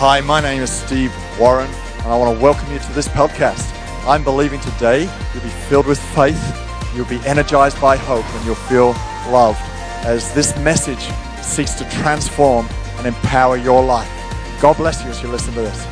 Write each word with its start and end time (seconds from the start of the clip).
Hi, 0.00 0.20
my 0.20 0.40
name 0.40 0.62
is 0.62 0.70
Steve 0.70 1.12
Warren, 1.40 1.68
and 1.68 2.06
I 2.06 2.16
want 2.16 2.38
to 2.38 2.40
welcome 2.40 2.72
you 2.72 2.78
to 2.78 2.92
this 2.92 3.08
podcast. 3.08 3.66
I'm 4.06 4.22
believing 4.22 4.60
today 4.60 5.10
you'll 5.34 5.42
be 5.42 5.48
filled 5.68 5.86
with 5.88 5.98
faith, 6.14 6.40
you'll 6.94 7.04
be 7.08 7.18
energized 7.26 7.80
by 7.80 7.96
hope, 7.96 8.24
and 8.24 8.46
you'll 8.46 8.54
feel 8.54 8.94
loved 9.28 9.58
as 10.06 10.32
this 10.34 10.56
message 10.58 11.02
seeks 11.42 11.72
to 11.74 11.84
transform 11.90 12.68
and 12.98 13.08
empower 13.08 13.56
your 13.56 13.82
life. 13.84 14.08
God 14.62 14.76
bless 14.76 15.02
you 15.02 15.10
as 15.10 15.20
you 15.20 15.30
listen 15.30 15.52
to 15.54 15.62
this. 15.62 15.86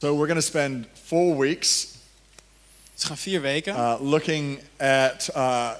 So 0.00 0.14
we're 0.14 0.26
going 0.26 0.36
to 0.36 0.42
spend 0.42 0.86
four 0.88 1.34
weeks 1.34 1.96
Dus 3.00 3.08
we 3.08 3.14
gaan 3.14 3.24
vier 3.24 3.40
weken 3.40 3.74
uh, 3.74 4.00
looking 4.00 4.60
at 4.76 5.30
uh, 5.34 5.70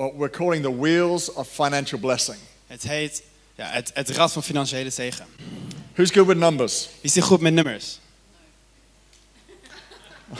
what 0.00 0.14
we're 0.16 0.30
calling 0.30 0.62
the 0.62 0.70
wheels 0.70 1.32
of 1.34 1.48
financial 1.48 1.98
blessing. 1.98 2.38
Het 2.66 2.82
heet 2.82 3.22
ja, 3.54 3.66
het, 3.70 3.90
het 3.94 4.10
Rad 4.10 4.32
van 4.32 4.42
Financiële 4.42 4.90
Zegen. 4.90 5.26
Who's 5.94 6.10
good 6.10 6.26
with 6.26 6.36
numbers? 6.36 6.88
Wie 7.00 7.10
is 7.10 7.16
er 7.16 7.22
goed 7.22 7.40
met 7.40 7.52
nummers? 7.52 7.98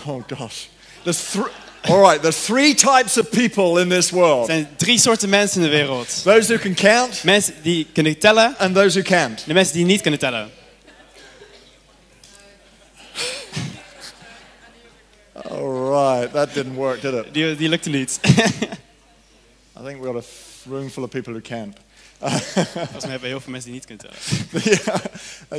Oh 0.06 0.22
gosh, 0.36 0.66
there's 1.02 1.30
three. 1.30 1.50
All 1.82 2.00
right, 2.00 2.20
there's 2.22 2.44
three 2.44 2.74
types 2.74 3.18
of 3.18 3.30
people 3.30 3.80
in 3.80 3.88
this 3.88 4.08
Er 4.10 4.14
world: 4.16 4.46
zijn 4.46 4.68
drie 4.76 4.98
soorten 4.98 5.28
mensen 5.28 5.62
in 5.62 5.70
de 5.70 5.76
wereld. 5.76 6.22
those 6.22 6.52
who 6.54 6.62
can 6.62 6.74
count 6.74 7.24
Mensen 7.24 7.54
die 7.62 7.86
kunnen 7.92 8.18
tellen 8.18 8.54
and 8.58 8.74
those 8.74 9.00
who 9.00 9.08
can't. 9.16 9.44
de 9.46 9.52
mensen 9.52 9.74
die 9.74 9.84
niet 9.84 10.00
kunnen 10.00 10.20
tellen. 10.20 10.50
All 15.32 15.90
right, 15.90 16.32
that 16.32 16.54
didn't 16.54 16.76
work, 16.76 17.00
did 17.00 17.14
it? 17.14 17.34
Die, 17.34 17.56
die 17.56 17.68
lukte 17.68 17.90
niet. 17.90 18.20
I 19.80 19.82
think 19.84 20.00
we 20.00 20.12
got 20.12 20.16
a 20.24 20.26
room 20.70 20.90
full 20.90 21.04
of 21.04 21.10
people 21.10 21.32
who 21.32 21.40
can't. 21.40 21.76
Volgens 22.18 23.02
mij 23.02 23.10
hebben 23.10 23.20
we 23.20 23.26
heel 23.26 23.40
veel 23.40 23.52
mensen 23.52 23.70
die 23.70 23.80
niet 23.80 23.86
kunnen 23.86 24.06
tellen. 24.52 24.80
yeah. 24.84 25.04
A 25.52 25.58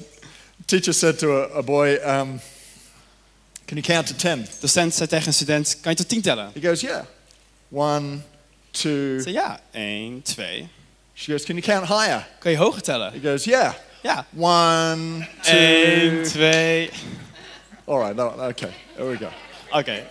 teacher 0.65 0.93
said 0.93 1.17
to 1.19 1.41
a, 1.41 1.57
a 1.57 1.61
boy, 1.63 1.87
um, 1.89 2.39
"Can 3.65 3.77
you 3.77 3.81
count 3.81 4.07
to 4.07 4.15
ten?" 4.15 4.41
De 4.41 4.49
docent 4.59 4.93
zei 4.93 5.09
tegen 5.09 5.27
een 5.27 5.33
student, 5.33 5.77
kan 5.81 5.91
je 5.91 5.97
tot 5.97 6.09
tien 6.09 6.21
tellen? 6.21 6.51
He 6.53 6.67
goes, 6.67 6.81
"Yeah." 6.81 7.03
One, 7.69 8.17
two. 8.71 9.19
Zei 9.21 9.33
ja, 9.33 9.59
één, 9.71 10.21
twee. 10.21 10.67
She 11.13 11.31
goes, 11.31 11.43
"Can 11.45 11.55
you 11.55 11.67
count 11.67 11.87
higher?" 11.87 12.27
Kan 12.39 12.51
je 12.51 12.57
hoger 12.57 12.81
tellen? 12.81 13.11
He 13.11 13.19
goes, 13.29 13.43
"Yeah." 13.43 13.73
Ja. 14.01 14.25
One, 14.35 15.27
two. 15.41 15.53
Eén, 15.57 16.23
twee. 16.23 16.89
All 17.85 17.99
right, 17.99 18.15
no, 18.15 18.27
okay, 18.27 18.73
there 18.95 19.07
we 19.09 19.17
go. 19.17 19.29
Oké. 19.71 20.07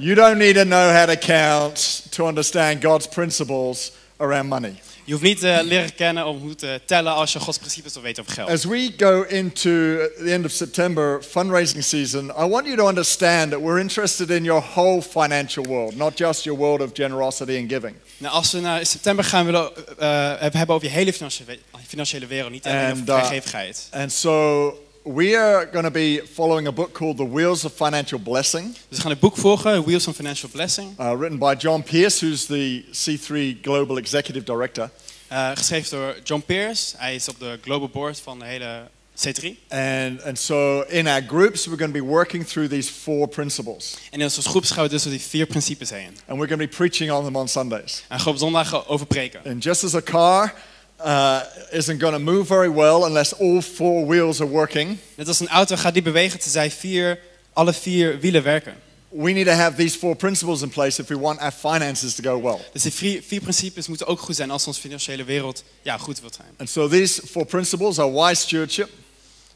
You 0.00 0.14
don't 0.14 0.38
need 0.38 0.54
to 0.54 0.64
know 0.64 0.92
how 0.92 1.06
to 1.06 1.16
count 1.16 2.06
to 2.12 2.26
understand 2.26 2.80
God's 2.80 3.08
principles 3.08 3.90
around 4.20 4.48
money. 4.48 4.74
Je 5.04 5.12
hoeft 5.12 5.26
niet 5.26 5.38
te 5.38 5.60
leren 5.64 5.94
kennen 5.94 6.26
om 6.26 6.38
hoe 6.38 6.54
te 6.54 6.80
tellen 6.84 7.12
als 7.12 7.32
je 7.32 7.38
Gods 7.38 7.58
principes 7.58 7.92
wil 7.92 8.02
weten 8.02 8.22
over 8.22 8.34
geld. 8.34 8.48
As 8.48 8.64
we 8.64 8.92
go 8.96 9.22
into 9.22 9.96
the 10.24 10.32
end 10.32 10.44
of 10.44 10.50
September 10.50 11.22
fundraising 11.22 11.84
season, 11.84 12.30
I 12.38 12.48
want 12.48 12.66
you 12.66 12.76
to 12.76 12.86
understand 12.86 13.50
that 13.50 13.60
we're 13.60 13.80
interested 13.80 14.30
in 14.30 14.44
your 14.44 14.62
whole 14.74 15.02
financial 15.02 15.64
world, 15.64 15.96
not 15.96 16.18
just 16.18 16.44
your 16.44 16.58
world 16.58 16.80
of 16.80 16.90
generosity 16.92 17.56
and 17.56 17.72
giving. 17.72 17.94
Nou, 18.16 18.34
als 18.34 18.52
we 18.52 18.60
naar 18.60 18.86
september 18.86 19.24
gaan 19.24 19.44
willen 19.44 19.70
eh, 19.98 20.32
eh, 20.32 20.52
hebben 20.52 20.74
over 20.74 20.88
je 20.88 20.94
hele 20.94 21.12
financiële, 21.12 21.58
financiële 21.86 22.26
wereld, 22.26 22.50
niet 22.50 22.66
alleen 22.66 22.76
over 22.76 22.98
And, 22.98 23.08
uh, 23.08 23.14
vrijgevigheid. 23.14 23.88
And 23.90 24.12
so 24.12 24.87
we 25.08 25.34
are 25.34 25.64
going 25.64 25.84
to 25.84 25.90
be 25.90 26.18
following 26.18 26.66
a 26.66 26.72
book 26.72 26.92
called 26.92 27.16
The 27.16 27.24
Wheels 27.24 27.64
of 27.64 27.72
Financial 27.72 28.18
Blessing, 28.18 28.76
we 28.88 29.00
gaan 29.00 29.10
het 29.10 29.20
boek 29.20 29.36
volgen, 29.36 29.84
Wheels 29.84 30.06
of 30.06 30.16
Financial 30.16 30.50
Blessing. 30.50 30.98
uh, 31.00 31.12
written 31.18 31.38
by 31.38 31.54
John 31.58 31.82
Pierce, 31.82 32.26
who's 32.26 32.46
the 32.46 32.84
C3 32.92 33.60
Global 33.62 33.96
Executive 33.96 34.44
Director. 34.44 34.90
eh, 35.28 35.50
geschreven 35.54 35.98
door 35.98 36.16
John 36.24 36.42
Pierce. 36.46 36.94
Hij 36.96 37.14
is 37.14 37.28
op 37.28 37.38
de 37.38 37.58
global 37.62 37.88
board 37.88 38.20
van 38.20 38.38
de 38.38 38.44
hele 38.44 38.88
C3. 39.14 39.56
And, 39.68 40.22
and 40.22 40.38
so 40.38 40.80
in 40.80 41.06
our 41.06 41.22
groups, 41.26 41.66
we're 41.66 41.78
going 41.78 41.92
to 41.92 42.00
be 42.00 42.06
working 42.10 42.46
through 42.46 42.68
these 42.70 42.92
four 42.92 43.28
principles. 43.28 43.96
En 44.10 44.18
in 44.18 44.24
onze 44.24 44.42
groep 44.42 44.64
gaan 44.64 44.84
we 44.84 44.90
dus 44.90 45.02
door 45.02 45.12
die 45.12 45.20
vier 45.20 45.46
principes 45.46 45.90
heen. 45.90 46.16
And 46.26 46.38
we're 46.38 46.48
going 46.48 46.60
to 46.60 46.66
be 46.66 46.76
preaching 46.76 47.10
on 47.10 47.24
them 47.24 47.36
on 47.36 47.48
Sundays. 47.48 48.04
En 48.08 48.20
gaan 48.20 48.32
op 48.32 48.38
zondag 48.38 48.88
over 48.88 49.06
preken. 49.06 49.40
And 49.44 49.62
just 49.62 49.84
as 49.84 49.94
a 49.94 50.02
car 50.02 50.54
uh, 51.00 51.40
isn't 51.70 52.00
going 52.00 52.14
to 52.14 52.20
move 52.32 52.46
very 52.46 52.70
well 52.70 53.04
unless 53.04 53.40
all 53.40 53.62
four 53.62 54.06
wheels 54.06 54.40
are 54.40 54.50
working, 54.50 54.98
Net 55.14 55.28
als 55.28 55.40
een 55.40 55.48
auto 55.48 55.76
gaat 55.76 55.92
die 55.92 56.02
bewegen 56.02 56.40
tenzij 56.40 56.70
vier, 56.70 57.18
alle 57.52 57.72
vier 57.72 58.20
wielen 58.20 58.42
werken. 58.42 58.74
we 59.08 59.32
need 59.32 59.46
to 59.46 59.52
have 59.52 59.76
these 59.76 59.98
four 59.98 60.14
principles 60.14 60.62
in 60.62 60.68
place 60.68 61.02
if 61.02 61.08
we 61.08 61.18
want 61.18 61.40
our 61.40 61.52
finances 61.52 62.14
to 62.14 62.22
go 62.22 62.42
well. 62.42 62.60
Dus 62.72 62.82
die 62.82 62.92
vier, 62.92 63.22
vier 63.22 63.40
principes 63.40 63.88
moeten 63.88 64.06
ook 64.06 64.20
goed 64.20 64.36
zijn 64.36 64.50
als 64.50 64.66
onze 64.66 64.80
financiële 64.80 65.24
wereld 65.24 65.64
ja, 65.82 65.98
goed 65.98 66.20
wil 66.20 66.30
zijn. 66.32 66.48
And 66.56 66.70
so 66.70 66.88
these 66.88 67.26
four 67.26 67.46
principles 67.46 67.98
are 67.98 68.12
wise 68.12 68.42
stewardship, 68.42 68.88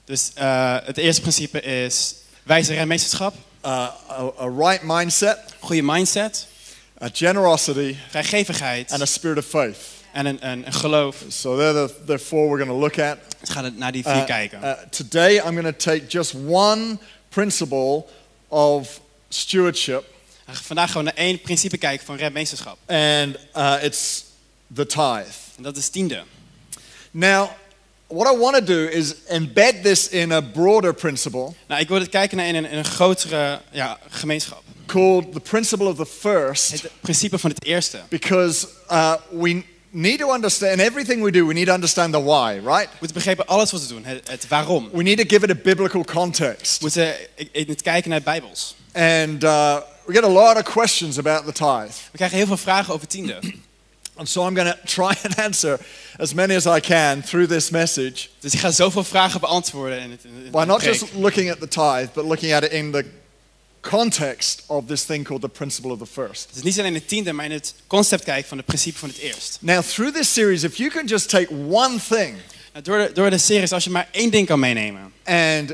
Dus 0.04 0.30
eh, 0.34 0.76
het 0.84 0.96
eerste 0.96 1.20
principe 1.20 1.60
is 1.60 2.14
wijze 2.42 2.74
renmeesterschap, 2.74 3.34
uh, 3.64 3.70
a, 3.70 4.32
a 4.40 4.48
right 4.56 4.82
mindset, 4.82 5.38
goede 5.58 5.82
mindset, 5.82 6.46
a 7.02 7.08
generosity, 7.12 7.96
vrijgevigheid 8.08 8.90
and 8.90 9.02
a 9.02 9.04
spirit 9.04 9.38
of 9.38 9.44
faith. 9.46 9.78
En 10.12 10.26
een, 10.26 10.48
een, 10.48 10.66
een 10.66 10.72
geloof. 10.72 11.16
So 11.28 11.56
they're 11.56 11.86
the, 11.86 11.94
the 12.06 12.18
four 12.18 12.48
we're 12.48 12.64
going 12.64 12.70
to 12.70 12.78
look 12.78 12.98
at. 13.10 13.18
Dus 13.40 13.48
we 13.48 13.54
gaan 13.54 13.74
naar 13.76 13.92
die 13.92 14.02
vier 14.02 14.14
Uh, 14.16 14.24
kijken. 14.24 14.60
uh, 14.62 14.72
today, 14.90 15.34
I'm 15.36 15.42
going 15.60 15.64
to 15.64 15.76
take 15.76 16.06
just 16.08 16.34
one 16.46 16.98
principle 17.28 18.04
of 18.48 19.00
stewardship, 19.28 20.04
Vandaag 20.46 20.90
gaan 20.92 21.04
we 21.04 21.10
naar 21.14 21.24
één 21.24 21.40
principe 21.40 21.76
kijken 21.78 22.06
van 22.06 22.16
renmeesterschap. 22.16 22.76
and 22.86 23.36
uh, 23.56 23.74
it's 23.82 24.24
the 24.74 24.86
tithe. 24.86 25.24
En 25.56 25.62
dat 25.62 25.76
is 25.76 25.88
tiende. 25.88 26.22
Now, 27.10 27.48
what 28.06 28.34
I 28.34 28.38
want 28.38 28.54
to 28.56 28.64
do 28.64 28.84
is 28.86 29.14
embed 29.28 29.82
this 29.82 30.08
in 30.08 30.32
a 30.32 30.40
broader 30.40 30.94
principle 30.94 31.52
Nou, 31.68 31.80
ik 31.80 31.88
wil 31.88 31.98
het 32.00 32.08
kijken 32.08 32.36
naar 32.36 32.46
in 32.46 32.54
een, 32.54 32.64
in 32.70 32.78
een 32.78 32.84
grotere 32.84 33.60
ja, 33.70 33.98
gemeenschap. 34.08 34.62
called 34.86 35.32
the 35.32 35.40
principle 35.40 35.86
of 35.86 35.96
the 35.96 36.06
first, 36.06 36.70
Het 36.70 36.90
principe 37.00 37.38
van 37.38 37.50
het 37.50 37.64
eerste. 37.64 38.00
because 38.08 38.66
uh, 38.90 39.14
we 39.30 39.62
need 39.92 40.18
to 40.18 40.32
understand 40.32 40.80
everything 40.80 41.22
we 41.22 41.30
do, 41.30 41.46
we 41.46 41.54
need 41.54 41.66
to 41.66 41.72
understand 41.74 42.12
the 42.12 42.22
why, 42.22 42.54
right? 42.64 42.88
We 42.90 42.96
moeten 42.98 43.12
begrijpen 43.14 43.46
alles 43.46 43.70
wat 43.70 43.80
we 43.80 43.86
doen, 43.88 44.04
het, 44.04 44.28
het 44.28 44.48
waarom. 44.48 44.88
We 44.92 45.02
need 45.02 45.18
to 45.18 45.24
give 45.28 45.44
it 45.44 45.50
a 45.50 45.60
biblical 45.62 46.04
context. 46.04 46.72
We 46.72 46.78
moeten 46.80 47.14
in- 47.34 47.48
in 47.52 47.64
het 47.68 47.82
kijken 47.82 48.10
naar 48.10 48.22
Bijbels. 48.22 48.74
And 48.92 49.44
uh, 49.44 49.76
we 50.06 50.12
get 50.12 50.24
a 50.24 50.28
lot 50.28 50.56
of 50.56 50.62
questions 50.62 51.18
about 51.18 51.44
the 51.44 51.52
tithe. 51.52 51.94
We 52.10 52.16
krijgen 52.16 52.36
heel 52.36 52.46
veel 52.46 52.56
vragen 52.56 52.94
over 52.94 53.06
tiende. 53.06 53.38
And 54.16 54.28
so 54.28 54.46
I'm 54.46 54.54
going 54.56 54.68
to 54.70 54.78
try 54.84 55.14
and 55.24 55.38
answer 55.38 55.78
as 56.18 56.34
many 56.34 56.54
as 56.54 56.66
I 56.66 56.80
can 56.80 57.22
through 57.22 57.48
this 57.48 57.70
message 57.70 58.28
Dus 58.40 58.52
ik 58.52 58.58
ga 58.60 58.70
zoveel 58.70 59.04
vragen 59.04 59.40
beantwoorden 59.40 60.00
in 60.00 60.10
het, 60.10 60.24
in 60.24 60.30
het 60.42 60.50
by 60.50 60.64
not 60.66 60.82
just 60.82 61.04
looking 61.14 61.50
at 61.50 61.60
the 61.60 61.68
tithe, 61.68 62.08
but 62.14 62.24
looking 62.24 62.52
at 62.52 62.62
it 62.62 62.70
in 62.72 62.90
the 62.92 63.04
context 63.82 64.62
of 64.66 64.86
this 64.86 65.04
thing 65.04 65.24
called 65.24 65.42
the 65.42 65.48
principle 65.48 65.90
of 65.90 65.98
the 65.98 66.06
first. 66.06 66.48
Dus 66.52 66.62
niet 66.62 66.78
alleen 66.78 66.94
het 66.94 67.08
tiende, 67.08 67.32
maar 67.32 67.44
in 67.44 67.50
het 67.50 67.74
concept 67.86 68.24
kijken 68.24 68.48
van 68.48 68.56
het 68.56 68.66
principe 68.66 68.98
van 68.98 69.08
het 69.08 69.18
eerst. 69.18 69.58
Now, 69.60 69.82
through 69.82 70.16
this 70.16 70.32
series, 70.32 70.62
if 70.62 70.76
you 70.76 70.90
can 70.90 71.06
just 71.06 71.28
take 71.28 71.48
one 71.68 71.98
thing 72.08 72.36
Nou, 72.72 72.84
door, 72.84 72.98
de, 72.98 73.12
door 73.12 73.30
de 73.30 73.38
series, 73.38 73.72
als 73.72 73.84
je 73.84 73.90
maar 73.90 74.08
één 74.10 74.30
ding 74.30 74.46
kan 74.46 74.60
meenemen 74.60 75.12
and 75.24 75.72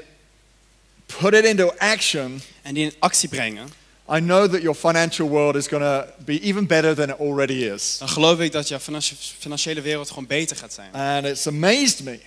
put 1.20 1.34
it 1.34 1.44
into 1.44 1.72
action, 1.78 2.40
en 2.62 2.74
die 2.74 2.84
in 2.84 2.92
actie 2.98 3.28
brengen, 3.28 3.68
I 4.16 4.20
know 4.20 4.50
that 4.50 4.62
your 4.62 4.74
financial 4.78 5.28
world 5.28 5.54
is 5.54 5.66
going 5.66 5.82
to 5.82 6.06
be 6.24 6.40
even 6.40 6.66
better 6.66 6.94
than 6.94 7.08
it 7.08 7.18
already 7.18 7.64
is. 7.64 7.98
dan 7.98 8.08
geloof 8.08 8.40
ik 8.40 8.52
dat 8.52 8.68
jouw 8.68 8.78
financi- 8.78 9.16
financiële 9.38 9.80
wereld 9.80 10.08
gewoon 10.08 10.26
beter 10.26 10.56
gaat 10.56 10.72
zijn. 10.72 10.92
And 10.92 11.26
it's 11.26 11.46
amazed 11.46 12.04
me 12.04 12.18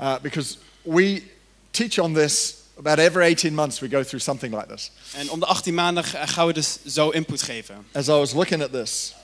uh, 0.00 0.14
because 0.22 0.56
we 0.82 1.22
teach 1.70 1.98
on 1.98 2.14
this 2.14 2.54
about 2.86 2.98
every 2.98 3.24
18 3.24 3.54
months, 3.54 3.80
we 3.80 3.88
go 3.88 4.02
through 4.02 4.22
something 4.22 4.54
like 4.54 4.66
this. 4.74 4.90
En 5.14 5.30
om 5.30 5.40
de 5.40 5.46
18 5.46 5.74
maanden 5.74 6.04
ga- 6.04 6.26
gaan 6.26 6.46
we 6.46 6.52
dus 6.52 6.78
zo 6.86 7.10
input 7.10 7.42
geven. 7.42 7.86
As 7.92 8.08
I 8.08 8.12
was 8.12 8.32
looking 8.32 8.62
at 8.62 8.72
this, 8.72 9.14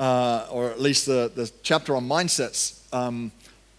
uh, 0.00 0.40
or 0.50 0.70
at 0.70 0.80
least 0.80 1.04
the, 1.04 1.30
the 1.34 1.50
chapter 1.62 1.94
on 1.94 2.06
mindsets, 2.06 2.72
um, 2.92 3.32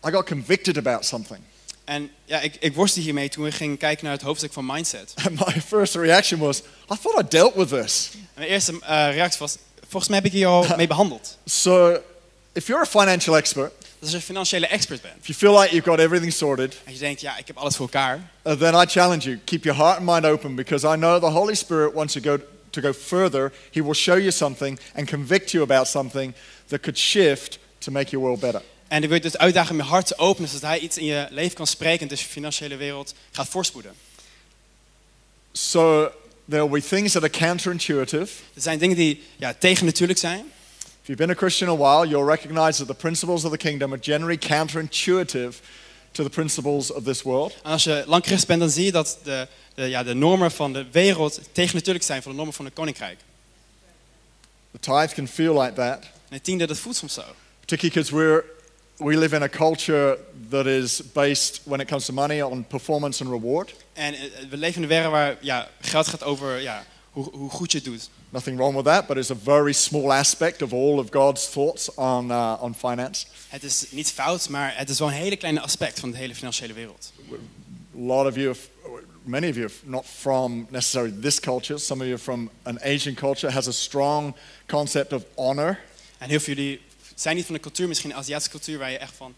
I 0.07 0.11
got 0.11 0.25
convicted 0.25 0.77
about 0.77 1.05
something. 1.05 1.39
En 1.83 2.09
ja, 2.25 2.39
ik, 2.39 2.55
ik 2.59 2.75
worstel 2.75 3.03
hiermee 3.03 3.29
toen 3.29 3.43
we 3.43 3.51
gingen 3.51 3.77
kijken 3.77 4.03
naar 4.05 4.13
het 4.13 4.21
hoofdstuk 4.21 4.53
van 4.53 4.65
mindset. 4.65 5.13
And 5.25 5.45
my 5.47 5.61
first 5.61 5.95
reaction 5.95 6.39
was, 6.39 6.59
I 6.91 6.95
thought 7.01 7.23
I 7.25 7.27
dealt 7.27 7.55
with 7.55 7.69
this. 7.69 8.09
En 8.13 8.27
mijn 8.35 8.47
eerste 8.49 8.79
eh, 8.81 9.11
reactie 9.13 9.39
was, 9.39 9.57
volgens 9.89 10.07
mij 10.07 10.17
heb 10.17 10.25
ik 10.27 10.31
hier 10.33 10.47
al 10.47 10.65
mee 10.77 10.87
behandeld. 10.87 11.37
So, 11.45 11.97
if 12.53 12.67
you're 12.67 12.81
a 12.83 12.85
financial 12.85 13.37
expert, 13.37 13.71
als 14.01 14.09
je 14.09 14.15
een 14.15 14.21
financiële 14.21 14.67
expert 14.67 15.01
bent 15.01 15.15
if 15.19 15.27
you 15.27 15.37
feel 15.37 15.59
like 15.59 15.71
you've 15.73 15.89
got 15.89 15.99
everything 15.99 16.33
sorted, 16.33 16.77
en 16.83 16.93
je 16.93 16.99
denkt, 16.99 17.21
ja, 17.21 17.37
ik 17.37 17.47
heb 17.47 17.57
alles 17.57 17.75
voor 17.75 17.85
elkaar. 17.85 18.31
uh, 18.43 18.53
then 18.53 18.73
I 18.73 18.85
challenge 18.85 19.23
you 19.23 19.39
keep 19.45 19.63
your 19.63 19.79
heart 19.79 19.97
and 19.97 20.05
mind 20.05 20.25
open 20.25 20.55
because 20.55 20.87
I 20.87 20.95
know 20.95 21.19
the 21.19 21.29
Holy 21.29 21.55
Spirit 21.55 21.93
wants 21.93 22.13
to 22.13 22.19
go 22.21 22.39
to 22.69 22.81
go 22.81 22.93
further. 22.93 23.51
He 23.71 23.83
will 23.83 23.93
show 23.93 24.17
you 24.17 24.31
something 24.31 24.79
and 24.95 25.09
convict 25.09 25.51
you 25.51 25.63
about 25.63 25.87
something 25.87 26.33
that 26.67 26.81
could 26.81 26.97
shift 26.97 27.59
to 27.79 27.91
make 27.91 28.09
your 28.11 28.25
world 28.25 28.39
better. 28.39 28.61
En 28.87 29.03
ik 29.03 29.07
wil 29.09 29.17
je 29.17 29.23
dus 29.23 29.37
uitdagen 29.37 29.71
om 29.71 29.77
je 29.77 29.83
hart 29.87 30.07
te 30.07 30.17
openen, 30.17 30.49
zodat 30.49 30.69
hij 30.69 30.79
iets 30.79 30.97
in 30.97 31.05
je 31.05 31.27
leven 31.29 31.55
kan 31.55 31.67
spreken 31.67 32.01
en 32.01 32.07
dus 32.07 32.21
je 32.21 32.27
financiële 32.27 32.75
wereld 32.75 33.13
gaat 33.31 33.47
voorspoeden. 33.47 33.93
So 35.51 36.11
there 36.49 36.69
will 36.69 36.81
be 36.81 36.87
things 36.87 37.11
that 37.11 37.23
are 37.23 37.31
counterintuitive. 37.31 38.33
Er 38.53 38.61
zijn 38.61 38.79
dingen 38.79 38.95
die 38.97 39.23
ja, 39.37 39.53
tegennatuurlijk 39.59 40.19
zijn. 40.19 40.51
You've 41.11 41.19
been 41.19 41.29
a 41.29 41.35
Christian 41.35 41.67
a 41.67 41.75
while, 41.75 42.05
you'll 42.05 42.23
recognize 42.23 42.77
that 42.77 42.87
the 42.87 42.93
principles 42.93 43.43
of 43.43 43.51
the 43.51 43.57
kingdom 43.57 43.91
are 43.93 43.97
generally 43.97 44.37
counterintuitive 44.37 45.59
to 46.13 46.23
the 46.23 46.29
principles 46.29 46.89
of 46.89 47.03
this 47.03 47.23
world. 47.23 47.53
En 47.63 47.71
als 47.71 47.83
je 47.83 48.03
lang 48.07 48.25
christen 48.25 48.47
bent, 48.47 48.59
dan 48.59 48.69
zie 48.69 48.85
je 48.85 48.91
dat 48.91 49.17
de, 49.23 49.47
de, 49.73 49.89
ja, 49.89 50.03
de 50.03 50.13
normen 50.13 50.51
van 50.51 50.73
de 50.73 50.85
wereld 50.91 51.39
tegennatuurlijk 51.51 52.05
zijn 52.05 52.21
van 52.21 52.31
de 52.31 52.37
normen 52.37 52.55
van 52.55 52.65
het 52.65 52.73
koninkrijk. 52.73 53.19
The 54.71 54.79
tithe 54.79 55.15
can 55.15 55.27
feel 55.27 55.61
like 55.61 55.73
that, 55.73 56.03
En 56.03 56.09
het 56.29 56.43
tiende, 56.43 56.67
dat 56.67 56.77
voelt 56.77 56.95
soms 56.95 57.13
zo. 57.13 57.23
particularly 57.59 58.01
because 58.01 58.15
we're 58.15 58.43
we 58.97 59.17
live 59.17 59.35
in 59.35 59.43
a 59.43 59.49
culture 59.49 60.17
that 60.49 60.65
is 60.65 61.01
based, 61.13 61.61
when 61.63 61.79
it 61.79 61.87
comes 61.87 62.05
to 62.05 62.13
money, 62.13 62.41
on 62.41 62.65
performance 62.67 63.23
and 63.23 63.31
reward. 63.31 63.73
En 63.93 64.13
eh, 64.13 64.21
we 64.49 64.57
leven 64.57 64.75
in 64.75 64.81
een 64.81 64.87
wereld 64.87 65.11
waar 65.11 65.37
ja, 65.41 65.69
geld 65.81 66.07
gaat 66.07 66.23
over 66.23 66.61
ja, 66.61 66.85
hoe, 67.11 67.29
hoe 67.31 67.49
goed 67.49 67.71
je 67.71 67.77
het 67.77 67.85
doet. 67.87 68.09
Nothing 68.33 68.57
wrong 68.57 68.75
with 68.75 68.85
that, 68.85 69.07
but 69.07 69.17
it's 69.17 69.29
a 69.29 69.35
very 69.35 69.73
small 69.73 70.13
aspect 70.13 70.61
of 70.61 70.73
all 70.73 70.99
of 70.99 71.11
God's 71.11 71.49
thoughts 71.49 71.89
on, 71.97 72.31
uh, 72.31 72.63
on 72.63 72.73
finance. 72.73 73.25
Het 73.47 73.63
is 73.63 73.85
niet 73.89 74.11
fout, 74.11 74.49
maar 74.49 74.73
het 74.75 74.89
is 74.89 74.99
wel 74.99 75.07
een 75.07 75.13
hele 75.13 75.35
kleine 75.35 75.61
aspect 75.61 75.99
van 75.99 76.11
de 76.11 76.17
hele 76.17 76.35
financiële 76.35 76.73
wereld. 76.73 77.13
A 77.31 77.35
lot 77.99 78.27
of 78.27 78.35
you, 78.35 78.47
have, 78.47 78.69
many 79.23 79.49
of 79.49 79.55
you, 79.55 79.65
are 79.65 79.73
not 79.83 80.05
from 80.05 80.67
necessarily 80.69 81.21
this 81.21 81.39
culture. 81.39 81.79
Some 81.79 82.01
of 82.01 82.07
you 82.07 82.15
are 82.15 82.23
from 82.23 82.49
an 82.63 82.79
Asian 82.83 83.15
culture, 83.15 83.53
has 83.53 83.67
a 83.67 83.71
strong 83.71 84.35
concept 84.67 85.13
of 85.13 85.23
honor. 85.35 85.79
En 86.17 86.29
heel 86.29 86.39
veel 86.39 86.55
jullie 86.55 86.81
zijn 87.15 87.35
niet 87.35 87.45
van 87.45 87.55
de 87.55 87.61
cultuur, 87.61 87.87
misschien 87.87 88.09
een 88.09 88.17
Aziatische 88.17 88.51
cultuur 88.51 88.77
waar 88.77 88.91
je 88.91 88.97
echt 88.97 89.13
van 89.15 89.35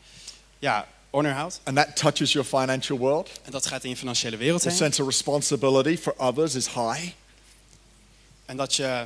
ja, 0.60 0.88
honor 1.10 1.32
houdt. 1.32 1.60
And 1.64 1.76
that 1.76 1.96
touches 1.96 2.32
your 2.32 2.48
financial 2.48 2.98
world. 2.98 3.30
En 3.44 3.52
dat 3.52 3.66
gaat 3.66 3.84
in 3.84 3.90
je 3.90 3.98
financiële 3.98 4.38
wereld 4.38 4.62
The 4.62 4.70
sense 4.70 5.02
of 5.02 5.08
responsibility 5.08 5.98
for 5.98 6.14
others 6.18 6.56
is 6.56 6.68
high. 6.68 7.12
En 8.54 8.60
dat 8.60 8.76
je 8.76 9.06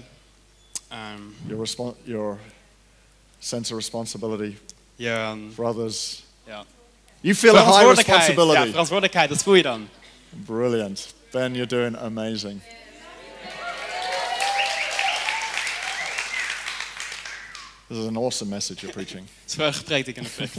ehm, 0.87 1.21
Your, 1.45 1.93
your 2.03 2.37
sense 3.39 3.73
of 3.73 3.79
responsibility 3.79 4.55
je 4.95 5.09
ehm, 5.09 5.31
um, 5.31 5.51
for 5.53 5.65
others. 5.65 6.23
ja, 6.45 6.65
You 7.21 7.35
feel 7.35 7.51
a 7.51 7.53
high 7.53 7.63
verantwoordelijkheid, 7.63 8.21
ja, 8.21 8.25
responsibility. 8.27 8.69
verantwoordelijkheid, 8.69 9.29
dat 9.29 9.43
voel 9.43 9.53
je 9.55 9.63
dan. 9.63 9.89
Brilliant. 10.29 11.13
Ben, 11.31 11.53
you're 11.53 11.67
doing 11.67 11.97
amazing. 11.97 12.61
This 17.87 17.97
is 17.97 18.05
an 18.05 18.17
awesome 18.17 18.49
message 18.49 18.81
you're 18.81 18.95
preaching. 18.95 19.27
Het 19.41 19.51
is 19.51 19.55
wel 19.55 19.73
gepreekt, 19.73 20.07
ik 20.07 20.17
in 20.17 20.27
preek. 20.35 20.51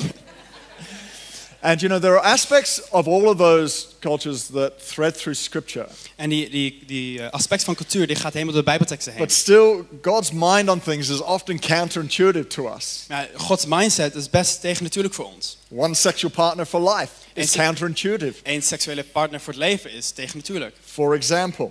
And 1.61 1.81
you 1.81 1.89
know, 1.89 2.01
there 2.01 2.13
are 2.19 2.25
aspects 2.33 2.81
of 2.91 3.07
all 3.09 3.29
of 3.29 3.37
those 3.39 3.87
cultures 4.01 4.47
that 4.47 4.73
thread 4.89 5.17
through 5.17 5.37
Scripture. 5.39 5.89
En 6.17 6.29
die, 6.31 6.49
die, 6.51 6.83
die 6.87 7.21
eh, 7.23 7.31
aspect 7.31 7.65
van 7.65 7.75
cultuur 7.75 8.07
die 8.07 8.17
gaat 8.17 8.33
helemaal 8.33 8.55
door 8.55 8.63
de 8.63 8.69
Bijbelteksten 8.71 9.13
heen. 9.13 9.23
But 9.23 9.33
still, 9.33 9.85
God's 10.03 10.31
mind 10.33 10.69
on 10.69 10.81
things 10.81 11.09
is 11.09 11.21
often 11.21 11.61
counterintuitive 11.61 12.47
to 12.47 12.75
us. 12.77 13.05
Maar 13.09 13.29
Gods 13.35 13.67
mindset 13.67 14.15
is 14.15 14.31
best 14.31 14.61
tegennatuurlijk 14.61 15.15
voor 15.15 15.25
ons. 15.25 15.57
One 15.69 15.95
sexual 15.95 16.33
partner 16.33 16.67
for 16.67 16.81
life 16.97 17.13
is 17.35 17.45
Is 17.45 17.51
it- 17.55 17.61
counterintuitive. 17.61 18.41
Eén 18.43 18.63
seksuele 18.63 19.05
partner 19.05 19.41
voor 19.41 19.53
het 19.53 19.63
leven 19.63 19.91
is 19.93 20.11
tegennatuurlijk, 20.11 20.77
For 20.85 21.15
example, 21.15 21.71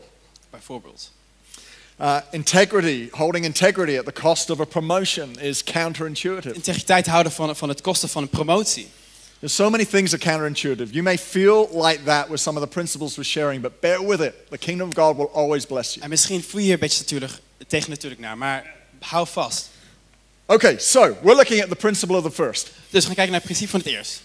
bijvoorbeeld. 0.49 1.11
uh, 2.01 2.17
integrity, 2.31 3.07
holding 3.11 3.45
integrity 3.45 3.97
at 3.97 4.05
the 4.05 4.13
cost 4.21 4.49
of 4.49 4.59
a 4.59 4.65
promotion 4.65 5.39
is 5.39 5.63
counterintuitive. 5.63 6.55
Integriteit 6.55 7.07
houden 7.07 7.31
van, 7.31 7.55
van 7.55 7.69
het 7.69 7.81
kosten 7.81 8.09
van 8.09 8.21
een 8.21 8.29
promotie. 8.29 8.87
There's 9.39 9.53
so 9.53 9.69
many 9.69 9.85
things 9.85 10.13
are 10.13 10.17
counterintuitive. 10.17 10.93
You 10.93 11.03
may 11.03 11.17
feel 11.17 11.69
like 11.71 12.05
that 12.05 12.29
with 12.29 12.39
some 12.39 12.57
of 12.57 12.61
the 12.61 12.73
principles 12.73 13.17
we're 13.17 13.23
sharing, 13.23 13.61
but 13.61 13.81
bear 13.81 14.01
with 14.01 14.19
it. 14.21 14.49
The 14.49 14.57
kingdom 14.57 14.89
of 14.89 14.95
God 14.95 15.17
will 15.17 15.29
always 15.33 15.65
bless 15.65 15.93
you. 15.93 16.03
En 16.03 16.09
misschien 16.09 16.43
voel 16.43 16.61
je 16.61 16.67
je 16.67 16.73
een 16.73 16.79
beetje 16.79 17.01
natuurlijk, 17.01 17.31
tegennatuurlijk 17.67 18.21
naar, 18.21 18.37
maar 18.37 18.73
hou 18.99 19.27
vast. 19.27 19.69
Okay, 20.45 20.77
so 20.79 21.17
we're 21.21 21.35
looking 21.35 21.61
at 21.61 21.69
the 21.69 21.75
principle 21.75 22.15
of 22.15 22.23
the 22.23 22.31
first. 22.31 22.71
Dus 22.89 23.01
we 23.01 23.05
gaan 23.05 23.15
kijken 23.15 23.31
naar 23.31 23.41
het 23.41 23.43
principe 23.43 23.71
van 23.71 23.79
het 23.79 23.89
eerst. 23.89 24.21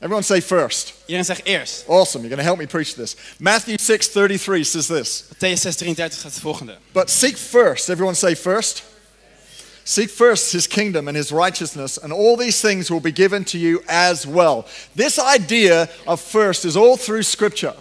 Everyone 0.00 0.22
say 0.22 0.42
first. 0.42 0.92
Iedereen 1.00 1.24
zegt 1.24 1.44
eerst. 1.44 1.84
Awesome. 1.88 2.26
You're 2.26 2.36
going 2.36 2.40
to 2.40 2.44
help 2.44 2.58
me 2.58 2.66
preach 2.66 2.94
this. 2.94 3.16
Matthew 3.38 3.76
6:33 3.78 4.60
says 4.60 4.86
this. 4.86 5.24
Matthäus 5.34 5.60
6:33 5.60 5.94
gaat 5.94 6.22
het 6.22 6.40
volgende. 6.40 6.78
But 6.92 7.10
seek 7.10 7.36
first, 7.36 7.88
everyone 7.88 8.16
say 8.16 8.36
first. 8.36 8.82
Seek 9.90 10.08
first 10.08 10.52
his 10.52 10.68
kingdom 10.68 11.08
and 11.08 11.16
his 11.16 11.32
righteousness, 11.32 11.98
and 11.98 12.12
all 12.12 12.36
these 12.36 12.60
things 12.60 12.90
will 12.90 13.00
be 13.00 13.10
given 13.10 13.44
to 13.44 13.58
you 13.58 13.82
as 13.88 14.24
well. 14.24 14.64
This 14.94 15.18
idea 15.18 15.88
of 16.06 16.20
first 16.20 16.64
is 16.64 16.76
all 16.76 16.96
through 16.96 17.24
scripture. 17.24 17.74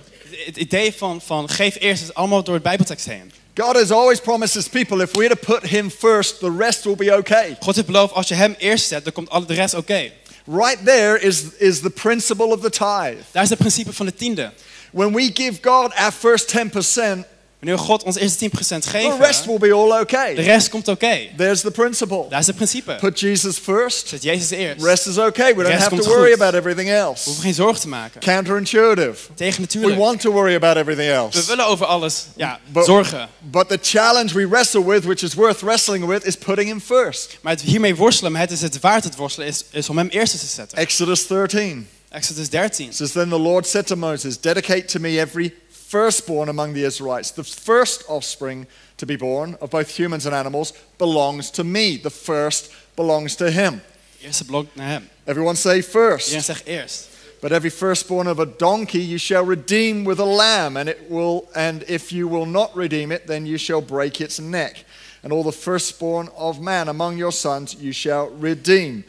Het 0.45 0.57
idee 0.57 0.93
van, 0.93 1.21
van 1.21 1.49
geef 1.49 1.75
eerst 1.79 2.03
is 2.03 2.13
allemaal 2.13 2.43
door 2.43 2.53
het 2.53 2.63
Bijbeltekst 2.63 3.05
heen. 3.05 3.31
God 3.53 3.75
has 3.75 3.91
always 3.91 4.19
promised 4.19 4.55
his 4.55 4.67
people 4.67 5.01
if 5.01 5.11
we're 5.11 5.29
to 5.29 5.53
put 5.53 5.63
him 5.63 5.89
first, 5.89 6.39
the 6.39 6.55
rest 6.57 6.83
will 6.83 6.95
be 6.95 7.17
okay. 7.17 7.57
God 7.59 7.75
heeft 7.75 7.87
beloofd, 7.87 8.13
als 8.13 8.27
je 8.27 8.35
hem 8.35 8.55
eerst 8.57 8.87
zet, 8.87 9.03
dan 9.03 9.13
komt 9.13 9.29
alle 9.29 9.45
de 9.45 9.53
rest 9.53 9.73
oké. 9.73 10.11
Right 10.45 10.85
there 10.85 11.19
is, 11.19 11.43
is 11.57 11.79
the 11.79 11.89
principle 11.89 12.45
of 12.45 12.61
the 12.61 12.69
tithe. 12.69 13.17
Daar 13.31 13.43
is 13.43 13.49
het 13.49 13.59
principe 13.59 13.93
van 13.93 14.05
de 14.05 14.13
tiende. 14.13 14.51
When 14.91 15.13
we 15.13 15.31
give 15.33 15.57
God 15.61 15.93
our 15.95 16.11
first 16.11 16.55
10%, 16.57 17.25
Wanneer 17.59 17.77
we 17.77 17.83
God 17.85 18.03
ons 18.03 18.15
eerste 18.17 18.49
10% 18.49 18.83
the 18.83 18.89
geven, 18.89 19.19
rest 19.19 19.45
will 19.45 19.57
be 19.57 19.73
all 19.73 19.89
de 19.89 19.99
okay. 19.99 20.33
rest 20.33 20.69
komt 20.69 20.87
oké. 20.87 21.19
There's 21.37 21.61
the 21.61 21.71
principle. 21.71 22.25
Daar 22.29 22.39
is 22.39 22.47
het 22.47 22.55
principe. 22.55 22.95
Put 22.99 23.19
Jesus 23.19 23.57
first, 23.57 24.07
Zet 24.07 24.23
Jezus 24.23 24.49
eerst. 24.49 24.83
rest 24.85 25.07
is 25.07 25.17
okay. 25.17 25.55
We 25.55 25.63
don't 25.63 25.75
have 25.75 25.95
to 25.95 26.03
worry 26.09 26.31
goed. 26.31 26.41
about 26.41 26.53
everything 26.53 26.87
We 26.89 26.95
else. 26.95 27.23
hoeven 27.25 27.43
geen 27.43 27.53
zorgen 27.53 27.81
te 27.81 27.87
maken. 27.87 28.21
Counterintuitive. 28.21 29.33
Tegen 29.35 29.67
We 29.81 29.95
want 29.95 30.21
to 30.21 30.31
worry 30.31 30.55
about 30.55 30.77
everything 30.77 31.07
We 31.09 31.13
else. 31.13 31.45
willen 31.45 31.65
over 31.65 31.85
alles 31.85 32.25
ja, 32.35 32.59
But- 32.71 32.85
zorgen. 32.85 33.29
But 33.39 33.67
the 33.69 33.79
challenge 33.81 34.33
we 34.33 34.47
wrestle 34.47 34.85
with, 34.85 35.03
which 35.03 35.23
is 35.23 35.33
worth 35.33 35.61
wrestling 35.61 36.05
with, 36.05 36.25
is 36.25 36.35
putting 36.35 36.67
him 36.67 36.81
first. 36.81 37.37
Maar 37.41 37.53
het 37.53 37.61
hiermee 37.61 37.95
worstelen, 37.95 38.35
het 38.35 38.51
is 38.51 38.61
het 38.61 38.79
waard 38.79 39.03
het 39.03 39.15
worstelen, 39.15 39.47
is, 39.47 39.65
is 39.71 39.89
om 39.89 39.97
hem 39.97 40.07
eerst 40.07 40.39
te 40.39 40.45
zetten. 40.45 40.77
Exodus 40.77 41.27
13 41.27 41.87
Exodus 42.09 42.49
13. 42.49 42.93
says, 42.93 43.11
Then 43.11 43.29
the 43.29 43.37
Lord 43.39 43.67
said 43.67 43.87
to 43.87 43.95
Moses, 43.95 44.37
Dedicate 44.39 44.85
to 44.87 44.99
me 44.99 45.19
every 45.19 45.53
firstborn 45.89 46.49
among 46.49 46.73
the 46.73 46.83
Israelites. 46.83 47.31
The 47.31 47.43
first 47.43 48.03
offspring 48.07 48.67
to 48.97 49.05
be 49.05 49.17
born 49.17 49.57
of 49.59 49.69
both 49.69 49.89
humans 49.99 50.25
and 50.25 50.35
animals 50.35 50.73
belongs 50.97 51.51
to 51.51 51.63
me. 51.63 51.97
The 51.97 52.11
first 52.11 52.71
belongs 52.95 53.35
to 53.35 53.49
him. 53.49 53.81
Eerste 54.21 54.45
blok 54.45 54.75
naar 54.75 54.87
hem. 54.87 55.09
Everyone 55.23 55.55
say 55.55 55.81
first. 55.81 56.27
Iedereen 56.27 56.43
zegt 56.43 56.65
eerst. 56.65 57.07
But 57.41 57.51
every 57.51 57.69
firstborn 57.69 58.27
of 58.27 58.39
a 58.39 58.45
donkey 58.45 59.01
you 59.01 59.17
shall 59.17 59.45
redeem 59.45 60.05
with 60.05 60.19
a 60.19 60.25
lamb, 60.25 60.77
and 60.77 60.89
it 60.89 61.09
will 61.09 61.47
and 61.55 61.83
if 61.87 62.11
you 62.11 62.29
will 62.29 62.45
not 62.45 62.75
redeem 62.75 63.11
it, 63.11 63.27
then 63.27 63.45
you 63.45 63.57
shall 63.57 63.81
break 63.81 64.19
its 64.19 64.39
neck. 64.39 64.85
And 65.23 65.31
all 65.31 65.43
the 65.43 65.57
firstborn 65.57 66.29
of 66.35 66.59
man 66.59 66.87
among 66.87 67.17
your 67.17 67.31
sons 67.31 67.75
you 67.75 67.93
shall 67.93 68.29
redeem. 68.41 69.03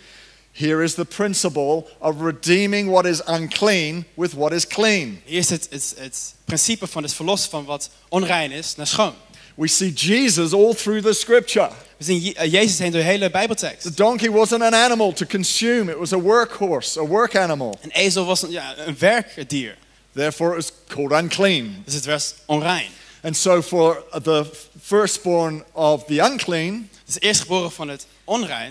Here 0.60 0.82
is 0.82 0.94
the 0.94 1.06
principle 1.06 1.88
of 2.02 2.20
redeeming 2.20 2.90
what 2.90 3.06
is 3.06 3.22
unclean 3.26 4.04
with 4.14 4.34
what 4.34 4.52
is 4.52 4.66
clean. 4.66 5.22
Hier 5.24 5.38
is 5.38 5.50
het, 5.50 5.66
het, 5.70 5.94
het 5.98 6.34
principe 6.44 6.86
van 6.86 7.02
het 7.02 7.14
verlossen 7.14 7.50
van 7.50 7.64
wat 7.64 7.90
onrein 8.08 8.50
is 8.50 8.76
naar 8.76 8.86
schoon. 8.86 9.14
We 9.54 9.68
see 9.68 9.92
Jesus 9.92 10.52
all 10.52 10.74
through 10.74 11.06
the 11.06 11.12
scripture. 11.12 11.70
We 11.96 12.04
zien 12.04 12.34
eh, 12.34 12.52
Jezus 12.52 12.78
heen 12.78 12.90
door 12.90 13.00
de 13.00 13.06
hele 13.06 13.30
Bijbeltekst. 13.30 13.82
The 13.82 13.94
donkey 13.94 14.30
wasn't 14.30 14.62
an 14.62 14.74
animal 14.74 15.12
to 15.12 15.26
consume, 15.26 15.90
it 15.90 15.98
was 15.98 16.12
a 16.12 16.20
workhorse, 16.20 17.00
a 17.00 17.06
work 17.06 17.36
animal. 17.36 17.78
Een 17.80 17.90
ezel 17.90 18.24
was 18.24 18.42
een, 18.42 18.50
ja, 18.50 18.74
een 18.78 18.96
werkdier. 18.98 19.76
Therefore, 20.14 20.50
it 20.50 20.56
was 20.56 20.72
called 20.88 21.22
unclean. 21.22 21.82
Dus 21.84 21.94
het 21.94 22.06
was 22.06 22.34
onrein. 22.46 22.90
And 23.22 23.36
so, 23.36 23.62
for 23.62 24.04
the 24.22 24.44
firstborn 24.80 25.64
of 25.72 26.04
the 26.04 26.18
unclean, 26.18 26.88
Dus 27.10 27.20
eerstgeboren 27.20 27.72
van 27.72 27.88
het 27.88 28.06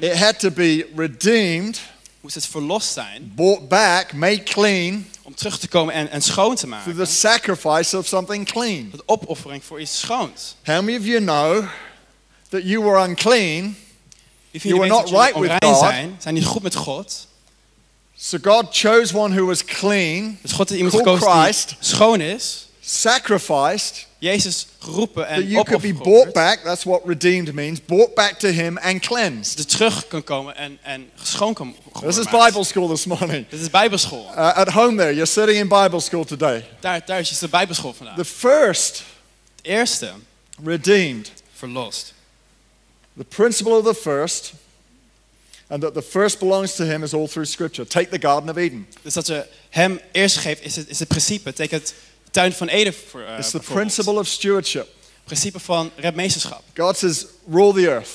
It 0.03 0.15
had 0.17 0.39
to 0.39 0.51
be 0.51 0.87
redeemed, 0.95 1.79
moest 2.21 2.35
het 2.35 2.45
verlost 2.45 2.93
zijn 2.93 3.31
bought 3.35 3.67
back, 3.67 4.13
made 4.13 4.43
clean 4.43 5.05
om 5.21 5.35
terug 5.35 5.59
te 5.59 5.67
komen 5.67 5.93
en, 5.93 6.09
en 6.09 6.21
schoon 6.21 6.55
te 6.55 6.67
through 6.67 6.99
the 6.99 7.05
sacrifice 7.05 7.97
of 7.97 8.07
something 8.07 8.45
clean. 8.51 8.89
De 8.91 9.03
opoffering 9.05 9.63
voor 9.63 9.81
iets 9.81 9.99
schoons. 9.99 10.55
How 10.63 10.81
many 10.83 10.97
of 10.97 11.05
you 11.05 11.19
know 11.19 11.65
that 12.49 12.61
you 12.63 12.83
were 12.83 13.07
unclean, 13.07 13.75
You 14.51 14.75
were 14.77 14.87
not 14.87 15.09
right 15.09 15.35
with 15.39 15.51
God. 15.63 15.77
zijn, 15.77 16.15
zijn 16.19 16.33
niet 16.33 16.45
goed 16.45 16.61
met 16.61 16.75
God. 16.75 17.27
so 18.15 18.37
God 18.41 18.65
chose 18.71 19.17
one 19.17 19.35
who 19.35 19.45
was 19.45 19.65
clean, 19.65 20.37
Dus 20.41 20.51
God 20.51 20.69
heeft 20.69 20.81
iemand 20.81 20.97
gekozen 20.97 21.31
die 21.31 21.41
Christ. 21.41 21.75
schoon 21.79 22.21
is. 22.21 22.68
Sacrificed, 22.89 24.07
Jezus 24.17 24.67
geroepen 24.79 25.27
that 25.27 25.37
en 25.37 25.47
you 25.47 25.63
could 25.63 25.81
be 25.81 25.93
bought 25.93 26.33
back. 26.33 26.63
That's 26.63 26.83
what 26.83 27.05
redeemed 27.05 27.53
means. 27.53 27.79
Bought 27.85 28.15
back 28.15 28.39
to 28.39 28.47
Him 28.47 28.77
and 28.77 29.01
cleansed. 29.01 29.59
er 29.59 29.65
terug 29.65 30.07
kan 30.07 30.23
komen 30.23 30.55
en, 30.55 30.79
en 30.81 31.09
schoon 31.15 31.53
kan 31.53 31.75
This 32.01 32.17
is. 32.17 32.25
Bible 32.25 32.63
school 32.63 32.87
this 32.87 33.05
morning. 33.05 33.49
Dit 33.49 33.59
is 33.59 33.69
bijbelschool. 33.69 34.25
Uh, 34.31 34.57
at 34.57 34.69
home, 34.69 34.97
there, 34.97 35.11
you're 35.11 35.25
sitting 35.25 35.57
in 35.57 35.67
Bible 35.67 35.99
school 35.99 36.25
today. 36.25 36.65
Daar, 36.79 37.05
daar 37.05 37.19
is 37.19 37.39
de 37.39 37.47
bijbelschool 37.47 37.93
vandaan. 37.93 38.15
The 38.15 38.25
first 38.25 39.03
Het 39.55 39.65
eerste, 39.65 40.11
redeemed. 40.63 41.31
verlost. 41.53 42.13
The 43.17 43.23
principle 43.23 43.77
of 43.77 43.85
the 43.85 43.95
first, 44.01 44.53
and 45.67 45.81
that 45.81 45.93
the 45.93 46.01
first 46.01 46.39
belongs 46.39 46.75
to 46.75 46.83
Him, 46.83 47.03
is 47.03 47.13
all 47.13 47.27
through 47.27 47.49
Scripture. 47.49 47.87
Take 47.87 48.09
the 48.09 48.27
Garden 48.27 48.49
of 48.49 48.55
Eden. 48.55 48.87
Dus 49.01 49.13
dat 49.13 49.27
je 49.27 49.45
hem 49.69 49.99
eerst 50.11 50.37
geeft, 50.37 50.63
is 50.63 50.75
het, 50.75 50.89
is 50.89 50.99
het 50.99 51.07
principe. 51.07 51.53
Teken 51.53 51.77
het 51.77 51.93
tuin 52.31 52.53
van 52.53 52.67
Eden 52.67 52.93
voor, 52.93 53.21
eh, 53.21 53.37
It's 53.37 53.51
the 53.51 53.59
principle 53.59 54.13
of 54.19 54.27
stewardship. 54.27 54.87
principe 55.23 55.59
van 55.59 55.91
redmeesterschap. 55.95 56.63
God 56.75 56.97
says, 56.97 57.25
rule 57.51 57.73
the 57.73 57.87
earth. 57.89 58.09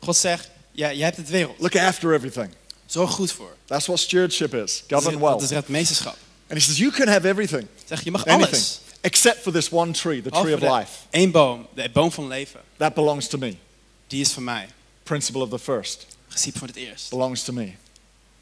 God 0.00 0.16
zegt, 0.16 0.50
ja, 0.72 0.88
je 0.88 1.02
hebt 1.02 1.16
het 1.16 1.28
wereld. 1.28 1.58
Look 1.60 1.76
after 1.76 2.14
everything. 2.14 2.48
Zorg 2.86 3.10
goed 3.10 3.32
voor. 3.32 3.54
That's 3.64 3.86
what 3.86 3.98
stewardship 3.98 4.54
is. 4.54 4.82
Govern 4.88 5.14
is, 5.14 5.20
well. 5.20 5.30
dat 5.30 5.42
is 5.42 5.50
het 5.50 5.68
meesterschap. 5.68 6.16
And 6.48 6.58
he 6.58 6.60
says, 6.60 6.78
You 6.78 6.90
can 6.92 7.08
have 7.08 7.28
everything, 7.28 7.66
Zeg, 7.84 8.04
je 8.04 8.10
mag 8.10 8.26
anything, 8.26 8.52
alles. 8.54 8.80
except 9.00 9.42
for 9.42 9.52
this 9.52 9.68
one 9.70 9.92
tree, 9.92 10.22
the 10.22 10.30
tree 10.30 10.54
of 10.54 10.60
life. 10.60 10.90
één 11.10 11.30
boom, 11.30 11.66
de 11.74 11.90
boom 11.92 12.12
van 12.12 12.28
leven. 12.28 12.60
That 12.76 12.94
belongs 12.94 13.26
to 13.26 13.38
me. 13.38 13.56
Die 14.06 14.20
is 14.20 14.32
van 14.32 14.44
mij. 14.44 14.68
Principle 15.02 15.42
of 15.42 15.48
the 15.50 15.58
first 15.58 16.06
Principe 16.28 16.58
van 16.58 16.68
het 16.68 16.76
eerst. 16.76 17.10
belongs 17.10 17.42
to 17.42 17.52
me. 17.52 17.72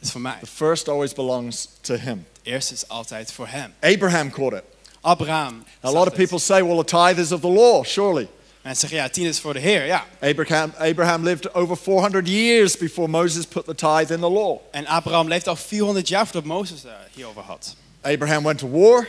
Is 0.01 0.11
van 0.11 0.23
mij. 0.23 0.37
The 0.41 0.47
first 0.47 0.89
always 0.89 1.13
belongs 1.13 1.69
to 1.81 1.95
him. 1.95 2.27
Het 2.33 2.43
eerste 2.53 2.75
is 2.75 2.89
altijd 2.89 3.33
voor 3.33 3.47
hem. 3.49 3.75
Abraham 3.81 4.31
caught 4.31 4.57
it. 4.57 4.63
Abraham. 5.05 5.65
A 5.83 5.91
lot 5.91 6.07
of 6.07 6.15
people 6.15 6.39
say, 6.39 6.63
well, 6.63 6.83
the 6.83 6.85
tithe 6.85 7.19
is 7.19 7.33
of 7.33 7.41
the 7.41 7.49
law, 7.49 7.85
surely. 7.85 8.29
Mensen 8.63 8.89
zeggen, 8.89 8.99
ja, 8.99 9.09
tien 9.09 9.27
is 9.27 9.41
voor 9.41 9.53
de 9.53 9.61
Heer. 9.61 9.87
Ja. 9.87 10.05
Abraham, 10.21 10.73
Abraham 10.79 11.23
lived 11.23 11.55
over 11.55 11.77
400 11.77 12.29
years 12.29 12.77
before 12.77 13.09
Moses 13.09 13.47
put 13.47 13.65
the 13.65 13.75
tithe 13.75 14.15
in 14.15 14.21
the 14.21 14.31
law. 14.31 14.59
En 14.71 14.87
Abraham 14.87 15.29
leefde 15.29 15.51
al 15.51 15.57
400 15.57 16.09
jaar 16.09 16.25
voordat 16.25 16.45
Mozes 16.45 16.83
het 16.83 16.93
hierover 17.13 17.43
had. 17.43 17.77
Abraham 18.03 18.45
went 18.45 18.59
to 18.59 18.71
war 18.71 19.07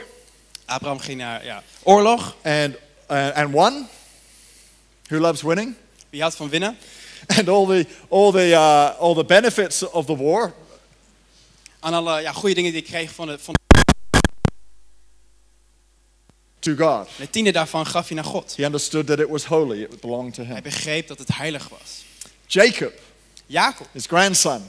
Abraham 0.65 0.99
ging 0.99 1.17
naar 1.17 1.45
ja, 1.45 1.63
oorlog. 1.83 2.35
and, 2.43 2.75
uh, 3.11 3.37
and 3.37 3.51
won. 3.51 3.87
Who 5.07 5.19
loves 5.19 5.41
winning? 5.41 5.75
Wie 6.09 6.21
houdt 6.21 6.35
van 6.35 6.49
winnen? 6.49 6.77
And 7.37 7.49
all 7.49 7.65
the, 7.65 7.85
all, 8.09 8.31
the, 8.31 8.49
uh, 8.49 8.99
all 8.99 9.13
the 9.13 9.25
benefits 9.25 9.89
of 9.89 10.05
the 10.05 10.17
war. 10.17 10.53
Aan 11.79 11.93
alle 11.93 12.21
ja, 12.21 12.31
goede 12.31 12.55
dingen 12.55 12.71
die 12.71 12.81
ik 12.81 12.87
kreeg 12.87 13.11
van 13.11 13.27
de, 13.27 13.39
van 13.39 13.55
to 16.65 16.75
God. 16.75 17.07
de 17.17 17.29
tiende 17.29 17.51
daarvan 17.51 17.86
gaf 17.86 18.07
hij 18.07 18.15
naar 18.15 18.25
God. 18.25 18.53
He 18.57 18.63
understood 18.63 19.07
that 19.07 19.19
it 19.19 19.27
was 19.29 19.43
holy, 19.45 19.81
it 19.81 20.00
belonged 20.01 20.34
to 20.34 20.43
Hij 20.43 20.53
him. 20.53 20.63
begreep 20.63 21.07
dat 21.07 21.19
het 21.19 21.36
heilig 21.36 21.69
was. 21.69 22.03
Jacob, 22.48 22.93
Jacob, 23.45 23.88
his 23.91 24.05
grandson, 24.05 24.63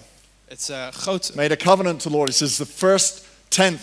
het 0.48 0.68
uh, 0.70 0.88
groot, 0.88 1.32
made 1.34 1.52
a 1.52 1.56
covenant 1.56 2.00
to 2.00 2.10
the 2.10 2.16
Lord. 2.16 2.28
He 2.28 2.34
says, 2.34 2.56
The 2.56 2.66
first 2.66 3.22
tenth, 3.48 3.80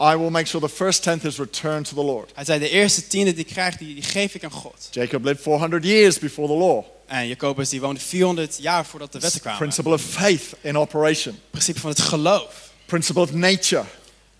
I 0.00 0.16
will 0.16 0.30
make 0.30 0.46
sure 0.46 0.66
the 0.68 0.74
first 0.74 1.02
tenth 1.02 1.24
is 1.24 1.38
returned 1.38 1.88
to 1.88 1.94
the 1.94 2.02
Lord. 2.04 2.30
hij 2.34 2.44
zei 2.44 2.58
de 2.58 2.68
eerste 2.68 3.06
tiende 3.06 3.32
die 3.34 3.44
ik 3.44 3.52
krijg, 3.52 3.76
die, 3.76 3.94
die 3.94 4.02
geef 4.02 4.34
ik 4.34 4.44
aan 4.44 4.50
God. 4.50 4.88
Jacob 4.90 5.24
lived 5.24 5.42
400 5.42 5.84
years 5.84 6.18
before 6.18 6.46
the 6.48 6.54
law. 6.54 6.84
En 7.06 7.28
Jacobus 7.28 7.68
die 7.68 7.80
woonde 7.80 8.00
400 8.00 8.56
jaar 8.60 8.86
voordat 8.86 9.12
de 9.12 9.18
wetten 9.18 9.40
kwamen. 9.40 9.58
Principle 9.58 9.92
of 9.92 10.02
faith 10.02 10.42
in 10.60 10.78
operation, 10.78 11.34
Het 11.34 11.50
principe 11.50 11.80
van 11.80 11.90
het 11.90 12.00
geloof. 12.00 12.70
principle 12.86 13.22
of 13.22 13.32
nature 13.32 13.84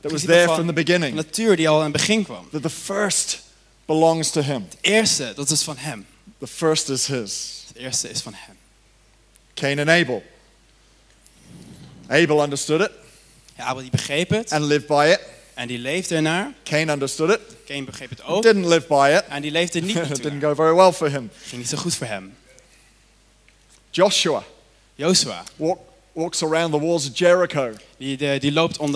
that 0.02 0.12
was 0.12 0.22
there 0.24 0.46
from 0.54 0.66
the 0.66 0.72
beginning. 0.72 1.14
natuur 1.14 1.56
die 1.56 1.68
al 1.68 1.76
in 1.78 1.82
het 1.82 1.92
begin 1.92 2.24
kwam. 2.24 2.48
That 2.50 2.62
the 2.62 2.70
first 2.70 3.40
belongs 3.86 4.30
to 4.30 4.40
him. 4.40 4.62
Het 4.68 4.76
eerste, 4.80 5.32
dat 5.36 5.50
is 5.50 5.62
van 5.62 5.76
hem. 5.76 6.06
The 6.38 6.46
first 6.46 6.88
is 6.88 7.06
his. 7.06 7.62
Het 7.68 7.76
eerste 7.76 8.10
is 8.10 8.20
van 8.20 8.32
hem. 8.36 8.56
Cain 9.54 9.78
and 9.78 9.88
Abel. 9.88 10.22
Abel 12.08 12.42
understood 12.42 12.80
it 12.80 12.90
Ja, 13.56 13.64
Abel 13.64 13.80
die 13.82 13.90
begreep 13.90 14.28
het 14.30 14.52
and 14.52 14.64
lived 14.64 14.86
by 14.86 15.08
it. 15.12 15.20
en 15.54 15.68
die 15.68 15.78
leefde 15.78 16.14
ernaar. 16.14 16.52
Cain 16.64 16.88
understood 16.88 17.30
it, 17.30 17.40
Cain 17.66 17.84
begreep 17.84 18.10
het 18.10 18.24
ook 18.24 18.42
didn't 18.42 18.66
live 18.66 18.86
by 18.88 19.12
it. 19.16 19.24
en 19.28 19.42
die 19.42 19.50
leefde 19.50 19.80
niet 19.80 19.96
it 19.96 20.22
didn't 20.22 20.42
go 20.42 20.54
very 20.54 20.74
well 20.74 20.92
for 20.92 21.10
him. 21.10 21.30
ging 21.42 21.60
niet 21.60 21.70
zo 21.70 21.76
goed 21.76 21.94
voor 21.94 22.06
hem. 22.06 22.34
Joshua 23.90 24.42
Jozua, 24.94 25.42
walk, 25.56 25.78
walks 26.12 26.42
around 26.42 26.72
the 26.72 26.80
walls 26.80 27.08
of 27.10 27.18
Jericho. 27.18 27.72
die, 27.96 28.16
de- 28.16 28.38
die 28.40 28.52
loopt 28.52 28.78
om 28.78 28.92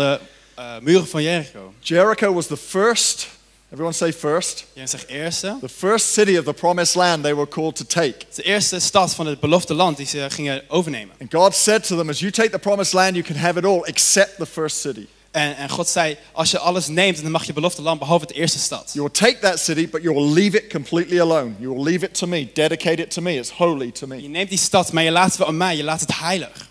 de 0.57 0.63
eh, 0.63 0.79
muren 0.83 1.07
van 1.07 1.23
Jericho. 1.23 1.73
Jericho 1.81 2.33
was 2.33 2.47
the 2.47 2.57
first, 2.57 3.29
everyone 3.71 3.95
say 3.95 4.13
first, 4.13 4.65
Je 4.73 4.87
zegt 4.87 5.07
eerste. 5.09 5.57
the 5.61 5.69
first 5.69 6.13
city 6.13 6.37
of 6.39 6.45
the 6.45 6.53
promised 6.53 6.95
land 6.95 7.23
they 7.23 7.35
were 7.35 7.49
called 7.49 7.77
to 7.77 7.85
take. 7.85 8.15
De 8.35 8.43
eerste 8.43 8.79
stad 8.79 9.15
van 9.15 9.27
het 9.27 9.41
beloofde 9.41 9.75
land 9.75 9.97
die 9.97 10.07
ze 10.07 10.27
gingen 10.31 10.63
overnemen. 10.69 11.15
And 11.21 11.35
God 11.35 11.55
said 11.55 11.87
to 11.87 11.97
them, 11.97 12.09
as 12.09 12.19
you 12.19 12.31
take 12.33 12.51
the 12.51 12.59
promised 12.59 12.93
land, 12.93 13.15
you 13.15 13.25
can 13.27 13.37
have 13.37 13.59
it 13.59 13.65
all 13.65 13.83
except 13.85 14.37
the 14.39 14.47
first 14.47 14.81
city. 14.81 15.07
En, 15.31 15.57
en 15.57 15.69
God 15.69 15.89
zei, 15.89 16.17
als 16.33 16.51
je 16.51 16.59
alles 16.59 16.87
neemt, 16.87 17.23
dan 17.23 17.31
mag 17.31 17.45
je 17.45 17.53
beloofde 17.53 17.83
land 17.83 17.99
behalve 17.99 18.25
het 18.25 18.35
eerste 18.35 18.59
stad. 18.59 18.91
You 18.93 19.05
will 19.05 19.29
take 19.31 19.39
that 19.39 19.59
city, 19.59 19.89
but 19.89 20.03
you 20.03 20.15
will 20.15 20.33
leave 20.33 20.57
it 20.57 20.71
completely 20.73 21.21
alone. 21.21 21.53
You 21.59 21.75
will 21.75 21.83
leave 21.85 22.05
it 22.05 22.15
to 22.15 22.27
me, 22.27 22.49
dedicate 22.53 23.03
it 23.03 23.11
to 23.11 23.23
me. 23.23 23.35
It's 23.39 23.51
holy 23.51 23.91
to 23.91 24.07
Je 24.07 24.15
me. 24.23 24.29
neemt 24.29 24.49
die 24.49 24.59
stad, 24.59 24.93
maar 24.93 25.03
je 25.03 25.11
laat 25.11 25.27
het 25.29 25.37
wel 25.37 25.47
aan 25.47 25.57
mij. 25.57 25.77
Je 25.77 25.85
laat 25.85 26.01
het 26.01 26.19
heilig. 26.19 26.69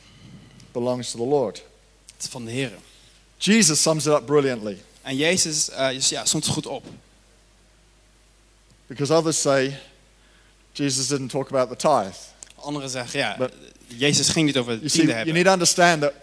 Belongs 0.72 1.12
to 1.12 1.18
the 1.20 1.26
Lord. 1.26 1.64
Het 2.16 2.24
is 2.24 2.30
van 2.30 2.46
de 2.46 2.52
Heer. 2.52 2.72
Jesus 3.38 3.82
sums 3.82 4.06
it 4.06 4.14
up 4.14 4.26
brilliantly 4.26 4.78
En 5.02 5.16
Jezus 5.16 5.70
uh, 5.70 6.00
ja, 6.00 6.26
stond 6.26 6.46
het 6.46 6.54
goed 6.54 6.66
op. 6.68 6.84
because 8.88 9.12
others 9.14 9.42
say 9.42 9.78
Jesus 10.74 11.08
didn't 11.08 11.30
talk 11.32 11.48
about 11.50 11.70
the 11.70 11.76
tithe. 11.76 12.16
Anderen 12.56 12.90
zeggen, 12.90 13.20
ja, 13.20 13.36
But- 13.38 13.54
Jezus 13.88 14.30
ging 14.30 14.46
niet 14.46 14.58
over 14.58 14.72
You 14.72 14.84
het 14.84 14.92
see, 14.92 15.00
tiende 15.02 15.16
you 15.16 15.26
hebben. 15.26 15.34
need 15.34 15.46
to 15.46 15.52
understand 15.54 16.02
that 16.02 16.14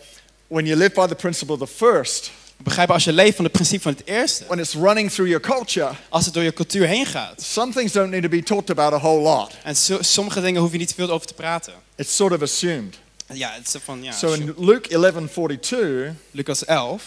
when 0.49 0.67
you 0.67 0.77
live 0.79 0.95
by 0.95 1.07
the 1.07 1.15
principle 1.15 1.55
of 1.55 1.61
the 1.61 1.67
first, 1.75 2.31
Begrijp 2.57 2.91
als 2.91 3.05
je 3.05 3.13
leeft 3.13 3.35
van 3.37 3.45
het 3.45 3.53
principe 3.53 3.83
van 3.83 3.93
het 3.93 4.07
eerste. 4.07 4.45
when 4.47 4.59
it's 4.59 4.73
running 4.75 5.11
through 5.11 5.31
your 5.31 5.41
culture, 5.57 5.91
Als 6.09 6.25
het 6.25 6.35
door 6.35 6.43
je 6.43 6.53
cultuur 6.53 6.87
heen 6.87 7.07
gaat. 7.07 7.43
some 7.43 7.73
things 7.73 7.93
don't 7.93 8.11
need 8.11 8.23
to 8.23 8.29
be 8.29 8.43
talked 8.43 8.71
about 8.71 8.93
a 8.93 8.99
whole 8.99 9.21
lot. 9.21 9.53
En 9.65 9.77
so- 9.77 10.03
sommige 10.03 10.41
dingen 10.41 10.61
hoef 10.61 10.73
je 10.73 10.79
niet 10.79 10.95
veel 10.95 11.11
over 11.11 11.27
te 11.27 11.35
praten. 11.35 11.73
It's 11.97 12.17
sort 12.17 12.33
of 12.33 12.43
assumed. 12.43 12.97
Ja, 13.35 13.53
het 13.53 13.75
is 13.75 13.83
van, 13.83 14.03
ja, 14.03 14.13
So 14.13 14.33
in 14.33 14.55
Luke 14.59 14.89
11:42, 14.89 16.17
Lucas 16.31 16.65
11. 16.65 17.05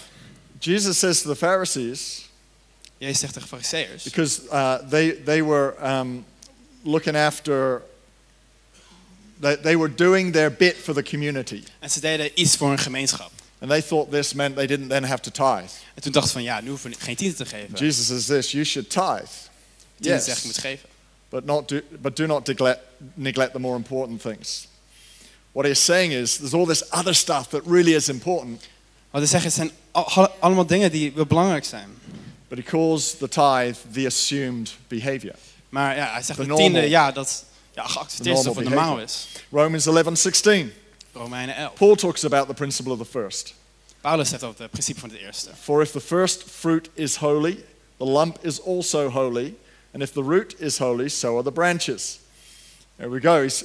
Jesus 0.60 1.00
says 1.00 1.22
to 1.22 1.30
the 1.30 1.36
Pharisees, 1.36 2.30
Jezus 2.98 3.20
zegt 3.20 3.34
tegen 3.34 3.48
fariseërs. 3.48 4.04
because 4.04 4.42
uh, 4.52 4.76
they, 4.90 5.12
they 5.24 5.44
were 5.44 5.76
um, 5.82 6.26
looking 6.84 7.16
after, 7.16 7.82
they, 9.40 9.56
they 9.58 9.78
were 9.78 9.96
doing 9.96 10.34
their 10.34 10.52
bit 10.52 10.76
for 10.78 10.94
the 10.94 11.04
community. 11.04 11.64
En 11.80 11.90
ze 11.90 12.00
deden 12.00 12.32
iets 12.34 12.56
voor 12.58 12.72
een 12.72 12.78
gemeenschap. 12.80 13.32
And 13.60 13.70
they 13.70 13.82
thought 13.82 14.12
this 14.12 14.34
meant 14.34 14.56
they 14.56 14.68
didn't 14.68 14.90
then 14.90 15.04
have 15.04 15.22
to 15.22 15.32
tithe. 15.32 15.74
En 15.94 16.02
toen 16.02 16.12
dachten 16.12 16.32
ze 16.32 16.38
van, 16.38 16.44
ja, 16.44 16.62
nu 16.62 16.70
hoeven 16.70 16.90
we 16.90 16.96
geen 17.00 17.16
tiende 17.16 17.36
te 17.36 17.46
geven. 17.46 17.74
Jesus 17.76 18.06
says 18.06 18.26
this, 18.26 18.52
you 18.52 18.64
should 18.64 18.90
tithe. 18.90 19.32
Tiende 20.00 20.20
zegt, 20.20 20.42
je 20.42 20.48
moet 20.48 20.58
geven. 20.58 20.90
but, 21.30 21.46
not 21.46 21.68
do, 21.68 21.82
but 22.02 22.16
do 22.16 22.28
not 22.28 22.48
neglect, 22.48 22.80
neglect 23.16 23.54
the 23.54 23.60
more 23.60 23.76
important 23.76 24.22
things. 24.22 24.68
What 25.56 25.66
he's 25.68 25.84
saying 25.84 26.12
is 26.12 26.38
there's 26.38 26.54
all 26.54 26.66
this 26.66 26.84
other 26.92 27.14
stuff 27.14 27.48
that 27.48 27.62
really 27.66 27.96
is 27.96 28.10
important, 28.10 28.62
Wat 29.12 29.22
hij 29.22 29.30
zegt, 29.30 29.44
het 29.44 29.54
zijn 29.54 29.72
al- 29.92 30.30
allemaal 30.40 30.66
dingen 30.66 30.92
die 30.92 31.12
belangrijk 31.26 31.66
zijn. 31.66 31.90
but 32.48 32.58
he 32.58 32.64
calls 32.64 33.16
the 33.18 33.28
tithe 33.28 33.76
the 33.92 34.06
assumed 34.06 34.76
behavior. 34.88 35.36
Maar 35.70 35.96
ja, 35.96 36.12
hij 36.12 36.22
zegt 36.22 36.40
de 36.40 36.54
tiende, 36.54 36.90
ja, 36.90 37.12
dat 37.12 37.46
ja, 37.74 37.88
geaccepteerd 37.88 38.38
is 38.40 38.48
of 38.48 38.56
het 38.56 38.66
normaal 38.66 39.00
is. 39.00 39.28
Romans 39.52 39.86
11:16. 39.88 40.72
Romeinen 41.14 41.56
11. 41.56 41.74
Paul 41.74 41.96
talks 41.96 42.24
about 42.26 42.48
the 42.48 42.54
principle 42.54 42.92
of 42.92 42.98
the 43.00 43.06
first. 43.06 43.54
Paulus 44.02 44.30
zegt 44.30 44.44
over 44.44 44.62
het 44.62 44.72
principe 44.72 45.00
van 45.00 45.10
het 45.10 45.20
eerste. 45.20 45.50
For 45.62 45.82
if 45.82 45.92
the 45.92 46.02
first 46.02 46.44
fruit 46.60 46.90
is 46.94 47.16
holy, 47.16 47.64
the 47.98 48.06
lump 48.06 48.38
is 48.42 48.62
also 48.62 49.10
holy, 49.10 49.54
and 49.94 50.04
if 50.04 50.12
the 50.12 50.22
root 50.22 50.56
is 50.60 50.78
holy, 50.78 51.10
so 51.10 51.34
are 51.36 51.44
the 51.44 51.52
branches. 51.52 52.20
There 52.98 53.10
we 53.10 53.22
go. 53.22 53.42
He's, 53.42 53.64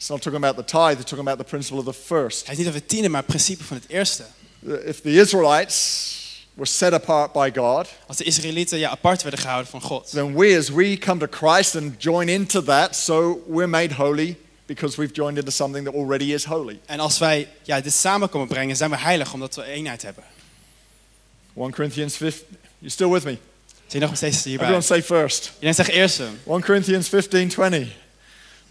he's 0.00 0.08
not 0.08 0.22
talking 0.22 0.42
about 0.42 0.56
the 0.56 0.64
tithe, 0.64 0.96
he's 0.96 1.04
talking 1.04 1.26
about 1.26 1.38
the 1.38 1.44
principle 1.44 1.78
of 1.78 1.84
the 1.84 1.92
first. 1.92 2.44
Hij 2.44 2.52
is 2.52 2.58
niet 2.58 2.66
over 2.68 2.80
het 2.80 2.88
tiende, 2.88 3.08
maar 3.08 3.20
het 3.20 3.28
principe 3.28 3.64
van 3.64 3.76
het 3.76 3.88
eerste. 3.88 4.24
If 4.84 5.00
the 5.00 5.10
Israelites 5.10 6.46
were 6.54 6.68
set 6.68 6.92
apart 6.92 7.32
by 7.32 7.50
God, 7.54 7.88
Als 8.06 8.16
de 8.16 8.24
Israëlieten 8.24 8.78
ja, 8.78 8.90
apart 8.90 9.22
werden 9.22 9.40
gehouden 9.40 9.70
van 9.70 9.80
God. 9.80 10.10
then 10.10 10.36
we, 10.36 10.56
as 10.58 10.68
we 10.68 10.98
come 10.98 11.26
to 11.26 11.26
Christ 11.30 11.76
and 11.76 12.02
join 12.02 12.28
into 12.28 12.62
that, 12.62 12.96
so 12.96 13.42
we're 13.46 13.68
made 13.68 13.94
holy 13.94 14.36
because 14.66 15.00
we've 15.00 15.12
joined 15.14 15.38
into 15.38 15.50
something 15.50 15.84
that 15.84 15.94
already 15.94 16.32
is 16.32 16.44
holy. 16.44 16.80
En 16.86 17.00
als 17.00 17.18
wij 17.18 17.48
ja, 17.62 17.80
dit 17.80 17.92
samen 17.92 18.28
komen 18.28 18.48
brengen, 18.48 18.76
zijn 18.76 18.90
we 18.90 18.96
heilig 18.96 19.32
omdat 19.32 19.54
we 19.54 19.64
eenheid 19.64 20.02
hebben. 20.02 20.24
1 21.56 21.70
Corinthians 21.72 22.16
15. 22.16 22.46
You 22.78 22.90
still 22.90 23.08
with 23.08 23.24
me? 23.24 23.38
Zie 23.86 24.00
je 24.00 24.06
nog 24.06 24.16
steeds 24.16 24.44
hierbij? 24.44 24.66
Everyone 24.66 24.86
say 24.86 25.02
first. 25.02 25.50
Iedereen 25.54 25.74
zegt 25.74 25.88
eerste. 25.88 26.26
1 26.46 26.62
Corinthians 26.62 27.08
15:20. 27.08 27.86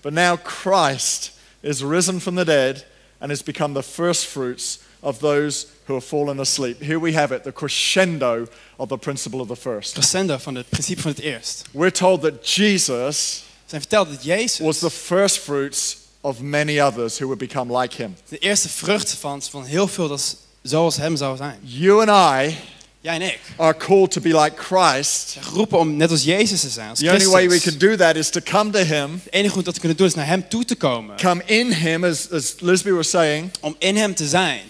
But 0.02 0.14
now 0.14 0.38
Christ 0.38 1.32
is 1.62 1.84
risen 1.84 2.20
from 2.20 2.36
the 2.36 2.46
dead 2.46 2.86
and 3.20 3.32
has 3.32 3.44
become 3.44 3.74
the 3.74 3.84
first 3.84 4.26
fruits 4.26 4.80
of 5.02 5.20
those 5.20 5.68
who 5.86 5.94
have 5.94 6.06
fallen 6.06 6.40
asleep. 6.40 6.82
Here 6.82 7.00
we 7.00 7.14
have 7.14 7.32
it, 7.32 7.44
the 7.44 7.52
crescendo 7.52 8.48
of 8.78 8.90
the 8.90 8.98
principle 8.98 9.42
of 9.42 9.48
the 9.48 9.56
first. 9.56 9.94
Crescendo 9.94 10.38
van 10.38 10.56
het 10.56 10.70
principe 10.70 11.02
van 11.02 11.12
het 11.12 11.20
eerst. 11.20 11.64
We're 11.72 11.92
told 11.92 12.22
that 12.22 12.56
Jesus 12.56 13.44
zijn 13.66 13.82
verteld 13.82 14.10
dat 14.10 14.24
Jezus 14.24 14.60
was 14.60 14.80
the 14.80 14.90
first 14.90 15.38
fruits 15.38 15.98
of 16.22 16.42
many 16.42 16.80
others 16.80 17.18
who 17.18 17.26
would 17.26 17.40
become 17.40 17.80
like 17.80 17.96
him. 17.96 18.16
de 18.30 18.38
eerste 18.38 18.70
vrucht 18.70 19.14
van, 19.14 19.42
van 19.42 19.64
heel 19.64 19.88
veel 19.88 20.08
dat 20.08 20.38
zoals 20.62 20.98
hem 20.98 21.16
zou 21.16 21.38
zijn. 21.38 21.60
You 21.64 22.08
and 22.08 22.10
I 22.10 22.58
Jij 23.02 23.16
en 23.16 23.22
ik. 23.22 23.40
are 23.58 23.78
called 23.78 24.12
to 24.12 24.22
be 24.22 24.40
like 24.42 24.56
Christ. 24.64 25.38
Geroepen 25.42 25.80
om 25.80 25.96
net 25.96 26.12
als 26.12 26.24
Jezus 26.24 26.62
te 26.62 26.70
zijn. 26.70 26.90
Als 26.90 27.00
The 27.00 27.12
only 27.12 27.28
way 27.28 27.50
we 27.50 27.60
can 27.60 27.78
do 27.78 27.96
that 27.96 28.16
is 28.16 28.30
to 28.30 28.40
come 28.44 28.70
to 28.72 28.80
him, 28.80 29.22
Het 29.24 29.34
enige 29.34 29.54
goed 29.54 29.66
dat 29.66 29.74
we 29.74 29.80
kunnen 29.80 29.98
doen 29.98 30.08
is 30.08 30.14
naar 30.14 30.26
hem 30.28 30.50
toe 30.50 30.66
te 30.66 30.76
komen. 30.76 31.18
come 31.18 31.44
in 31.46 31.74
him, 31.74 32.04
as, 32.04 32.32
as 32.32 32.56
Lisby 32.60 32.90
was 32.92 33.10
saying, 33.10 33.52
Om 33.62 33.76
in 33.78 33.96
hem 33.96 34.14
te 34.16 34.28
zijn. 34.28 34.62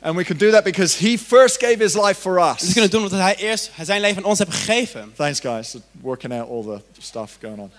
and 0.00 0.16
we 0.16 0.24
can 0.24 0.36
do 0.36 0.50
that 0.50 0.64
because 0.64 1.06
he 1.06 1.16
first 1.18 1.60
gave 1.60 1.82
his 1.82 1.94
life 1.94 2.20
for 2.20 2.38
us. 2.38 2.62
We 2.66 2.72
kunnen 2.72 2.90
doen 2.90 3.02
omdat 3.02 3.20
hij 3.20 3.36
eerst 3.36 3.70
zijn 3.82 4.00
leven 4.00 4.16
aan 4.16 4.28
ons 4.28 4.38
heeft 4.38 4.50
gegeven. 4.54 5.12
Thanks, 5.16 5.40
guys, 5.40 5.70
for 5.70 5.80
working 6.00 6.32
out 6.32 6.48
all 6.50 6.62
the 6.62 6.80
stuff 7.02 7.36
going 7.40 7.58
on. 7.58 7.70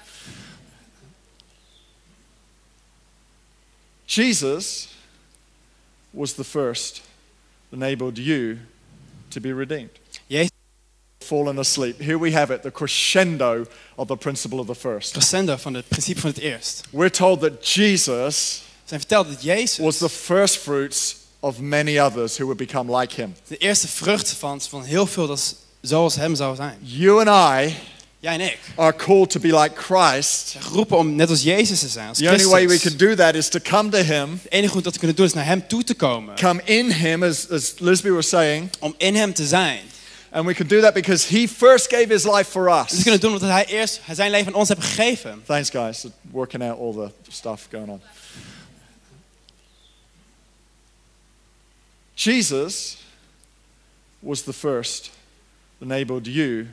Jesus 4.06 4.88
was 6.12 6.34
the 6.34 6.44
first 6.44 7.02
that 7.70 7.80
enabled 7.80 8.18
you 8.18 8.58
to 9.32 9.42
be 9.42 9.54
redeemed. 9.54 9.90
Jezus 10.28 10.52
Fallen 11.22 11.60
asleep. 11.60 12.02
Here 12.02 12.18
we 12.18 12.32
have 12.32 12.54
it, 12.54 12.64
the 12.64 12.72
crescendo 12.72 13.66
of 13.98 14.08
the 14.08 14.16
principle 14.16 14.60
of 14.60 14.68
the 14.68 14.76
first. 14.76 15.12
crescendo 15.12 15.56
van 15.56 15.74
het 15.74 15.88
principe 15.88 16.20
van 16.20 16.30
het 16.30 16.40
eerst. 16.40 16.84
We're 16.92 17.12
told 17.12 17.42
that 17.42 17.68
Jesus 17.68 18.62
zijn 18.86 19.00
verteld 19.00 19.28
dat 19.28 19.44
Jezus 19.44 19.78
was 19.78 19.98
the 19.98 20.10
first 20.10 20.58
fruits 20.58 21.16
of 21.40 21.60
many 21.60 22.00
others 22.00 22.38
who 22.38 22.46
would 22.46 22.58
become 22.58 22.98
like 23.00 23.16
him. 23.16 23.36
de 23.48 23.58
eerste 23.58 23.88
vrucht 23.88 24.30
van, 24.30 24.62
van 24.62 24.84
heel 24.84 25.06
veel 25.06 25.28
dat 25.28 25.56
zoals 25.82 26.16
hem 26.16 26.36
zou 26.36 26.56
zijn. 26.56 26.78
You 26.82 27.28
and 27.28 27.62
I 27.62 27.76
Jij 28.22 28.34
en 28.34 28.42
ik. 28.42 28.60
are 28.76 28.96
called 28.96 29.30
to 29.30 29.40
be 29.40 29.60
like 29.60 29.76
Christ. 29.82 30.56
geroepen 30.60 30.98
om 30.98 31.16
net 31.16 31.30
als 31.30 31.42
Jezus 31.42 31.80
te 31.80 31.88
zijn. 31.88 32.08
Als 32.08 32.18
The 32.18 32.30
only 32.30 32.46
way 32.46 32.68
we 32.68 32.80
can 32.80 32.98
do 32.98 33.16
that 33.16 33.36
is 33.36 33.48
to 33.50 33.60
come 33.60 33.90
to 33.90 33.98
him, 33.98 34.40
Het 34.44 34.52
enige 34.52 34.74
goed 34.74 34.84
dat 34.84 34.94
we 34.94 35.00
kunnen 35.00 35.18
doen 35.18 35.26
is 35.26 35.34
naar 35.34 35.46
hem 35.46 35.68
toe 35.68 35.84
te 35.84 35.94
komen. 35.96 36.36
come 36.36 36.62
in 36.64 36.92
him, 36.92 37.24
as, 37.24 37.50
as 37.50 37.74
Lisby 37.78 38.10
was 38.10 38.30
saying. 38.30 38.70
Om 38.80 38.94
in 38.98 39.16
hem 39.16 39.34
te 39.34 39.46
zijn. 39.48 39.80
And 40.32 40.46
we 40.46 40.54
can 40.54 40.68
do 40.68 40.82
that 40.82 40.94
because 40.94 41.28
he 41.38 41.48
first 41.48 41.88
gave 41.94 42.06
his 42.14 42.24
life 42.24 42.44
for 42.52 42.68
En 42.70 42.74
we 42.86 42.94
us. 42.96 43.02
kunnen 43.02 43.20
doen 43.20 43.34
omdat 43.34 43.50
hij 43.50 43.66
eerst 43.66 44.02
zijn 44.12 44.32
leven 44.32 44.48
aan 44.48 44.60
ons 44.60 44.70
heeft 44.70 44.84
gegeven. 44.84 45.42
Thanks, 45.46 45.70
guys, 45.70 46.00
for 46.00 46.12
working 46.32 46.64
out 46.64 46.80
all 46.80 46.94
the 46.94 47.32
stuff 47.32 47.68
going 47.72 47.90
on. 47.90 48.02
Jesus 52.16 52.98
was 54.20 54.42
the 54.42 54.54
first 54.54 55.10
that 55.80 55.88
enabled 55.90 56.28
you 56.28 56.68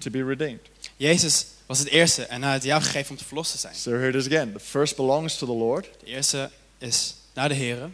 to 0.00 0.10
be 0.10 0.24
redeemed. 0.24 0.60
Jezus 0.96 1.46
was 1.66 1.78
het 1.78 1.88
eerste 1.88 2.24
en 2.24 2.42
hij 2.42 2.52
had 2.52 2.62
jou 2.62 2.82
gegeven 2.82 3.10
om 3.10 3.16
te 3.16 3.24
verlost 3.24 3.52
te 3.52 3.58
zijn. 3.58 3.74
So 3.74 3.90
here 3.90 4.08
it 4.08 4.14
is 4.14 4.26
again. 4.26 4.52
The 4.52 4.60
first 4.60 4.96
belongs 4.96 5.36
to 5.38 5.46
the 5.46 5.52
Lord. 5.52 5.88
De 6.00 6.06
eerste 6.06 6.50
is 6.78 7.14
naar 7.34 7.48
de 7.48 7.54
Here. 7.54 7.88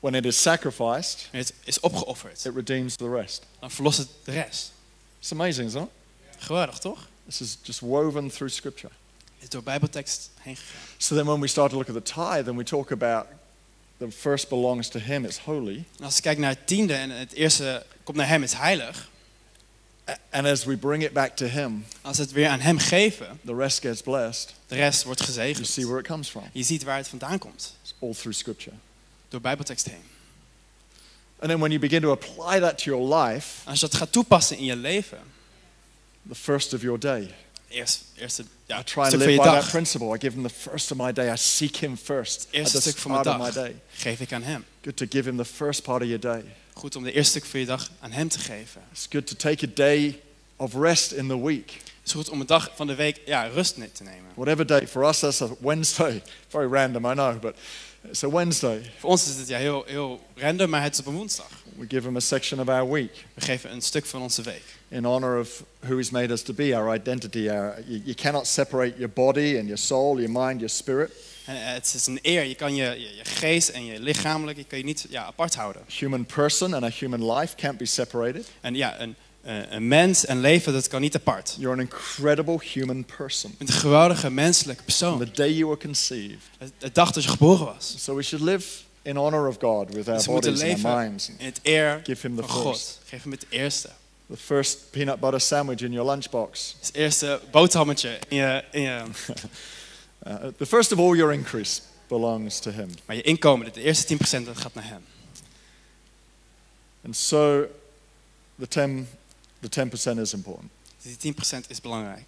When 0.00 0.14
it 0.14 0.24
is 0.24 0.42
sacrificed, 0.42 1.28
het 1.30 1.52
is 1.64 1.80
opgeofferd. 1.80 2.44
it 2.44 2.54
redeems 2.54 2.96
the 2.96 3.10
rest. 3.10 3.42
Dan 3.58 3.70
verlost 3.70 3.98
het 3.98 4.08
de 4.24 4.32
rest. 4.32 4.72
It's 5.20 5.32
amazing, 5.32 5.66
isn't 5.66 5.84
it? 5.84 5.90
Geweldig, 6.38 6.78
toch? 6.78 7.08
This 7.26 7.40
is 7.40 7.58
just 7.62 7.80
woven 7.80 8.30
through 8.30 8.54
Scripture. 8.54 8.92
Het 9.34 9.42
is 9.42 9.48
door 9.48 9.62
Bijbeltekst 9.62 10.30
heen 10.40 10.56
gegaan. 10.56 10.80
So 10.96 11.14
then 11.14 11.24
when 11.24 11.40
we 11.40 11.46
start 11.46 11.70
to 11.70 11.76
look 11.76 11.88
at 11.88 11.94
the 11.94 12.12
tithe 12.12 12.48
and 12.48 12.56
we 12.56 12.64
talk 12.64 12.92
about 12.92 13.26
the 13.98 14.10
first 14.10 14.48
belongs 14.48 14.88
to 14.88 14.98
him, 14.98 15.24
it's 15.24 15.38
holy. 15.38 15.84
En 15.98 16.04
als 16.04 16.16
je 16.16 16.22
kijkt 16.22 16.40
naar 16.40 16.50
het 16.50 16.66
tiende 16.66 16.94
en 16.94 17.10
het 17.10 17.32
eerste 17.32 17.86
komt 18.02 18.16
naar 18.16 18.28
hem, 18.28 18.42
is 18.42 18.52
heilig. 18.52 19.10
And 20.30 20.46
as 20.46 20.64
we 20.64 20.76
bring 20.76 21.02
it 21.02 21.12
back 21.12 21.36
to 21.36 21.46
him, 21.46 21.84
Als 22.02 22.16
we 22.16 22.22
het 22.22 22.32
weer 22.32 22.48
aan 22.48 22.60
hem 22.60 22.78
geven, 22.78 23.40
the 23.44 23.54
rest 23.54 23.80
gets 23.80 24.02
blessed. 24.02 24.54
de 24.66 24.74
rest 24.74 25.02
wordt 25.04 25.20
You 25.20 25.32
gezegend. 25.32 25.66
see 25.66 25.84
where 25.84 26.00
it 26.00 26.06
comes 26.06 26.28
from. 26.28 26.42
Je 26.52 26.62
ziet 26.62 26.82
waar 26.82 26.96
het 26.96 27.08
vandaan 27.08 27.38
komt. 27.38 27.76
It's 27.82 27.94
all 28.00 28.12
through 28.14 28.36
Scripture. 28.36 28.76
Door 29.28 29.40
Bijbeltekst 29.40 29.86
heen. 29.86 30.02
And 31.38 31.48
then 31.50 31.58
when 31.58 31.70
you 31.70 31.78
begin 31.80 32.00
to 32.02 32.10
apply 32.10 32.60
that 32.60 32.78
to 32.78 32.84
your 32.84 33.14
life, 33.14 33.48
als 33.64 33.80
je 33.80 33.86
dat 33.88 33.96
gaat 33.96 34.12
toepassen 34.12 34.56
in 34.56 34.64
je 34.64 34.76
leven, 34.76 35.18
the 36.28 36.34
first 36.34 36.72
of 36.74 36.82
your 36.82 36.98
day, 36.98 37.34
eerst, 37.68 38.04
eerste 38.16 38.44
ja, 38.66 38.78
I 38.80 38.82
try 38.84 39.02
and 39.02 39.12
live 39.12 39.24
by 39.36 39.36
that 39.36 39.44
dag, 39.62 39.70
principle. 39.70 40.14
I 40.16 40.18
give 40.20 40.34
him 40.34 40.42
the 40.42 40.54
first 40.54 40.90
of 40.90 40.98
my 40.98 41.12
day. 41.12 41.32
I 41.32 41.36
seek 41.36 41.76
him 41.76 41.96
first 41.96 42.46
at 42.46 42.54
eerste 42.54 42.80
stuk 42.80 42.96
van 42.96 43.10
mijn 43.10 43.22
dag, 43.22 43.52
day. 43.52 43.76
geef 43.92 44.20
ik 44.20 44.32
aan 44.32 44.42
hem. 44.42 44.64
Good 44.82 44.96
to 44.96 45.06
give 45.08 45.28
him 45.28 45.36
the 45.36 45.44
first 45.44 45.82
part 45.82 46.02
of 46.02 46.08
your 46.08 46.20
day. 46.20 46.44
Goed 46.74 46.96
om 46.96 47.02
de 47.02 47.12
eerste 47.12 47.30
stuk 47.30 47.44
van 47.44 47.60
je 47.60 47.66
dag 47.66 47.90
aan 48.00 48.12
hem 48.12 48.28
te 48.28 48.38
geven. 48.38 48.82
It's 48.92 49.06
good 49.10 49.26
to 49.26 49.34
take 49.36 49.64
a 49.66 49.70
day 49.74 50.20
of 50.56 50.74
rest 50.74 51.12
in 51.12 51.28
the 51.28 51.44
week. 51.44 51.70
Het 51.72 52.06
is 52.06 52.12
goed 52.12 52.28
om 52.28 52.40
een 52.40 52.46
dag 52.46 52.70
van 52.74 52.86
de 52.86 52.94
week 52.94 53.20
ja, 53.26 53.44
rust 53.46 53.74
te 53.74 54.02
nemen. 54.02 54.30
Whatever 54.34 54.66
day. 54.66 54.86
For 54.88 55.08
us, 55.08 55.18
that's 55.18 55.42
a 55.42 55.48
Wednesday. 55.60 56.22
Very 56.48 56.68
random, 56.68 57.06
I 57.06 57.12
know, 57.12 57.40
but 57.40 57.54
it's 58.08 58.24
a 58.24 58.30
Wednesday. 58.30 58.90
Voor 58.98 59.10
ons 59.10 59.28
is 59.28 59.36
het 59.36 59.48
ja, 59.48 59.58
heel, 59.58 59.84
heel 59.86 60.20
random, 60.34 60.70
maar 60.70 60.82
het 60.82 60.92
is 60.92 61.00
op 61.00 61.06
een 61.06 61.14
woensdag. 61.14 61.50
We 61.76 61.86
give 61.88 62.06
him 62.06 62.16
a 62.16 62.20
section 62.20 62.60
of 62.60 62.68
our 62.68 62.90
week 62.90 63.24
We 63.34 63.40
geven 63.40 63.72
een 63.72 63.82
stuk 63.82 64.06
van 64.06 64.22
onze 64.22 64.42
week. 64.42 64.62
in 64.88 65.04
honor 65.04 65.40
of 65.40 65.62
who 65.80 65.96
he's 65.96 66.10
made 66.10 66.32
us 66.32 66.42
to 66.42 66.52
be, 66.52 66.76
our 66.76 66.94
identity. 66.94 67.50
Our, 67.50 67.82
you, 67.86 68.00
you 68.04 68.14
cannot 68.14 68.46
separate 68.46 68.96
your 68.96 69.10
body 69.10 69.58
and 69.58 69.66
your 69.66 69.78
soul, 69.78 70.20
your 70.20 70.30
mind, 70.30 70.60
your 70.60 70.68
spirit. 70.68 71.10
Eh, 71.44 71.54
het 71.56 71.92
is 71.94 72.06
een 72.06 72.18
eer. 72.22 72.42
Je 72.44 72.54
kan 72.54 72.74
je, 72.74 72.84
je, 72.84 73.14
je 73.16 73.24
geest 73.24 73.68
en 73.68 73.84
je 73.84 74.00
lichamelijk 74.00 74.58
je 74.58 74.64
kan 74.64 74.78
je 74.78 74.84
niet 74.84 75.06
ja, 75.08 75.24
apart 75.24 75.54
houden. 75.54 75.82
Human 75.98 76.24
person 76.26 76.74
and 76.74 76.84
a 76.84 76.90
human 76.98 77.32
life 77.32 77.54
can't 77.56 77.76
be 77.78 77.84
separated. 77.86 78.46
En 78.60 78.74
ja, 78.74 79.00
een, 79.00 79.14
eh, 79.42 79.54
een 79.70 79.88
mens 79.88 80.24
en 80.26 80.40
leven, 80.40 80.72
dat 80.72 80.88
kan 80.88 81.00
niet 81.00 81.14
apart. 81.16 81.54
You're 81.58 81.74
an 81.74 81.80
incredible 81.80 82.58
human 82.72 83.04
person. 83.16 83.54
Een 83.58 83.68
geweldige 83.68 84.30
menselijke 84.30 84.82
persoon. 84.82 85.18
the 85.18 85.30
day 85.30 85.52
you 85.52 85.64
were 85.66 85.78
conceived. 85.80 86.38
Het- 86.58 86.72
De 86.78 86.92
dag 86.92 87.10
dat 87.12 87.22
je 87.24 87.28
geboren 87.30 87.64
was. 87.66 87.94
So 87.98 88.14
we 88.14 88.22
should 88.22 88.44
live 88.44 88.68
in 89.02 89.16
honor 89.16 89.48
of 89.48 89.56
God 89.60 89.94
with 89.94 90.08
our 90.08 90.16
Dus 90.16 90.26
we 90.26 90.32
moeten 90.32 90.50
bodies 90.54 90.72
and 90.74 90.84
our 90.84 90.92
leven 90.94 91.06
minds. 91.08 91.28
in 91.38 91.44
het 91.46 91.60
eer 91.62 92.00
Give 92.04 92.26
him 92.26 92.36
the 92.36 92.42
van 92.42 92.50
God. 92.50 92.72
first. 92.76 92.98
Geef 93.04 93.22
hem 93.22 93.32
het 93.32 93.46
eerste. 93.48 93.88
The 94.30 94.36
first 94.36 94.78
peanut 94.90 95.20
butter 95.20 95.40
sandwich 95.40 95.80
in 95.80 95.92
your 95.92 96.10
lunchbox. 96.10 96.76
Het 96.80 96.94
eerste 96.94 97.40
boterhammetje 97.50 98.18
in 98.28 98.36
je, 98.36 98.64
in 98.70 98.80
je... 98.82 99.02
Uh, 100.26 100.48
the 100.56 100.66
first 100.66 100.92
of 100.92 100.98
all 100.98 101.16
your 101.16 101.32
increase 101.32 101.82
belongs 102.08 102.60
to 102.60 102.70
him. 102.70 102.90
Maar 103.06 103.16
je 103.16 103.22
inkomen, 103.22 103.72
de 103.72 103.80
eerste 103.80 104.16
10% 104.16 104.44
dat 104.44 104.58
gaat 104.58 104.74
naar 104.74 104.88
hem. 104.88 105.04
And 107.04 107.16
so 107.16 107.66
the 108.58 108.68
10, 108.68 109.08
the 109.60 109.68
10% 110.16 110.18
is 110.18 110.32
important. 110.32 110.70
Dus 111.02 111.18
die 111.18 111.34
10% 111.34 111.66
is 111.68 111.80
belangrijk. 111.80 112.24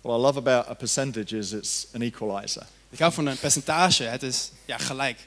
What 0.00 0.18
I 0.18 0.22
love 0.22 0.38
about 0.38 0.68
a 0.68 0.74
percentage 0.74 1.36
is 1.36 1.52
it's 1.52 1.86
an 1.94 2.02
equalizer. 2.02 2.66
Ik 2.90 2.98
hou 2.98 3.12
van 3.12 3.26
een 3.26 3.38
percentage. 3.38 4.02
Het 4.04 4.22
is 4.22 4.50
ja, 4.64 4.78
gelijk. 4.78 5.18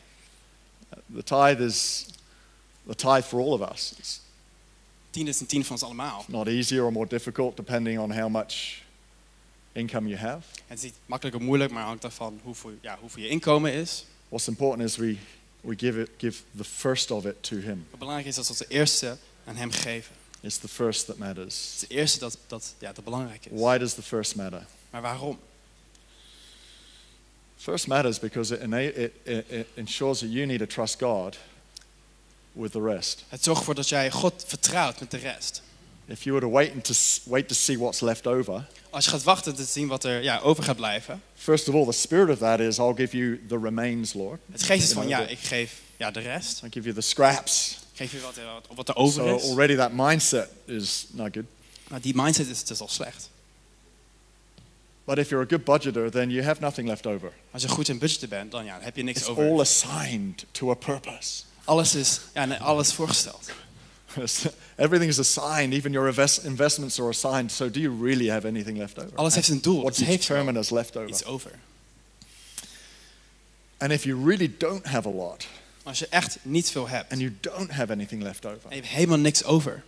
The 0.89 1.23
tithe 1.23 1.63
is 1.63 2.05
the 2.87 2.95
tithe 2.95 3.23
for 3.23 3.39
all 3.39 3.51
of 3.51 3.71
us. 3.71 3.93
It's 3.97 4.21
10 5.09 5.27
is 5.27 5.39
een 5.39 5.45
10 5.45 5.65
van 5.65 5.71
ons 5.71 5.83
allemaal. 5.83 6.25
not 6.27 6.47
easier 6.47 6.83
or 6.83 6.91
more 6.91 7.07
difficult 7.07 7.55
depending 7.55 7.99
on 7.99 8.11
how 8.11 8.29
much 8.29 8.82
income 9.73 10.07
you 10.09 10.19
have. 10.19 10.47
Het 10.67 10.77
is 10.77 10.83
niet 10.83 10.93
makkelijk 11.05 11.35
of 11.37 11.41
moeilijk, 11.41 11.71
maar 11.71 11.83
hangt 11.83 12.03
ervan 12.03 12.39
hoeveel, 12.43 12.73
ja, 12.81 12.97
hoeveel 12.99 13.23
je 13.23 13.29
inkomen 13.29 13.73
is. 13.73 14.05
What's 14.29 14.47
important 14.47 14.89
is 14.89 14.95
we, 14.95 15.17
we 15.61 15.73
give, 15.77 16.01
it, 16.01 16.09
give 16.17 16.41
the 16.57 16.63
first 16.63 17.11
of 17.11 17.25
it 17.25 17.35
to 17.43 17.55
him. 17.55 17.85
Wat 17.89 17.99
belangrijk 17.99 18.27
is, 18.27 18.35
dat 18.35 18.47
we 18.47 18.53
als 18.57 18.67
eerste 18.67 19.17
aan 19.45 19.55
hem 19.55 19.71
geven. 19.71 20.15
It's 20.41 20.57
the 20.57 20.67
first 20.67 21.05
that 21.05 21.15
Het 21.17 21.25
matters. 21.25 21.73
is 21.75 21.81
het 21.81 21.89
eerste 21.89 22.19
dat, 22.19 22.37
dat, 22.47 22.73
ja, 22.77 22.93
dat 22.93 23.03
belangrijk 23.03 23.45
is. 23.45 23.59
Why 23.59 23.77
does 23.77 23.93
the 23.93 24.01
first 24.01 24.35
matter? 24.35 24.65
Maar 24.89 25.01
waarom? 25.01 25.39
First 27.57 27.87
matters 27.87 28.19
because 28.19 28.53
it, 28.57 28.73
it, 28.97 29.11
it, 29.23 29.49
it 29.49 29.67
ensures 29.73 30.19
that 30.19 30.31
you 30.31 30.45
need 30.45 30.59
to 30.59 30.65
trust 30.65 30.99
God 30.99 31.37
with 32.51 32.71
the 32.71 32.81
rest. 32.81 33.23
Het 33.29 33.43
zorgt 33.43 33.59
ervoor 33.59 33.75
dat 33.75 33.89
jij 33.89 34.11
God 34.11 34.43
vertrouwt 34.47 34.99
met 34.99 35.11
de 35.11 35.17
rest. 35.17 35.61
If 36.07 36.23
you 36.23 36.35
were 36.35 36.45
to 36.47 36.53
wait, 36.53 36.71
and 36.73 36.83
to, 36.83 36.93
wait 37.23 37.47
to 37.47 37.53
see 37.55 37.77
what's 37.77 37.99
left 38.01 38.27
over, 38.27 38.65
Als 38.89 39.05
je 39.05 39.11
gaat 39.11 39.23
wachten 39.23 39.55
te 39.55 39.63
zien 39.63 39.87
wat 39.87 40.03
er 40.03 40.23
ja, 40.23 40.39
over 40.39 40.63
gaat 40.63 40.75
blijven. 40.75 41.21
first 41.35 41.67
of 41.69 41.75
all, 41.75 41.85
the 41.85 41.91
spirit 41.91 42.29
of 42.29 42.37
that 42.37 42.59
is 42.59 42.77
I'll 42.77 42.93
give 42.95 43.17
you 43.17 43.41
the 43.47 43.59
remains, 43.59 44.13
Lord. 44.13 44.39
Het 44.51 44.63
geest 44.63 44.83
is 44.83 44.93
van, 44.93 45.07
ja, 45.07 45.27
ik 45.27 45.39
geef 45.39 45.81
ja, 45.97 46.11
de 46.11 46.19
rest. 46.19 46.61
I'll 46.63 46.69
give 46.71 46.83
you 46.85 46.95
the 46.95 47.01
scraps. 47.01 47.77
Ik 47.91 47.97
geef 47.97 48.11
je 48.11 48.19
wat, 48.19 48.37
er- 48.37 48.43
wat, 48.45 48.67
wat 48.75 48.89
er 48.89 48.95
over 48.95 49.23
So 49.23 49.35
is. 49.35 49.43
already 49.49 49.75
that 49.75 49.91
mindset 49.93 50.47
is 50.65 51.05
not 51.11 51.29
good. 51.33 51.45
Maar 51.87 52.01
die 52.01 52.15
mindset 52.15 52.47
is 52.49 52.63
dus 52.63 52.79
al 52.79 52.87
slecht. 52.87 53.29
But 55.05 55.17
if 55.17 55.29
you're 55.29 55.43
a 55.43 55.47
good 55.49 55.63
budgeter, 55.65 56.09
then 56.11 56.29
you 56.29 56.43
have 56.43 56.61
nothing 56.61 56.87
left 56.87 57.05
over. 57.07 57.31
Als 57.51 57.61
je 57.61 57.67
goed 57.67 57.89
in 57.89 57.97
budgetten 57.97 58.29
bent, 58.29 58.51
dan 58.51 58.65
ja, 58.65 58.73
dan 58.75 58.83
heb 58.83 58.95
je 58.95 59.03
niks 59.03 59.19
It's 59.19 59.27
over. 59.29 59.43
all 59.49 59.59
assigned 59.59 60.45
to 60.51 60.71
a 60.71 60.73
purpose. 60.73 61.43
Alles 61.63 61.95
is, 61.95 62.19
ja, 62.33 62.55
alles 62.57 62.87
is 62.87 62.93
voorgesteld. 62.93 63.49
Everything 64.75 65.09
is 65.09 65.19
assigned, 65.19 65.73
even 65.73 65.91
your 65.91 66.07
investments 66.43 66.99
are 66.99 67.09
assigned. 67.09 67.51
So 67.51 67.69
do 67.69 67.79
you 67.79 68.03
really 68.03 68.29
have 68.29 68.47
anything 68.47 68.77
left 68.77 68.97
over? 68.99 69.15
Alles 69.15 69.35
heeft 69.35 69.49
een 69.49 69.61
doel. 69.61 69.81
What 69.81 69.87
Dus 69.87 69.97
do 69.97 70.03
you 70.03 70.11
heeft 70.15 70.27
determine 70.27 70.59
as 70.59 70.69
left 70.69 70.97
over? 70.97 71.09
iets 71.09 71.25
over. 71.25 71.51
And 73.77 73.91
if 73.91 74.03
you 74.05 74.25
really 74.25 74.47
don't 74.57 74.85
have 74.85 75.07
a 75.07 75.11
lot, 75.11 75.47
Als 75.83 75.99
je 75.99 76.07
echt 76.07 76.37
niet 76.41 76.69
veel 76.71 76.87
hebt 76.87 77.11
and 77.11 77.21
you 77.21 77.33
don't 77.41 77.71
have 77.71 77.91
anything 77.91 78.21
left 78.21 78.45
over, 78.45 78.69
en 78.69 78.75
je 78.75 78.81
hebt 78.81 78.93
helemaal 78.93 79.17
niks 79.17 79.43
over, 79.43 79.83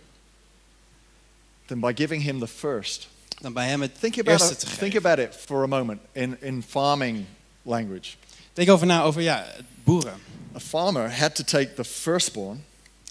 then 1.66 1.80
by 1.80 1.92
giving 1.94 2.22
him 2.22 2.38
the 2.38 2.46
first, 2.46 3.08
dan 3.40 3.52
bij 3.52 3.68
hem 3.68 3.80
het 3.82 4.00
think 4.00 4.18
about 4.18 4.40
eerste 4.40 4.52
it, 4.52 4.58
te 4.58 4.66
think 4.66 4.92
geven. 4.92 5.10
about 5.10 5.18
it 5.18 5.34
for 5.40 5.62
a 5.62 5.66
moment 5.66 6.00
in, 6.12 6.36
in 6.40 6.62
farming 6.68 7.24
language. 7.62 8.10
Denk 8.52 8.70
over 8.70 8.86
na 8.86 9.02
over 9.02 9.20
ja, 9.22 9.46
boeren. 9.84 10.14
A 10.56 10.60
farmer 10.60 11.18
had 11.18 11.34
to 11.34 11.44
take 11.44 11.74
the 11.74 11.84
firstborn 11.84 12.64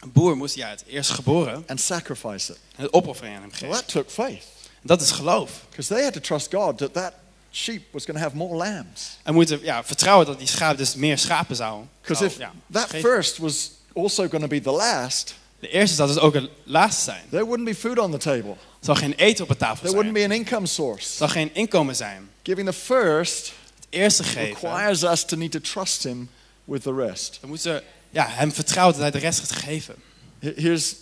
Een 0.06 0.12
boer 0.12 0.38
moest 0.38 0.56
ja, 0.56 0.70
het 0.70 0.84
eerst 0.88 1.10
geboren 1.10 1.64
and 1.68 1.82
sacrifice 1.82 2.52
it. 2.52 2.58
en 2.76 2.84
het 2.84 2.94
opoffering 2.94 3.36
aan 3.36 3.42
hem 3.42 3.50
Well, 3.50 3.60
geven. 3.60 3.76
that 3.76 3.88
took 3.88 4.10
faith 4.10 4.44
Dat 4.82 5.02
is 5.02 5.12
geloof. 5.12 5.52
because 5.70 5.94
they 5.94 6.04
had 6.04 6.14
to 6.14 6.20
trust 6.20 6.54
God 6.54 6.78
that 6.78 6.94
that 6.94 7.14
sheep 7.52 7.82
was 7.92 8.06
going 8.06 8.18
to 8.18 8.24
have 8.24 8.36
more 8.36 8.56
lambs. 8.56 9.18
En 9.24 9.34
moeten 9.34 9.60
ja, 9.64 9.84
vertrouwen 9.84 10.26
dat 10.26 10.38
die 10.40 10.48
schaap 10.48 10.78
dus 10.78 10.96
meer 10.96 11.18
schapen 11.18 11.56
zou, 11.56 11.84
Because 12.02 12.26
if 12.26 12.38
ja, 12.38 12.52
that 12.72 12.90
geven. 12.90 13.10
first 13.10 13.38
was 13.38 13.72
also 13.96 14.28
going 14.28 14.42
to 14.42 14.48
be 14.48 14.62
the 14.62 14.72
last, 14.72 15.36
De 15.60 15.70
eerste 15.70 15.96
zou 15.96 16.08
dus 16.08 16.18
ook 16.20 16.34
het 16.34 16.50
laatste 16.64 17.04
zijn. 17.04 17.24
there 17.30 17.46
wouldn't 17.46 17.68
be 17.68 17.76
food 17.76 18.00
on 18.00 18.12
the 18.12 18.18
table. 18.18 18.50
Er 18.52 18.86
zal 18.92 18.96
geen 18.96 19.14
eten 19.14 19.44
op 19.44 19.50
de 19.50 19.58
tafel 19.58 19.76
There 19.76 19.90
zijn. 19.90 20.04
wouldn't 20.04 20.28
be 20.28 20.34
an 20.34 20.40
income 20.42 20.62
Er 20.62 20.68
source. 20.68 21.16
zal 21.16 21.28
geen 21.28 21.50
inkomen 21.54 21.96
zijn. 21.96 22.30
Giving 22.44 22.68
the 22.68 22.74
first 22.74 23.46
Het 23.76 23.88
eerste 23.90 24.24
geven 24.24 24.42
requires 24.44 25.04
us 25.04 25.24
to 25.26 25.38
need 25.38 25.52
to 25.52 25.60
trust 25.60 26.04
Him 26.04 26.30
with 26.64 26.82
the 26.84 26.94
rest. 26.96 27.38
We 27.42 27.48
moeten 27.48 27.84
ja, 28.16 28.28
hem 28.30 28.52
vertrouwen 28.52 28.94
dat 28.94 29.02
hij 29.02 29.12
de 29.12 29.18
rest 29.26 29.40
gaat 29.40 29.52
geven. 29.52 29.96
He- 30.40 30.54
Here's 30.56 30.96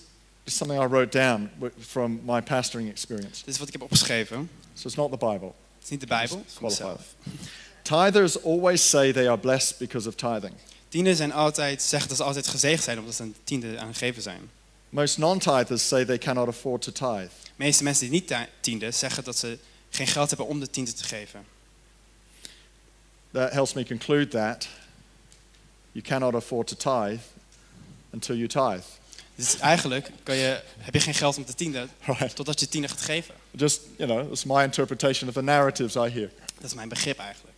something 0.46 0.84
I 0.84 0.88
wrote 0.88 1.18
down 1.18 1.50
from 1.80 2.22
my 2.26 2.42
pastoring 2.42 2.90
experience. 2.90 3.44
Dit 3.46 3.54
is 3.54 3.58
wat 3.58 3.68
ik 3.68 3.74
heb 3.74 3.82
opgeschreven. 3.82 4.50
So 4.74 4.88
it's 4.88 4.96
not 4.96 5.12
the 5.12 5.18
Bible. 5.26 5.48
Het 5.76 5.84
is 5.84 5.90
niet 5.90 6.00
de 6.00 6.06
Bijbel, 6.08 6.44
het. 6.80 7.00
Tithers 7.82 8.44
always 8.44 8.90
say 8.90 9.14
they 9.14 9.28
are 9.30 9.38
blessed 9.38 9.78
because 9.78 10.08
of 10.08 10.16
tithing. 10.16 10.54
Tienden 10.90 11.16
zijn 11.16 11.32
altijd, 11.34 11.82
zeggen 11.82 12.10
dat 12.10 12.18
ze 12.18 12.24
altijd 12.24 12.48
gezegend 12.48 12.84
zijn 12.84 13.00
omdat 13.00 13.16
ze 13.16 13.24
een 13.24 13.36
tiende 13.44 13.80
aan 13.80 13.88
het 13.88 13.98
geven 13.98 14.22
zijn. 14.22 14.50
Most 14.90 15.18
non 15.18 15.40
tithers 15.40 15.88
say 15.88 16.06
they 16.06 16.18
cannot 16.18 16.48
afford 16.48 16.82
to 16.82 16.92
tithe. 16.92 17.30
De 17.44 17.50
meeste 17.56 17.84
mensen 17.84 18.04
die 18.10 18.20
niet 18.20 18.28
ti- 18.28 18.48
tienden 18.60 18.94
zeggen 18.94 19.24
dat 19.24 19.38
ze 19.38 19.58
geen 19.90 20.08
geld 20.08 20.30
hebben 20.30 20.48
om 20.48 20.60
de 20.60 20.70
tiende 20.70 20.94
te 20.94 21.04
geven. 21.04 21.46
That 23.32 23.52
helps 23.52 23.74
me 23.74 23.86
conclude 23.86 24.28
that 24.28 24.68
you 25.94 26.06
cannot 26.06 26.36
afford 26.36 26.68
to 26.68 26.76
tithe 26.76 27.22
until 28.12 28.36
you 28.36 28.48
tithe. 28.48 28.84
Dus 29.36 29.58
eigenlijk 29.60 30.10
kan 30.24 30.36
je, 30.36 30.62
heb 30.78 30.94
je 30.94 31.00
geen 31.00 31.14
geld 31.14 31.38
om 31.38 31.46
te 31.46 31.56
tienden 31.56 31.90
Right. 32.06 32.36
totdat 32.36 32.60
je 32.60 32.68
tiende 32.68 32.88
gaat 32.88 33.02
geven. 33.02 33.36
Just, 33.52 33.82
you 33.98 34.10
know, 34.10 34.28
that's 34.28 34.44
my 34.44 34.64
interpretation 34.64 35.28
of 35.30 35.34
the 35.36 35.42
narratives 35.42 35.96
I 35.96 36.10
hear. 36.10 36.30
Dat 36.56 36.64
is 36.64 36.74
mijn 36.74 36.90
begrip 36.90 37.18
eigenlijk. 37.18 37.58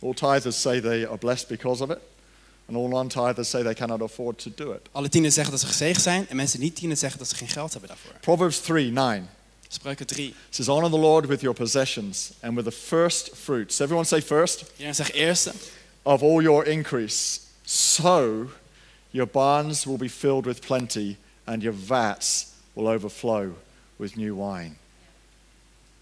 All 0.00 0.14
tithers 0.14 0.60
say 0.60 0.80
they 0.80 1.06
are 1.06 1.16
blessed 1.16 1.48
because 1.48 1.82
of 1.82 1.90
it, 1.90 1.98
and 2.68 2.76
all 2.76 2.88
non 2.88 3.08
tithers 3.08 3.48
say 3.48 3.62
they 3.62 3.74
cannot 3.74 4.02
afford 4.02 4.38
to 4.38 4.50
do 4.54 4.72
it. 4.72 4.80
Alle 4.92 5.08
tieners 5.08 5.34
zeggen 5.34 5.52
dat 5.52 5.60
ze 5.60 5.66
gezegend 5.66 6.02
zijn 6.02 6.28
en 6.28 6.36
mensen 6.36 6.58
die 6.58 6.68
niet 6.68 6.76
tienen 6.78 6.96
zeggen 6.96 7.18
dat 7.18 7.28
ze 7.28 7.34
geen 7.36 7.48
geld 7.48 7.70
hebben 7.72 7.88
daarvoor. 7.88 8.12
Proverbs 8.20 8.60
3 8.60 8.90
9 8.90 9.28
Spreuken 9.68 10.06
3. 10.06 10.34
says, 10.50 10.66
Honor 10.66 10.90
the 10.90 10.98
Lord 10.98 11.26
with 11.26 11.40
your 11.40 11.56
possessions 11.56 12.30
and 12.40 12.54
with 12.54 12.64
the 12.64 12.72
first 12.72 13.30
fruits. 13.42 13.80
Everyone 13.80 14.06
say 14.06 14.22
first. 14.22 14.64
Iedereen 14.72 14.94
zegt 14.94 15.12
eerste. 15.12 15.52
Of 16.06 16.22
all 16.22 16.42
your 16.42 16.64
increase. 16.66 17.40
So 17.64 18.46
your 19.10 19.26
barns 19.26 19.84
will 19.86 19.96
be 19.98 20.08
filled 20.08 20.44
with 20.46 20.60
plenty, 20.60 21.16
and 21.44 21.62
your 21.62 21.74
vats 21.86 22.46
will 22.74 22.86
overflow 22.88 23.54
with 23.96 24.16
new 24.16 24.34
wine. 24.36 24.76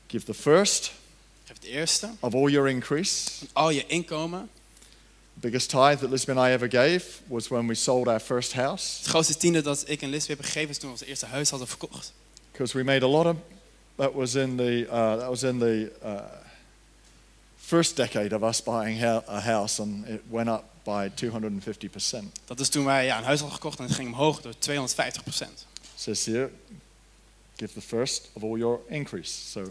Give 0.09 0.25
the 0.25 0.35
first 0.35 0.93
Geef 1.45 1.57
het 1.57 1.65
eerste. 1.65 2.09
of 2.21 2.35
all 2.35 2.51
your 2.51 2.69
increase. 2.69 3.29
Van 3.39 3.49
al 3.53 3.71
je 3.71 3.87
inkomen. 3.87 4.49
The 5.35 5.41
biggest 5.41 5.71
tithe 5.71 5.99
that 6.01 6.11
Lisbon 6.11 6.37
and 6.39 6.49
I 6.49 6.53
ever 6.53 6.69
gave 6.69 7.05
was 7.29 7.49
when 7.49 7.67
we 7.69 7.75
sold 7.75 8.09
our 8.09 8.21
first 8.21 8.53
house. 8.53 8.99
Het 8.99 9.07
grootste 9.09 9.37
tiende 9.37 9.63
dat 9.63 9.85
ik 9.87 10.03
en 10.03 10.09
Liz 10.11 10.27
hebben 10.27 10.47
gegeven 10.47 10.69
is 10.71 10.79
toen 10.79 10.91
we 10.93 10.99
ons 10.99 11.05
eerste 11.09 11.27
huis 11.27 11.51
hadden 11.51 11.69
verkocht. 11.69 12.13
because 12.53 12.77
we 12.77 12.85
made 12.85 13.03
a 13.05 13.09
lot 13.09 13.27
of 13.27 13.37
that 13.97 14.13
was 14.15 14.35
in 14.35 14.57
the 14.57 14.87
uh, 14.91 15.17
that 15.19 15.29
was 15.29 15.43
in 15.43 15.59
the 15.59 15.91
uh, 16.05 16.21
first 17.67 17.97
decade 17.97 18.37
of 18.37 18.43
us 18.43 18.63
buying 18.63 19.03
a 19.29 19.41
house 19.41 19.83
and 19.83 20.09
it 20.09 20.21
went 20.31 20.49
up 20.49 20.65
by 20.85 21.09
250 21.15 21.89
percent. 21.89 22.41
Dat 22.45 22.61
is 22.61 22.69
toen 22.69 22.85
wij 22.85 23.05
ja, 23.05 23.19
een 23.19 23.25
huis 23.25 23.41
hadden 23.41 23.57
gekocht 23.57 23.79
en 23.79 23.85
het 23.85 23.95
ging 23.95 24.09
omhoog 24.09 24.41
door 24.41 24.59
250 24.59 25.23
procent. 25.23 25.67
says 25.97 26.25
here 26.25 26.51
give 27.57 27.73
the 27.75 27.81
first 27.81 28.31
of 28.33 28.43
all 28.43 28.59
your 28.59 28.81
increase. 28.89 29.33
So 29.51 29.67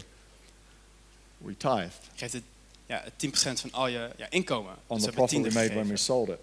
we 1.38 1.56
tithed 1.56 1.92
Geef 2.14 2.32
het, 2.32 2.42
ja, 2.86 3.02
het 3.04 3.12
10% 3.56 3.60
van 3.60 3.72
al 3.72 3.86
je 3.86 4.10
ja, 4.16 4.30
inkomen. 4.30 4.74
on 4.86 4.96
Dus 4.96 5.06
the 5.06 5.12
profit 5.12 5.42
we 5.42 5.52
made 5.52 5.74
when 5.74 5.88
we 5.88 5.96
sold 5.96 6.28
it. 6.28 6.38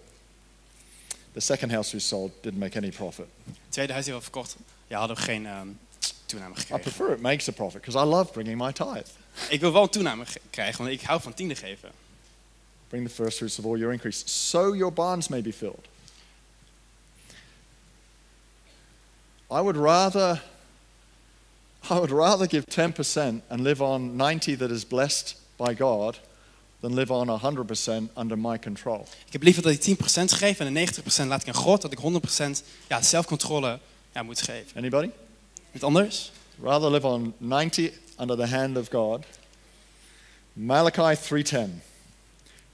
The 1.32 1.40
second 1.40 1.72
house 1.72 1.92
we 1.92 2.00
sold 2.00 2.32
didn't 2.40 2.60
make 2.60 2.76
any 2.76 2.90
profit. 2.90 3.26
Het 3.44 3.54
tweede 3.68 3.92
huis 3.92 4.04
die 4.04 4.14
we 4.14 4.20
verkocht, 4.20 4.56
ja, 4.86 4.98
hadden 4.98 5.16
we 5.16 5.22
geen 5.22 5.46
ehm, 5.46 5.68
toename 6.26 6.54
i 6.54 6.58
gekregen. 6.58 6.80
prefer 6.80 7.12
it 7.12 7.20
makes 7.20 7.48
a 7.48 7.52
profit 7.52 7.80
because 7.80 8.06
i 8.06 8.08
love 8.08 8.32
bringing 8.32 8.58
my 8.58 8.72
tithe 8.72 9.10
Ik 9.48 9.60
wil 9.60 9.72
wel 9.72 9.82
een 9.82 9.88
toename 9.88 10.26
ge- 10.26 10.40
krijgen, 10.50 10.84
want 10.84 10.94
ik 11.00 11.02
hou 11.06 11.20
van 11.20 11.34
tiende 11.34 11.54
geven. 11.54 11.90
bring 12.88 13.08
the 13.08 13.14
first 13.14 13.36
fruits 13.36 13.58
of 13.58 13.64
all 13.64 13.76
your 13.78 13.92
increase 13.92 14.22
so 14.28 14.74
your 14.76 14.92
barns 14.92 15.28
may 15.28 15.42
be 15.42 15.52
filled 15.52 15.86
I 19.50 19.60
would 19.60 19.76
rather 19.76 20.42
I 21.90 21.94
would 21.94 22.10
rather 22.10 22.46
give 22.46 22.64
10% 22.68 23.42
and 23.48 23.60
live 23.60 23.82
on 23.82 24.16
90 24.16 24.56
that 24.56 24.70
is 24.70 24.84
blessed 24.84 25.36
by 25.56 25.74
God 25.78 26.20
than 26.80 26.94
live 26.94 27.12
on 27.12 27.28
100% 27.28 28.10
under 28.16 28.36
my 28.38 28.58
control. 28.58 29.06
Ik 29.26 29.32
heb 29.32 29.42
liever 29.42 29.62
dat 29.62 29.72
ik 29.72 29.80
10% 29.98 30.32
geef 30.32 30.58
en 30.60 30.74
de 30.74 30.86
90% 31.24 31.26
laat 31.26 31.42
ik 31.42 31.48
aan 31.48 31.54
God, 31.54 31.82
dat 31.82 31.92
ik 31.92 31.98
100% 31.98 32.64
ja, 32.88 33.02
zelfcontrole 33.02 33.78
ja, 34.14 34.22
moet 34.22 34.42
geven. 34.42 34.76
Anybody? 34.76 35.10
Niet 35.72 35.82
anders? 35.82 36.32
Rather 36.62 36.90
live 36.90 37.06
on 37.06 37.34
90 37.38 37.90
under 38.20 38.36
the 38.36 38.46
hand 38.46 38.76
of 38.76 38.90
God. 38.90 39.26
Malachi 40.54 41.16
3:10. 41.16 41.80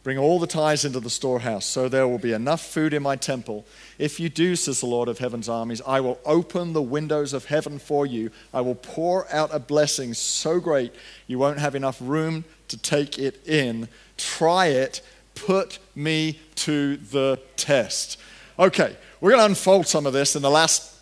Bring 0.02 0.18
all 0.18 0.38
the 0.38 0.46
tithes 0.46 0.84
into 0.84 1.00
the 1.00 1.10
storehouse, 1.10 1.66
so 1.66 1.88
there 1.88 2.06
will 2.06 2.18
be 2.18 2.32
enough 2.32 2.64
food 2.64 2.94
in 2.94 3.02
my 3.02 3.16
temple. 3.16 3.64
If 3.98 4.20
you 4.20 4.28
do, 4.28 4.54
says 4.54 4.80
the 4.80 4.86
Lord 4.86 5.08
of 5.08 5.18
heaven's 5.18 5.48
armies, 5.48 5.82
I 5.84 6.00
will 6.00 6.20
open 6.24 6.72
the 6.72 6.82
windows 6.82 7.32
of 7.32 7.46
heaven 7.46 7.80
for 7.80 8.06
you. 8.06 8.30
I 8.54 8.60
will 8.60 8.76
pour 8.76 9.32
out 9.32 9.50
a 9.52 9.58
blessing 9.58 10.14
so 10.14 10.60
great 10.60 10.92
you 11.26 11.38
won't 11.40 11.58
have 11.58 11.74
enough 11.74 11.98
room 12.00 12.44
to 12.68 12.76
take 12.76 13.18
it 13.18 13.44
in. 13.48 13.88
Try 14.16 14.66
it. 14.66 15.00
Put 15.34 15.80
me 15.96 16.38
to 16.56 16.98
the 16.98 17.40
test. 17.56 18.16
Okay, 18.58 18.96
we're 19.20 19.30
going 19.30 19.40
to 19.40 19.46
unfold 19.46 19.88
some 19.88 20.06
of 20.06 20.12
this 20.12 20.36
in 20.36 20.42
the 20.42 20.50
last 20.50 20.95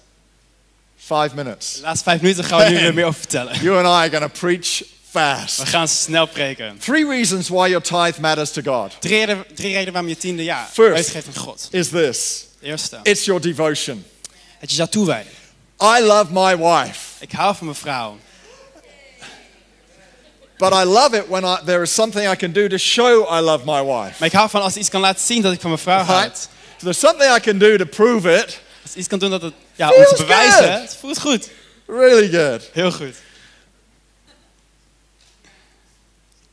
five 1.06 1.30
minutes. 1.34 1.74
De 1.74 1.80
laatste 1.82 2.04
vijf 2.04 2.20
minuten 2.20 2.44
gaan 2.44 2.58
we 2.58 2.64
nu 2.70 2.76
er 2.76 2.94
meer 2.94 3.04
over 3.04 3.18
vertellen. 3.20 3.60
You 3.62 3.76
and 3.76 3.86
I 3.86 3.90
are 3.90 4.10
going 4.10 4.32
to 4.32 4.38
preach 4.40 4.78
We 4.78 5.20
fast. 5.20 5.68
gaan 5.68 5.88
snel 5.88 6.26
preken. 6.26 6.78
Three 6.78 7.06
reasons 7.08 7.48
why 7.48 7.68
your 7.68 7.82
tithe 7.82 8.20
matters 8.20 8.50
to 8.50 8.62
God 8.64 8.96
Drie 9.00 9.18
redenen, 9.18 9.44
drie 9.54 9.72
redenen 9.72 9.92
waarom 9.92 10.08
je 10.10 10.16
tiende 10.16 10.44
ja, 10.44 10.68
First. 10.72 10.94
uitgeeft 10.96 11.26
aan 11.26 11.42
God. 11.42 11.68
is 11.70 11.88
this 11.88 12.46
De 12.60 12.66
eerste, 12.66 12.98
it's 13.02 13.24
your 13.24 13.40
devotion. 13.40 14.04
het 14.58 14.70
is 14.70 14.76
jouw 14.76 14.86
toewijding. 14.86 15.34
I 15.82 16.00
love 16.02 16.26
my 16.32 16.56
wife, 16.58 16.98
Ik 17.20 17.32
hou 17.32 17.54
van 17.56 17.66
mijn 17.66 17.78
vrouw. 17.78 18.18
but 20.58 20.72
I 20.72 20.84
love 20.84 21.14
it 21.14 21.28
when 21.28 21.44
I, 21.44 21.56
there 21.64 21.82
is 21.82 21.94
something 21.94 22.26
I 22.32 22.36
can 22.36 22.52
do 22.52 22.68
to 22.68 22.76
show 22.78 23.26
I 23.30 23.40
love 23.40 23.64
my 23.64 23.82
wife. 23.82 24.14
Maar 24.18 24.28
ik 24.28 24.32
hou 24.32 24.50
van 24.50 24.62
als 24.62 24.76
iets 24.76 24.88
kan 24.88 25.00
laten 25.00 25.20
zien 25.24 25.42
dat 25.42 25.52
ik 25.52 25.60
van 25.60 25.70
mijn 25.70 25.82
vrouw 25.82 26.02
houd. 26.02 26.36
So 26.36 26.48
there's 26.78 26.98
something 26.98 27.36
I 27.36 27.40
can 27.40 27.58
do 27.58 27.76
to 27.76 27.84
prove 27.84 28.36
it. 28.36 28.60
Als 28.82 28.94
iets 28.94 29.08
kan 29.08 29.18
doen 29.18 29.30
dat 29.30 29.42
het, 29.42 29.54
ja, 29.74 29.88
om 29.88 29.94
Feels 29.94 30.08
te 30.08 30.16
bewijzen, 30.16 30.72
good. 30.72 30.80
het 30.80 30.96
voelt 31.00 31.20
goed. 31.20 31.50
Really 31.86 32.30
good. 32.30 32.70
Heel 32.72 32.92
goed. 32.92 33.14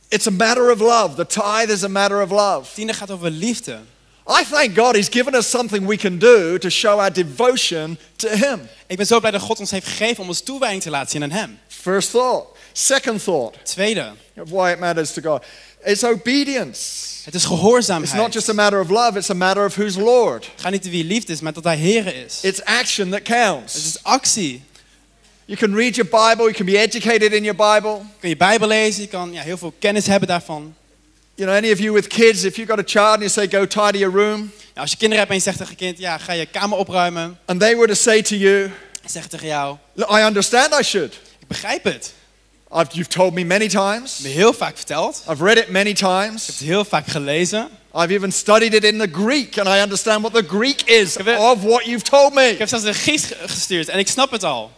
It's 0.07 0.27
a 0.27 0.31
matter 0.31 0.71
of 0.71 0.79
love. 0.79 1.15
The 1.15 1.25
tithe 1.25 1.71
is 1.73 1.83
a 1.83 1.87
matter 1.87 2.21
of 2.21 2.31
love. 2.31 2.73
Tiende 2.73 2.93
gaat 2.93 3.11
over 3.11 3.29
liefde. 3.29 3.79
I 4.27 4.43
thank 4.43 4.75
God 4.75 4.95
He's 4.95 5.09
given 5.09 5.35
us 5.35 5.49
something 5.49 5.87
we 5.87 5.97
can 5.97 6.17
do 6.19 6.57
to 6.57 6.69
show 6.69 6.99
our 6.99 7.11
devotion 7.11 7.97
to 8.15 8.27
Him. 8.29 8.69
Ik 8.87 8.97
ben 8.97 9.05
zo 9.05 9.19
blij 9.19 9.31
dat 9.31 9.41
God 9.41 9.59
ons 9.59 9.71
heeft 9.71 9.87
gegeven 9.87 10.23
om 10.23 10.27
ons 10.27 10.41
toewijding 10.41 10.81
te 10.81 10.89
laten 10.89 11.09
zien 11.09 11.23
aan 11.23 11.31
Hem. 11.31 11.59
First 11.67 12.11
thought. 12.11 12.57
Second 12.73 13.23
thought 13.23 13.65
Tweede, 13.65 14.11
of 14.37 14.49
why 14.49 14.71
it 14.71 14.79
matters 14.79 15.11
to 15.13 15.21
God. 15.21 15.43
It's 15.83 16.03
obedience. 16.03 16.79
het 17.23 17.33
is 17.35 17.41
It's 17.43 17.49
not 17.51 17.59
gehoorzaamheid. 17.59 18.33
just 18.33 18.49
a 18.49 18.53
matter 18.53 18.79
of 18.79 18.89
love, 18.89 19.17
it's 19.17 19.29
a 19.29 19.33
matter 19.33 19.65
of 19.65 19.75
who's 19.75 19.95
Lord. 19.95 20.45
Het 20.51 20.61
gaat 20.61 20.71
niet 20.71 20.85
om 20.85 20.91
wie 20.91 21.03
liefde 21.05 21.33
is, 21.33 21.41
maar 21.41 21.53
dat 21.53 21.63
Hij 21.63 21.75
Heer 21.77 22.15
is. 22.25 22.39
It's 22.41 22.61
action 22.63 23.09
that 23.09 23.19
Het 23.19 23.27
counts. 23.27 23.75
is 23.75 23.97
actie. 24.03 24.63
You 25.45 25.57
can 25.57 25.75
read 25.75 25.95
your 25.95 26.09
Bible, 26.09 26.43
you 26.45 26.53
can 26.53 26.65
be 26.65 26.77
educated 26.77 27.31
in 27.33 27.43
your 27.43 27.73
Bible. 27.73 27.91
Je 27.97 28.19
kan 28.19 28.29
je 28.29 28.37
Bijbel 28.37 28.67
lezen, 28.67 29.01
je 29.01 29.07
kan 29.07 29.33
ja, 29.33 29.41
heel 29.41 29.57
veel 29.57 29.73
kennis 29.79 30.05
hebben 30.07 30.27
daarvan. 30.27 30.75
You 31.35 31.49
know, 31.49 31.63
any 31.63 31.71
of 31.71 31.79
you 31.79 31.91
with 31.93 32.07
kids, 32.07 32.43
if 32.43 32.55
you've 32.55 32.71
got 32.71 32.79
a 32.79 32.83
child 32.87 33.13
and 33.13 33.19
you 33.21 33.29
say, 33.29 33.47
go 33.49 33.65
tidy 33.67 33.97
your 33.97 34.15
room, 34.15 34.51
Ja, 34.75 34.81
als 34.81 34.91
je 34.91 34.97
kinderen 34.97 35.17
hebt 35.19 35.29
en 35.29 35.35
je 35.37 35.41
zegt 35.43 35.57
tegen 35.57 35.71
je 35.77 35.85
kind, 35.85 35.97
ja, 35.97 36.17
ga 36.17 36.31
je 36.33 36.45
kamer 36.45 36.77
opruimen. 36.77 37.37
and 37.45 37.59
they 37.59 37.75
were 37.75 37.87
to 37.87 37.93
say 37.93 38.21
to 38.21 38.35
you, 38.35 38.71
zegt 39.05 39.29
tegen 39.29 39.47
jou, 39.47 39.77
I 39.97 40.21
understand 40.25 40.79
I 40.79 40.83
should. 40.83 41.13
ik 41.39 41.47
begrijp 41.47 41.83
het. 41.83 42.13
I've, 42.73 42.93
you've 42.93 43.09
told 43.09 43.33
me 43.33 43.43
many 43.43 43.67
times, 43.67 44.21
me 44.21 44.29
heel 44.29 44.53
vaak 44.53 44.77
verteld. 44.77 45.23
I've 45.27 45.43
read 45.43 45.57
it 45.57 45.69
many 45.69 45.93
times. 45.93 46.41
Ik 46.41 46.47
heb 46.47 46.55
het 46.55 46.67
heel 46.67 46.85
vaak 46.85 47.07
gelezen. 47.07 47.69
I've 47.93 48.13
even 48.13 48.31
studied 48.31 48.73
it 48.73 48.83
in 48.83 48.97
the 48.97 49.09
Greek, 49.11 49.57
and 49.57 49.67
I 49.67 49.81
understand 49.81 50.21
what 50.21 50.33
the 50.33 50.43
Greek 50.47 50.81
is 50.81 51.15
heb 51.15 51.39
of 51.39 51.63
what 51.63 51.85
you've 51.85 52.03
told 52.03 52.33
me. 52.33 52.49
Ik 52.49 52.57
heb 52.57 52.67
zelfs 52.67 52.85
de 52.85 52.93
Grieks 52.93 53.31
gestuurd 53.45 53.89
en 53.89 53.99
ik 53.99 54.07
snap 54.07 54.31
het 54.31 54.43
al. 54.43 54.71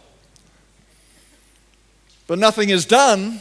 But 2.26 2.38
nothing 2.38 2.70
is 2.70 2.86
done, 2.86 3.32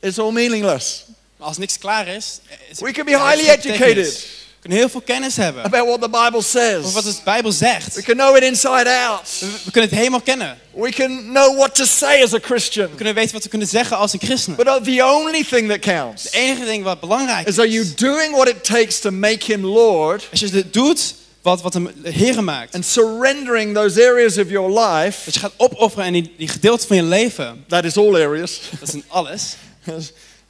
it's 0.00 0.18
all 0.18 0.32
meaningless. 0.32 1.04
Maar 1.36 1.48
als 1.48 1.58
niks 1.58 1.78
klaar 1.78 2.08
is... 2.08 2.40
is 2.70 2.78
We 2.78 2.86
er 2.86 2.92
can 2.92 3.04
be 3.04 3.10
highly 3.10 3.44
het 3.44 3.64
is 3.64 3.70
geen 3.70 3.78
betekenis. 3.78 4.06
educated 4.08 4.43
kunnen 4.64 4.82
heel 4.82 4.88
veel 4.88 5.00
kennis 5.00 5.36
hebben. 5.36 5.62
about 5.64 5.86
what 5.86 6.00
the 6.00 6.08
Bible 6.08 6.38
Over 6.38 6.92
wat 6.92 7.02
says. 7.04 7.16
de 7.16 7.20
Bijbel 7.24 7.52
zegt. 7.52 7.94
We 7.94 8.02
can 8.02 8.16
know 8.16 8.36
it 8.36 8.42
inside 8.42 8.88
out. 9.06 9.36
We, 9.40 9.46
we 9.64 9.70
kunnen 9.70 9.90
het 9.90 9.98
helemaal 9.98 10.20
kennen. 10.20 10.58
We 10.74 10.90
can 10.90 11.22
know 11.32 11.56
what 11.56 11.74
to 11.74 11.84
say 11.84 12.22
as 12.22 12.34
a 12.34 12.38
Christian. 12.42 12.88
We 12.90 12.94
kunnen 12.96 13.14
weten 13.14 13.32
wat 13.32 13.42
we 13.42 13.48
kunnen 13.48 13.68
zeggen 13.68 13.96
als 13.96 14.12
een 14.12 14.20
christen. 14.22 14.54
But 14.54 14.66
uh, 14.66 14.74
the 14.74 15.04
only 15.04 15.42
thing 15.44 15.68
that 15.68 15.78
counts 15.78 16.22
Het 16.24 16.32
enige 16.32 16.64
ding 16.64 16.84
wat 16.84 17.00
belangrijk 17.00 17.46
is 17.46 17.58
are 17.58 17.70
you 17.70 17.84
is, 17.84 17.94
doing 17.94 18.34
what 18.34 18.48
it 18.48 18.64
takes 18.64 18.98
to 19.00 19.10
make 19.10 19.52
him 19.52 19.64
Lord 19.64 20.26
als 20.30 20.40
je 20.40 20.48
het 20.48 20.72
doet 20.72 21.14
wat, 21.42 21.62
wat 21.62 21.74
hem 21.74 21.90
Heer 22.02 22.44
maakt. 22.44 22.74
and 22.74 22.84
surrendering 22.84 23.74
those 23.74 24.06
areas 24.08 24.38
of 24.38 24.48
your 24.50 24.80
life, 24.80 25.18
Dat 25.24 25.34
je 25.34 25.40
gaat 25.40 25.52
opofferen 25.56 26.04
en 26.06 26.12
die, 26.12 26.34
die 26.38 26.48
gedeelte 26.48 26.86
van 26.86 26.96
je 26.96 27.02
leven, 27.02 27.64
that 27.68 27.84
is 27.84 27.96
all 27.96 28.14
areas, 28.14 28.60
dat 28.78 28.88
is 28.88 28.94
in 28.94 29.04
alles, 29.08 29.54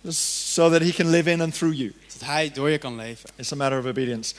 so 0.08 0.70
that 0.70 0.82
he 0.82 0.92
can 0.92 1.10
live 1.10 1.30
in 1.30 1.40
and 1.40 1.54
through 1.54 1.74
you. 1.74 1.88
dat 1.88 2.12
zodat 2.12 2.28
hij 2.28 2.50
door 2.52 2.70
je 2.70 2.78
kan 2.78 2.96
leven. 2.96 3.30
It's 3.36 3.52
a 3.52 3.56
matter 3.56 3.78
of 3.78 3.84
obedience. 3.84 4.34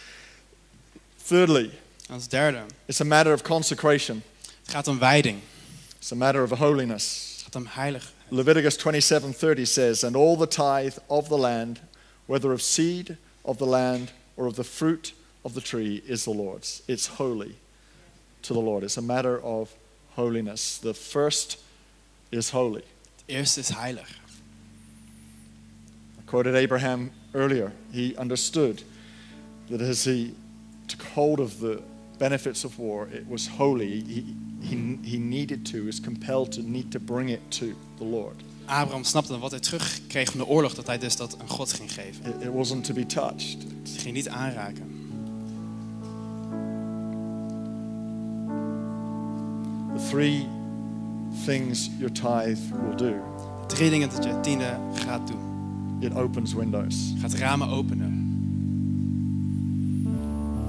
Thirdly, 1.28 1.72
als 2.10 2.28
derde, 2.28 2.62
it's 2.86 3.02
a 3.02 3.06
matter 3.06 3.34
of 3.34 3.42
consecration. 3.42 4.24
het 4.64 4.72
gaat 4.72 4.88
om 4.88 5.00
wijding. 5.00 5.40
It's 6.00 6.12
a 6.12 6.16
matter 6.16 6.44
of 6.44 6.50
holiness. 6.50 7.34
Het 7.36 7.44
gaat 7.44 7.56
om 7.56 7.66
heilig. 7.70 8.14
Leviticus 8.30 8.78
27:30 8.78 9.66
says, 9.66 10.04
"And 10.04 10.16
all 10.16 10.38
the 10.38 10.48
tithe 10.48 10.98
of 11.08 11.28
the 11.28 11.38
land, 11.38 11.80
whether 12.26 12.52
of 12.52 12.62
seed 12.62 13.18
of 13.42 13.58
the 13.58 13.66
land 13.66 14.12
or 14.36 14.48
of 14.48 14.54
the 14.54 14.64
fruit 14.64 15.14
of 15.42 15.54
the 15.54 15.62
tree, 15.62 16.02
is 16.06 16.24
the 16.24 16.34
Lord's. 16.34 16.82
It's 16.88 17.08
holy 17.08 17.56
to 18.42 18.54
the 18.54 18.60
Lord. 18.60 18.84
It's 18.84 18.98
a 18.98 19.02
matter 19.02 19.40
of 19.42 19.70
holiness. 20.16 20.78
The 20.78 20.94
first 20.94 21.58
is 22.30 22.50
holy. 22.50 22.84
Het 23.16 23.24
eerste 23.26 23.60
is 23.60 23.70
heilig. 23.70 24.24
Quoted 26.26 26.56
Abraham 26.56 27.12
earlier. 27.34 27.72
He 27.92 28.16
understood 28.18 28.84
that 29.70 29.82
as 29.82 30.04
he 30.04 30.34
took 30.88 31.02
hold 31.02 31.40
of 31.40 31.60
the 31.60 31.82
benefits 32.18 32.64
of 32.64 32.80
war, 32.80 33.08
it 33.14 33.28
was 33.28 33.48
holy. 33.48 34.02
He, 34.02 34.36
he, 34.62 35.00
he 35.04 35.18
needed 35.18 35.66
to, 35.68 35.88
is 35.88 36.00
compelled 36.00 36.52
to 36.54 36.62
need 36.62 36.92
to 36.92 37.00
bring 37.00 37.30
it 37.30 37.42
to 37.52 37.76
the 37.98 38.04
Lord. 38.04 38.36
Abraham 38.68 39.04
snapte 39.04 39.40
wat 39.40 39.52
hij 39.52 39.60
terugkreeg 39.60 40.32
van 40.32 40.40
de 40.40 40.46
oorlog, 40.46 40.74
dat 40.74 40.88
hij 40.88 40.98
dus 40.98 41.16
dat 41.16 41.38
aan 41.40 41.50
God 41.50 41.74
ging 41.74 41.94
geven. 41.94 42.26
It, 42.26 42.46
it 42.46 42.54
wasn't 42.54 42.84
to 42.84 42.94
be 42.94 43.06
touched. 43.06 43.64
Hij 43.84 44.02
ging 44.02 44.16
niet 44.16 44.30
aanraken. 44.30 44.94
The 49.96 50.08
three 50.10 50.48
things 51.46 51.90
your 51.98 52.12
tithe 52.12 52.62
will 52.72 52.96
do 52.96 53.14
Drie 53.68 53.90
dingen 53.90 54.10
dat 54.10 54.24
je 54.24 54.40
tiende 54.40 54.78
gaat 54.94 55.28
doen. 55.28 55.55
It 56.00 56.14
opens 56.16 56.54
windows. 56.54 57.14
Gaat 57.20 57.34
ramen 57.34 57.68
openen. 57.70 58.24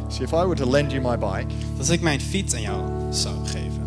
See, 0.08 0.24
if 0.24 0.32
I 0.32 0.44
were 0.46 0.54
to 0.54 0.70
lend 0.70 0.92
you 0.92 1.02
my 1.02 1.18
bike 1.18 1.54
Als 1.78 1.88
ik 1.88 2.00
mijn 2.00 2.20
fiets 2.20 2.54
aan 2.54 2.60
jou 2.60 2.90
zou 3.10 3.34
geven. 3.46 3.84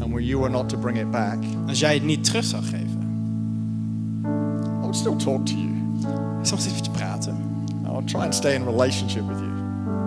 and 0.00 0.12
were 0.12 0.24
you 0.24 0.38
were 0.40 0.50
not 0.50 0.68
to 0.68 0.78
bring 0.78 0.98
it 0.98 1.10
back, 1.10 1.38
Als 1.66 1.78
jij 1.78 1.94
het 1.94 2.04
niet 2.04 2.24
terug 2.24 2.44
zou 2.44 2.62
geven. 2.62 3.00
I 4.24 4.80
would 4.80 4.96
still 4.96 5.16
talk 5.16 5.46
to 5.46 5.54
you. 5.54 5.68
Ik 6.40 6.46
zou 6.46 6.60
nog 6.60 6.90
praten. 6.92 7.36
I 7.84 7.88
would 7.88 8.08
try 8.08 8.20
and 8.20 8.34
stay 8.34 8.54
in 8.54 8.64
relationship 8.64 9.26
with 9.28 9.38
you. 9.38 9.50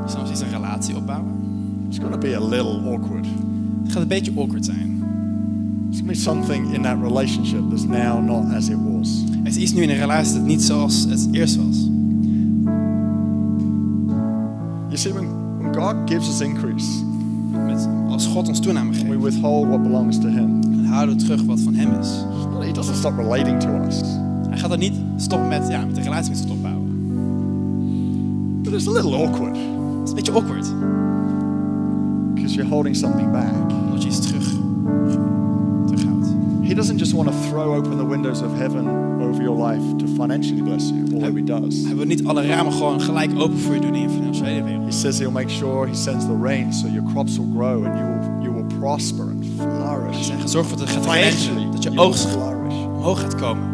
Ik 0.03 0.09
zou 0.09 0.17
nog 0.17 0.25
steeds 0.25 0.41
een 0.41 0.49
relatie 0.61 0.95
opbouwen. 0.95 1.31
It's 1.87 1.97
going 1.99 2.11
to 2.13 2.17
be 2.19 2.35
a 2.35 2.39
little 2.39 2.93
awkward. 2.93 3.25
Het 3.83 3.91
gaat 3.91 4.01
een 4.01 4.07
beetje 4.07 4.31
awkward 4.37 4.65
zijn. 4.65 4.90
Something 6.13 6.73
in 6.73 6.81
that 6.83 6.97
relationship 6.97 7.61
that's 7.69 7.85
now 7.85 8.19
not 8.19 8.53
as 8.53 8.69
it 8.69 8.77
was. 8.77 9.23
Er 9.43 9.47
is 9.47 9.57
iets 9.57 9.73
nu 9.73 9.81
in 9.81 9.89
een 9.89 9.97
relatie 9.97 10.33
dat 10.33 10.43
niet 10.43 10.61
zoals 10.61 11.05
het 11.09 11.27
eerst 11.31 11.55
was. 11.55 11.89
You 14.89 14.97
see, 14.97 15.13
when, 15.13 15.27
when 15.59 15.73
God 15.73 15.95
gives 16.09 16.27
us 16.29 16.41
increase, 16.41 17.03
Met, 17.51 17.87
als 18.09 18.27
God 18.27 18.47
ons 18.47 18.59
toename 18.59 18.89
we 18.91 18.95
geeft, 18.95 19.21
withhold 19.21 19.67
what 19.67 19.83
belongs 19.83 20.19
to 20.19 20.27
Him. 20.27 20.61
dan 20.61 20.85
houden 20.85 21.17
we 21.17 21.23
terug 21.23 21.43
wat 21.43 21.59
van 21.59 21.73
hem 21.73 21.99
is. 21.99 22.09
He 22.65 22.71
doesn't 22.71 22.95
stop 22.97 23.17
relating 23.17 23.59
to 23.59 23.69
us. 23.87 24.01
Hij 24.49 24.57
gaat 24.57 24.71
er 24.71 24.77
niet 24.77 24.93
stoppen 25.15 25.47
met, 25.47 25.67
ja, 25.69 25.85
met 25.85 25.95
de 25.95 26.01
relatie 26.01 26.31
met 26.31 26.41
ons 26.41 26.51
opbouwen. 26.51 26.89
But 28.63 28.73
it's 28.73 28.87
a 28.87 28.91
little 28.91 29.15
awkward 29.15 29.55
Het 29.55 30.03
is 30.03 30.09
een 30.09 30.15
beetje 30.15 30.31
awkward. 30.31 30.73
because 32.33 32.55
you're 32.55 32.69
holding 32.69 32.95
something 32.95 33.31
back. 33.31 33.71
Omdat 33.85 34.01
je 34.03 34.07
iets 34.09 34.19
terug. 34.19 34.53
He 36.71 36.77
doesn't 36.77 36.99
just 36.99 37.13
want 37.13 37.27
to 37.29 37.35
throw 37.49 37.75
open 37.75 37.97
the 37.97 38.05
windows 38.05 38.41
of 38.41 38.57
heaven 38.57 38.87
over 39.21 39.43
your 39.43 39.57
life 39.57 39.97
to 39.97 40.07
financially 40.07 40.61
bless 40.61 40.89
you, 40.89 41.03
although 41.13 41.35
He 41.35 41.41
does. 41.41 41.83
Hij 41.85 41.95
wil 41.95 42.05
niet 42.05 42.25
alle 42.25 42.47
ramen 42.47 42.73
gewoon 42.73 43.01
gelijk 43.01 43.31
open 43.39 43.57
voor 43.57 43.73
je 43.73 43.81
doen 43.81 43.95
in 43.95 44.01
je 44.01 44.09
financiële 44.09 44.63
wereld. 44.63 44.85
He 44.85 44.91
says 44.91 45.19
He'll 45.19 45.31
make 45.31 45.49
sure 45.49 45.87
He 45.87 45.95
sends 45.95 46.25
the 46.25 46.37
rain 46.41 46.73
so 46.73 46.87
your 46.87 47.11
crops 47.11 47.37
will 47.37 47.49
grow 47.53 47.85
and 47.85 47.97
you 47.97 48.07
will, 48.07 48.41
you 48.41 48.53
will 48.53 48.77
prosper 48.79 49.23
and 49.23 49.45
Hij 49.57 49.67
flourish. 49.67 50.25
zegt, 50.25 50.49
zorg 50.49 50.63
ervoor 50.63 50.77
dat 50.77 50.95
het 50.95 51.05
gaat 51.05 51.13
regenen. 51.13 51.71
Dat 51.71 51.83
je 51.83 51.99
oogst 51.99 52.27
flourish. 52.27 52.85
omhoog 52.85 53.19
gaat 53.19 53.35
komen. 53.35 53.69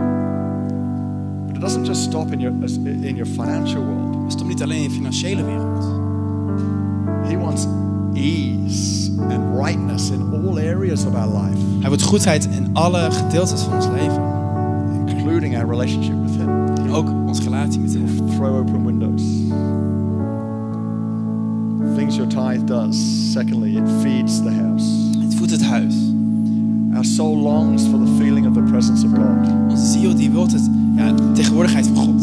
But 1.47 1.55
it 1.55 1.61
doesn't 1.61 1.85
just 1.85 2.01
stop 2.01 2.31
in 2.31 2.39
your, 2.39 2.55
in 2.85 3.15
your 3.15 3.25
financial 3.25 3.85
world. 3.85 4.23
Het 4.23 4.31
stopt 4.31 4.49
niet 4.49 4.63
alleen 4.63 4.77
in 4.77 4.83
je 4.83 4.89
financiële 4.89 5.43
wereld. 5.43 5.85
He 7.23 7.37
wants 7.37 7.67
ease 8.13 9.06
and 9.19 9.57
rightness 9.63 10.09
in 10.09 10.21
all 10.33 10.59
areas 10.59 11.05
of 11.05 11.13
our 11.15 11.27
life, 11.43 11.57
Hij 11.79 11.89
wil 11.89 11.99
goedheid 11.99 12.45
in 12.45 12.69
alle 12.73 13.11
gedeeltes 13.11 13.61
van 13.61 13.73
ons 13.73 13.87
leven. 13.87 14.21
including 15.07 15.55
our 15.57 15.67
relationship 15.69 16.15
with 16.25 16.35
Him. 16.35 16.49
En 16.75 16.91
ook 16.91 17.09
onze 17.27 17.43
relatie 17.43 17.79
met 17.79 17.93
hem. 17.93 18.05
Throw 18.35 18.55
open 18.55 18.85
windows. 18.85 19.21
Things 21.95 22.15
your 22.15 22.27
tithe 22.27 22.63
does. 22.65 23.31
Secondly, 23.31 23.75
it 23.77 23.89
feeds 24.01 24.41
the 24.41 24.51
house. 24.51 24.85
Het 25.19 25.35
voedt 25.35 25.51
het 25.51 25.63
huis. 25.63 25.95
Our 26.93 27.05
soul 27.05 27.37
longs 27.37 27.83
for 27.83 27.99
the 27.99 28.11
feeling 28.17 28.47
of 28.47 28.53
the 28.53 28.61
presence 28.61 29.05
of 29.05 29.11
God. 29.11 29.51
Onze 29.69 29.85
ziel 29.85 30.15
die 30.15 30.29
wil 30.31 30.41
het, 30.41 30.69
ja, 30.95 31.11
de 31.11 31.31
tegenwoordigheid 31.31 31.87
van 31.93 31.95
God. 32.05 32.16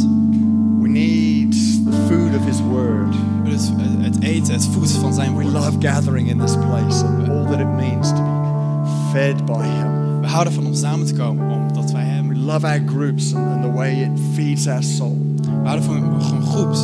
Het, 4.55 4.63
het 4.63 4.73
eten, 4.73 4.83
het 4.83 4.89
voedsel 4.89 5.01
van 5.01 5.15
zijn 5.15 5.37
We 5.37 5.45
love 5.45 5.79
gathering 5.81 6.29
in 6.29 6.39
this 6.39 6.57
place 6.57 7.05
and 7.05 7.29
all 7.29 7.45
that 7.45 7.61
it 7.61 7.67
means 7.67 8.09
to 8.09 8.23
be 8.23 8.89
fed 9.13 9.45
by 9.47 9.63
Him. 9.63 10.21
We 10.21 10.27
houden 10.27 10.53
van 10.53 10.67
om 10.67 10.75
samen 10.75 11.07
te 11.07 11.15
komen, 11.15 11.51
omdat 11.51 11.93
wij 11.93 12.05
hem... 12.05 12.29
We 12.29 12.37
love 12.37 12.67
our 12.67 12.83
groups 12.87 13.35
and, 13.35 13.63
the 13.63 13.73
way 13.73 14.03
it 14.03 14.11
feeds 14.35 14.69
our 14.69 14.83
soul. 14.83 15.19
We 15.37 15.69
houden 15.69 15.85
van 15.85 16.23
gewoon 16.23 16.43
groeps. 16.43 16.81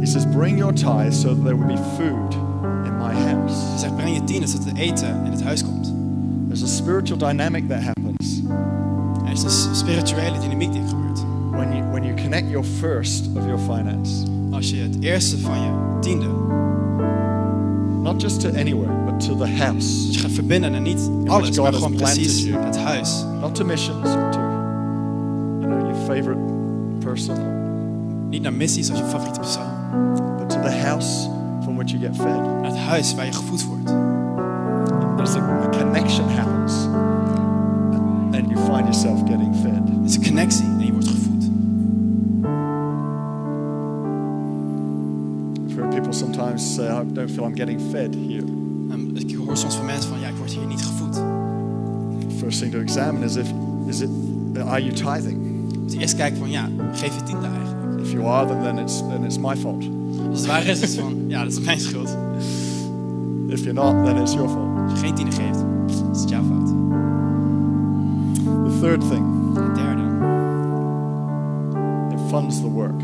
He 0.00 0.06
says, 0.06 0.26
Bring 0.36 0.58
your 0.58 0.74
tithe 0.74 1.12
so 1.12 1.34
that 1.34 1.44
there 1.44 1.56
will 1.56 1.74
be 1.74 1.82
food 1.96 2.34
in 2.84 2.96
my 2.98 3.14
house. 3.14 3.54
Hij 3.68 3.78
zegt, 3.78 3.96
breng 3.96 4.14
je 4.14 4.24
tienen 4.24 4.48
zodat 4.48 4.66
het 4.66 4.76
eten 4.76 5.24
in 5.24 5.30
het 5.30 5.42
huis 5.42 5.64
komt. 5.64 5.94
There's 6.48 6.62
a 6.62 6.66
spiritual 6.66 7.18
dynamic 7.18 7.68
that 7.68 7.82
happens 7.82 8.42
Er 9.24 9.32
is 9.32 9.42
een 9.42 9.74
spirituele 9.74 10.38
dynamiek 10.38 10.72
die 10.72 10.82
gebeurt. 10.88 11.24
when 11.56 11.72
you 11.72 11.85
connect 12.26 12.50
your 12.50 12.64
first 12.64 13.26
of 13.36 13.46
your 13.46 13.58
finance, 13.58 14.26
Als 14.50 14.70
je 14.70 14.76
het 14.76 14.96
eerste 15.00 15.38
van 15.38 15.60
je 15.60 15.70
tiende, 16.00 16.26
not 18.02 18.20
just 18.22 18.40
to 18.40 18.48
anywhere, 18.48 18.92
but 19.04 19.20
to 19.26 19.36
the 19.36 19.46
house, 19.46 20.12
je 20.12 20.18
gaat 20.18 20.30
verbinden 20.30 20.74
en 20.74 20.82
niet 20.82 21.10
alles, 21.26 21.58
maar 21.60 21.72
gewoon 21.72 21.94
precies 21.94 22.44
you. 22.44 22.64
het 22.64 22.78
huis. 22.78 23.24
not 23.40 23.54
to 23.54 23.64
missions 23.64 24.08
or 24.08 24.30
to 24.30 24.38
you 25.60 25.66
know 25.66 25.80
your 25.80 25.94
favorite 26.06 26.40
person, 26.98 27.36
Niet 28.30 28.42
naar 28.42 28.52
missies 28.52 28.90
als 28.90 28.98
je 28.98 29.04
favoriete 29.04 29.40
persoon, 29.40 29.70
but 30.38 30.50
to 30.50 30.60
the 30.60 30.70
house 30.84 31.28
from 31.62 31.74
which 31.76 31.90
you 31.90 32.02
get 32.02 32.16
fed. 32.16 32.26
naar 32.60 32.64
het 32.64 32.76
huis 32.76 33.14
waar 33.14 33.24
je 33.26 33.32
gevoed 33.32 33.64
wordt. 33.66 33.86
There's 35.16 35.34
a, 35.34 35.40
a 35.62 35.68
connection 35.78 36.28
happens, 36.28 36.72
and 38.32 38.48
you 38.50 38.56
find 38.56 38.78
yourself 38.78 39.18
getting 39.28 39.54
fed. 39.56 39.82
It's 40.04 40.14
a 40.16 40.18
een 40.18 40.24
connectie 40.26 40.64
sometimes 46.36 46.74
say, 46.74 46.86
"I 46.88 47.04
don't 47.12 47.30
feel 47.30 47.44
I'm 47.44 47.56
getting 47.56 47.80
fed 47.90 48.14
here." 48.14 48.44
Ik 49.14 49.36
hoor 49.36 49.56
soms 49.56 49.74
van 49.76 49.86
mensen 49.86 50.10
van, 50.10 50.20
ja, 50.20 50.28
ik 50.28 50.34
word 50.36 50.50
hier 50.50 50.66
niet 50.66 50.82
gevoed. 50.84 51.22
First 52.38 52.58
thing 52.58 52.72
to 52.72 52.78
examine 52.78 53.24
is 53.24 53.36
if 53.36 53.52
is 53.86 54.00
it 54.00 54.10
are 54.66 54.84
you 54.84 54.92
tithing? 54.92 55.38
Dus 55.84 55.94
eerst 55.94 56.16
kijken 56.16 56.38
van, 56.38 56.50
ja, 56.50 56.68
geef 56.92 57.14
je 57.14 57.22
tiende 57.22 57.46
eigenlijk. 57.46 58.00
If 58.00 58.12
you 58.12 58.24
are, 58.26 58.46
then, 58.46 58.62
then 58.62 58.78
it's 58.78 58.98
then 58.98 59.24
it's 59.24 59.38
my 59.38 59.56
fault. 59.56 59.84
Als 60.30 60.38
het 60.38 60.46
waar 60.48 60.66
is, 60.66 60.80
is 60.80 60.80
het 60.80 61.04
van, 61.04 61.14
ja, 61.26 61.42
dat 61.42 61.52
is 61.52 61.60
mijn 61.60 61.80
schuld. 61.80 62.16
If 63.46 63.64
you're 63.64 63.72
not, 63.72 64.04
then 64.04 64.16
it's 64.16 64.32
your 64.32 64.48
fault. 64.48 64.90
Als 64.90 64.92
je 64.92 65.06
geen 65.06 65.14
tiende 65.14 65.32
geeft, 65.32 65.64
is 66.12 66.20
het 66.20 66.28
jouw 66.28 66.42
fout. 66.42 66.66
The 68.44 68.78
third 68.80 69.00
thing, 69.08 69.24
En 69.56 69.74
derde, 69.74 70.02
it 72.14 72.20
funds 72.28 72.60
the 72.60 72.70
work. 72.70 73.00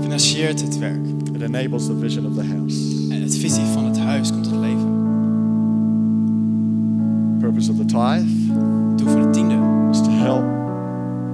financiert 0.00 0.60
het 0.60 0.78
werk. 0.78 1.05
Enables 1.46 1.86
the 1.86 1.94
vision 1.98 2.26
of 2.26 2.34
the 2.34 2.44
house. 2.44 3.08
En 3.14 3.22
het 3.22 3.36
visie 3.38 3.64
van 3.64 3.84
het 3.84 3.98
huis 3.98 4.30
komt 4.32 4.44
tot 4.44 4.52
leven. 4.56 4.94
Purpose 7.38 7.70
of 7.70 7.76
the 7.76 7.84
tithe 7.84 8.24
Het 8.88 8.98
doel 8.98 9.08
van 9.08 9.22
de 9.22 9.30
tiende, 9.30 9.54
is 9.90 10.00
to 10.02 10.10
help 10.10 10.44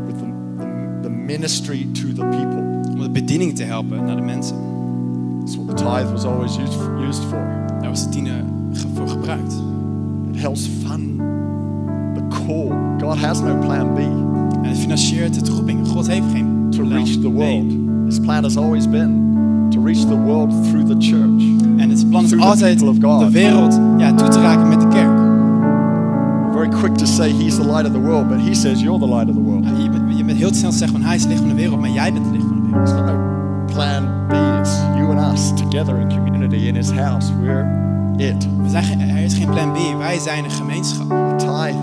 with 0.07 0.18
the, 0.18 0.25
the, 0.59 0.98
the 1.03 1.11
ministry 1.11 1.87
to 1.92 2.12
the 2.12 2.20
people. 2.31 2.90
om 2.94 3.01
de 3.03 3.11
bediening 3.11 3.55
te 3.57 3.62
helpen 3.62 4.05
naar 4.05 4.16
de 4.16 4.22
mensen. 4.22 4.57
That's 5.40 5.57
what 5.57 5.77
the 5.77 5.85
tithe 5.85 6.12
was 6.12 6.25
always 6.25 6.57
used, 6.59 6.79
used 7.09 7.25
for. 7.25 7.66
Daar 7.81 7.88
was 7.90 8.03
de 8.05 8.09
tiende 8.09 8.44
ge- 8.72 8.87
voor 8.94 9.09
gebruikt. 9.09 9.62
It 10.33 10.40
helps 10.40 10.66
fund 10.66 11.18
the 12.14 12.22
call. 12.29 12.70
God 13.01 13.18
has 13.18 13.40
no 13.40 13.59
plan 13.59 13.94
B 13.94 13.98
En 13.98 14.68
het 14.68 14.79
financiert 14.79 15.37
het 15.37 15.48
roeping. 15.48 15.88
God 15.88 16.07
heeft 16.09 16.27
geen 16.33 16.66
to 16.70 16.79
plan 16.79 16.92
reach 16.92 17.07
the 17.20 17.29
B. 17.29 17.33
world. 17.33 17.72
His 18.07 18.20
plan 18.20 18.42
has 18.42 18.57
always 18.57 18.88
been 18.88 19.32
to 19.73 19.81
reach 19.85 20.01
the 20.07 20.17
world 20.25 20.51
through 20.69 20.87
the 20.87 20.97
church. 20.99 21.43
En 21.77 21.91
het 21.91 22.09
plan 22.11 22.25
is 22.25 22.31
the 22.31 22.37
altijd 22.39 22.77
people 22.79 23.09
of 23.09 23.19
God. 23.19 23.21
de 23.27 23.31
wereld 23.31 23.81
ja, 23.97 24.15
toe 24.15 24.29
te 24.29 24.41
raken 24.41 24.69
met 24.69 24.81
de 24.81 24.89
kerk. 24.89 25.21
very 26.53 26.69
quick 26.69 26.95
to 26.97 27.07
say 27.07 27.31
he's 27.31 27.57
the 27.57 27.65
light 27.67 27.87
of 27.87 27.93
the 27.93 28.01
world, 28.01 28.29
but 28.29 28.39
he 28.41 28.55
says 28.55 28.81
you're 28.83 28.99
the 28.99 29.09
light 29.15 29.29
of 29.29 29.35
the 29.35 29.43
world. 29.43 29.65
Je 29.83 29.91
bent, 29.91 30.17
je 30.19 30.25
bent 30.25 30.39
heel 30.39 30.55
snel 30.55 30.71
te 30.71 30.77
zeggen 30.77 30.97
van 30.99 31.07
hij 31.07 31.17
is 31.17 31.21
het 31.23 31.31
licht 31.31 31.41
van 31.43 31.51
de 31.51 31.57
wereld, 31.57 31.81
maar 31.81 31.91
jij 31.91 32.13
bent 32.13 32.25
het 32.25 32.35
licht 32.35 32.47
van 32.47 32.57
de 32.57 32.63
wereld. 32.63 32.89
It's 32.89 32.93
not 32.99 33.07
no 33.07 33.19
plan 33.67 34.03
B. 34.29 34.33
It's 34.61 34.79
you 34.97 35.17
and 35.17 35.33
us 35.33 35.53
together 35.55 35.97
in 36.01 36.09
community 36.09 36.57
in 36.67 36.75
his 36.75 36.91
house. 36.91 37.31
We're 37.41 37.67
it. 38.17 38.49
We 38.63 38.69
zijn 38.69 38.85
geen- 38.85 39.01
er 39.01 39.25
is 39.25 39.35
geen 39.35 39.51
plan 39.51 39.73
B, 39.73 39.79
wij 39.99 40.19
zijn 40.19 40.45
een 40.45 40.51
gemeenschap. 40.51 41.09
Tithe 41.39 41.75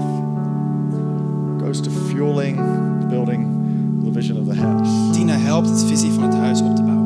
goes 1.63 1.79
to 1.81 1.91
fueling, 1.91 2.57
building 3.09 3.47
the 4.03 4.11
vision 4.11 4.37
of 4.39 4.47
the 4.47 4.61
house, 4.61 4.91
Tina 5.11 5.33
helpt 5.33 5.69
het 5.69 5.83
visie 5.83 6.11
van 6.11 6.23
het 6.23 6.33
huis 6.33 6.61
op 6.61 6.75
te 6.75 6.81
bouwen. 6.83 6.98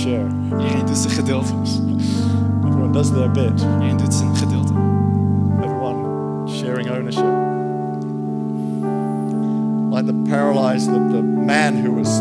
Share. 0.00 0.26
Iedereen 0.60 0.86
doet 0.86 0.96
zijn 0.98 1.12
gedeelte. 1.12 1.52
Everyone 2.64 2.92
does 2.92 3.08
their 3.10 3.30
bit. 3.30 3.60
Iedereen 3.60 3.96
doet 3.96 4.14
zijn 4.14 4.36
gedeelte. 4.36 4.72
Everyone 5.62 5.96
sharing 6.48 6.90
ownership. 6.90 7.24
Like 9.90 10.06
the 10.06 10.30
paralyzed, 10.30 10.88
the, 10.92 11.08
the 11.10 11.22
man 11.22 11.84
who 11.84 11.94
was 11.94 12.20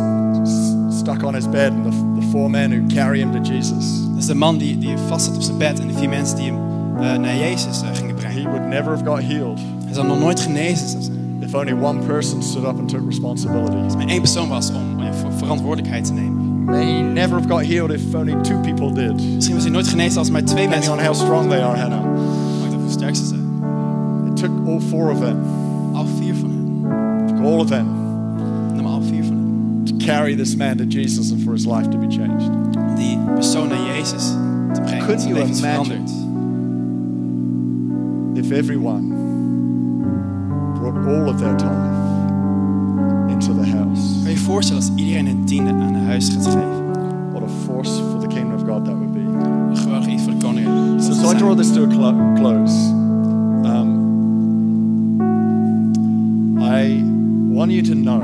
stuck 1.00 1.24
on 1.24 1.34
his 1.34 1.50
bed, 1.50 1.72
and 1.72 1.84
the, 1.84 2.22
the 2.22 2.28
four 2.32 2.50
men 2.50 2.72
who 2.72 2.88
carry 2.96 3.20
him 3.20 3.32
to 3.32 3.40
Jesus. 3.54 4.08
Dat 4.10 4.18
is 4.18 4.26
de 4.26 4.36
man 4.36 4.58
die, 4.58 4.78
die 4.78 4.98
vast 5.08 5.26
zat 5.26 5.36
op 5.36 5.42
zijn 5.42 5.58
bed 5.58 5.80
en 5.80 5.88
de 5.88 5.94
vier 5.94 6.10
mensen 6.10 6.38
die 6.38 6.46
hem 6.52 6.58
eh, 6.98 7.18
naar 7.18 7.36
Jezus 7.36 7.82
eh, 7.82 7.90
gingen 7.94 8.16
brengen. 8.16 8.42
He 8.44 8.50
would 8.50 8.68
never 8.68 8.92
have 8.92 9.06
got 9.06 9.24
healed 9.24 9.60
Hij 9.86 9.94
zal 9.94 10.04
nog 10.04 10.20
nooit 10.20 10.40
genezen 10.40 10.88
zijn. 11.02 11.18
if 11.42 11.56
only 11.56 11.74
one 11.74 12.00
person 12.06 12.44
stood 12.44 12.64
up 12.64 12.78
and 12.80 12.90
took 12.90 13.06
responsibility. 13.06 13.76
Als 13.76 13.96
maar 13.96 14.08
één 14.08 14.22
persoon 14.22 14.50
was 14.50 14.70
om 14.72 15.00
eh, 15.00 15.14
voor 15.14 15.32
verantwoordelijkheid 15.34 16.06
te 16.06 16.14
nemen. 16.14 16.49
May 16.70 16.86
he 16.86 17.02
never 17.02 17.36
have 17.36 17.48
got 17.48 17.64
healed 17.66 17.92
if 17.92 18.14
only 18.16 18.36
two 18.44 18.60
people 18.62 18.92
did. 18.94 19.14
Misschien 19.36 19.56
was 19.56 19.64
hij 19.64 19.72
nooit 19.74 19.88
genezen 19.88 20.18
als 20.20 20.30
maar 20.30 20.44
twee 20.44 20.68
Depending 20.68 20.90
mensen 20.90 20.94
on 20.94 21.00
how 21.00 21.26
strong 21.28 21.50
they 21.50 21.64
are, 21.64 21.78
Hannah. 21.80 22.04
Maakt 22.60 22.72
dat 22.72 22.82
hoe 22.82 22.90
sterk 22.92 23.16
ze 23.16 23.26
zijn. 23.26 23.48
It 24.28 24.36
took 24.36 24.52
all 24.68 24.80
four 24.80 25.10
of 25.12 25.20
them, 25.20 25.38
Al 25.94 26.06
vier 26.06 26.36
van 26.36 26.50
hen. 26.50 26.84
it 27.22 27.28
took 27.28 27.46
all 27.46 27.60
of 27.60 27.68
them, 27.68 27.86
Nam 28.76 28.86
al 28.86 29.02
vier 29.02 29.24
van 29.24 29.34
hen. 29.34 29.82
to 29.86 30.06
carry 30.06 30.36
this 30.36 30.56
man 30.56 30.78
to 30.78 30.84
Jesus 30.88 31.32
and 31.32 31.42
for 31.44 31.54
his 31.54 31.66
life 31.66 31.88
to 31.90 31.98
be 31.98 32.08
changed. 32.10 32.50
Om 32.78 32.96
die 32.96 33.18
persoon 33.34 33.68
naar 33.68 33.96
Jezus 33.96 34.24
te 34.74 34.82
brengen. 34.82 35.06
Couldn't 35.06 35.08
Dat 35.08 35.22
zijn 35.22 35.34
you 35.36 35.40
leven 35.40 35.50
is 35.50 35.60
imagine? 35.60 35.84
veranderd. 35.84 36.12
If 38.46 38.52
everyone 38.52 39.14
brought 40.80 41.08
all 41.08 41.28
of 41.30 41.38
their 41.40 41.56
tithe 41.58 41.89
voorstellen 44.50 44.82
als 44.82 44.92
iedereen 44.96 45.28
een 45.28 45.46
tiende 45.46 45.72
aan 45.72 45.96
huis 45.96 46.30
gaat 46.30 46.46
geven? 46.46 46.88
what 47.32 47.44
a 47.44 47.48
force 47.66 47.92
for 48.12 48.20
the 48.20 48.28
kingdom 48.28 48.54
of 48.54 48.62
God 48.68 48.86
that 48.86 48.94
would 48.94 49.12
be. 49.14 49.20
Een 49.20 49.78
geweldig 49.78 50.08
iets 50.10 50.24
voor 50.24 50.32
de 50.32 50.38
koning. 50.46 50.68
So, 51.02 51.12
so 51.14 51.32
I 51.32 51.36
draw 51.38 51.58
this 51.58 51.72
to 51.74 51.84
a 51.84 51.88
clo- 51.88 52.34
close. 52.36 52.74
Um, 53.64 53.98
I 56.62 57.04
want 57.54 57.72
you 57.72 57.82
to 57.84 57.94
know 57.94 58.22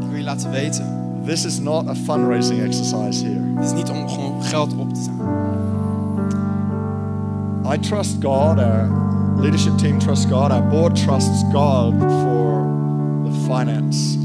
Ik 0.00 0.06
wil 0.08 0.16
je 0.18 0.22
laten 0.24 0.50
weten. 0.50 0.84
this 1.24 1.44
is 1.44 1.60
not 1.60 1.88
a 1.88 1.94
fundraising 1.94 2.60
exercise 2.62 3.24
here. 3.26 3.40
Het 3.54 3.64
is 3.64 3.72
niet 3.72 3.90
om 3.90 4.08
gewoon 4.08 4.42
geld 4.42 4.76
op 4.76 4.94
te. 4.94 5.10
I 7.74 7.78
trust 7.78 8.16
God, 8.22 8.58
our 8.58 8.88
leadership 9.40 9.78
team 9.78 9.98
trusts 9.98 10.24
God, 10.26 10.50
our 10.50 10.68
board 10.68 10.96
trusts 10.96 11.42
God 11.52 11.94
for 11.98 12.64
the 13.24 13.32
finance 13.48 14.18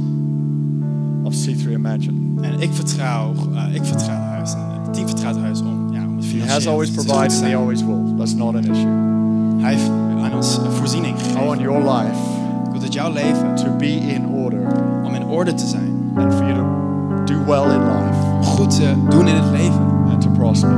of 1.24 1.34
C3 1.34 1.72
Imagine. 1.72 2.42
En 2.42 2.60
ik 2.60 2.70
vertrouw, 2.74 3.34
eh, 3.54 3.76
ik 3.76 3.84
vertrouw 3.86 4.16
het 4.16 4.26
huis. 4.30 4.54
En 4.54 4.60
het 4.84 4.94
team 4.94 5.08
vertrouwt 5.08 5.36
het 5.36 5.44
huis 5.44 5.62
om, 5.62 5.94
ja, 5.94 6.04
om 6.08 6.16
het 6.16 6.26
He 6.26 6.30
financieel 6.32 6.54
has 6.54 6.68
always 6.68 6.90
provided 6.92 7.32
and 7.32 7.42
he 7.52 7.56
always 7.56 7.84
will. 7.86 8.16
That's 8.18 8.34
not 8.34 8.56
an 8.56 8.64
issue. 8.64 9.00
Hij 9.62 9.72
heeft 9.74 9.90
aan 10.24 10.34
ons 10.36 10.58
een 10.58 10.72
voorziening 10.72 11.18
gegeven. 11.20 11.46
want 11.46 11.60
your 11.62 11.80
life 11.80 12.20
Ik 12.66 12.72
wil 12.72 12.80
dat 12.80 12.94
jouw 12.94 13.12
leven 13.14 13.56
to 13.56 13.76
be 13.78 13.88
in 13.96 14.28
order 14.28 14.68
om 15.04 15.14
in 15.16 15.24
orde 15.26 15.54
te 15.54 15.68
zijn. 15.68 16.12
and 16.16 16.34
for 16.34 16.46
you 16.46 16.56
to 16.56 17.34
do 17.34 17.44
well 17.46 17.64
in 17.76 17.82
life 17.82 18.48
Goed 18.48 18.76
te 18.76 18.94
doen 19.10 19.28
in 19.28 19.36
het 19.36 19.52
leven. 19.52 19.86
and 20.12 20.22
to 20.22 20.30
prosper. 20.30 20.70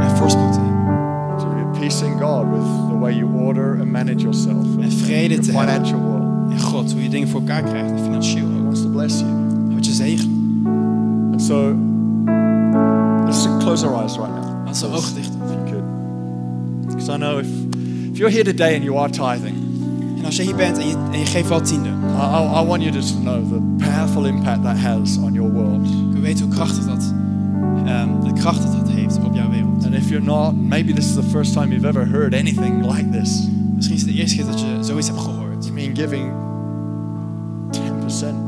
En 0.00 0.16
voorspoed 0.16 0.52
te 0.52 0.58
hebben. 0.60 1.38
To 1.38 1.44
be 1.46 1.78
peace 1.78 2.04
in 2.06 2.20
God 2.20 2.44
with 2.52 2.88
the 2.88 2.98
way 2.98 3.14
you 3.16 3.30
order 3.44 3.80
and 3.80 3.90
manage 3.90 4.18
yourself 4.18 4.64
En 4.80 4.92
vrede 4.92 5.38
te 5.38 5.50
hebben. 5.52 5.68
financial 5.74 6.00
world. 6.00 6.52
En 6.52 6.60
God, 6.60 6.92
hoe 6.92 7.02
je 7.02 7.08
dingen 7.08 7.28
voor 7.28 7.40
elkaar 7.40 7.62
krijgt. 7.62 8.00
Financieel 8.02 8.46
He 8.50 8.56
ook. 8.58 8.62
wants 8.64 8.80
to 8.82 8.88
bless 8.88 9.20
you. 9.20 9.35
Hij 9.98 10.16
zegen. 10.16 10.30
And 11.32 11.42
so 11.42 11.76
let's 13.24 13.46
close 13.58 13.86
our 13.86 14.02
eyes 14.02 14.16
right 14.16 14.34
now. 14.34 14.64
Laat 14.64 14.76
zijn 14.76 14.92
ogen 14.92 15.14
dicht 15.14 15.32
doen. 15.32 15.42
If 15.42 15.50
you 15.50 15.64
could. 15.64 15.84
Because 16.86 17.12
I 17.12 17.16
know 17.16 17.38
if, 17.38 17.46
if 18.12 18.18
you're 18.18 18.32
here 18.32 18.44
today 18.44 18.74
and 18.74 18.84
you 18.84 18.98
are 18.98 19.10
tithing, 19.10 19.56
En 20.18 20.24
als 20.24 20.36
je 20.36 20.42
hier 20.42 20.56
bent 20.56 20.78
en 20.78 20.88
je, 20.88 20.94
en 21.12 21.18
je 21.18 21.26
geeft 21.26 21.48
wel 21.48 21.60
tiende. 21.60 21.88
I, 21.88 21.92
I, 21.92 22.62
I 22.62 22.66
want 22.66 22.82
you 22.82 22.94
just 22.94 23.14
to 23.14 23.20
know 23.20 23.48
the 23.48 23.84
powerful 23.84 24.24
impact 24.24 24.62
that 24.62 24.76
has 24.78 25.18
on 25.18 25.32
your 25.32 25.52
world. 25.52 25.86
Ik 26.14 26.22
weten 26.22 26.44
hoe 26.44 26.54
krachtig 26.54 26.84
dat, 26.84 27.14
ehm, 27.84 28.08
de 28.24 28.32
kracht 28.32 28.62
dat 28.62 28.72
dat 28.72 28.88
heeft 28.88 29.18
op 29.24 29.34
jouw 29.34 29.50
wereld. 29.50 29.84
And 29.84 29.94
if 29.94 30.08
you're 30.08 30.24
not, 30.24 30.54
maybe 30.54 30.92
this 30.92 31.04
is 31.04 31.14
the 31.14 31.22
first 31.22 31.52
time 31.52 31.68
you've 31.68 31.86
ever 31.86 32.08
heard 32.08 32.34
anything 32.34 32.92
like 32.92 33.10
this. 33.10 33.48
Misschien 33.74 33.96
is 33.96 34.02
het 34.02 34.10
de 34.10 34.16
eerste 34.16 34.36
keer 34.36 34.46
dat 34.46 34.60
je 34.60 34.66
zoiets 34.80 35.08
hebt 35.08 35.20
gehoord. 35.20 35.66
I 35.66 35.70
mean, 35.70 35.96
giving 35.96 36.32
10% 37.70 38.45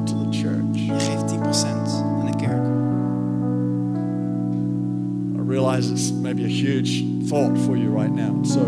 realize 5.58 5.90
it's 5.90 6.12
maybe 6.12 6.44
a 6.44 6.54
huge 6.62 7.02
thought 7.28 7.58
for 7.66 7.76
you 7.76 7.88
right 7.88 8.12
now. 8.12 8.32
So, 8.44 8.60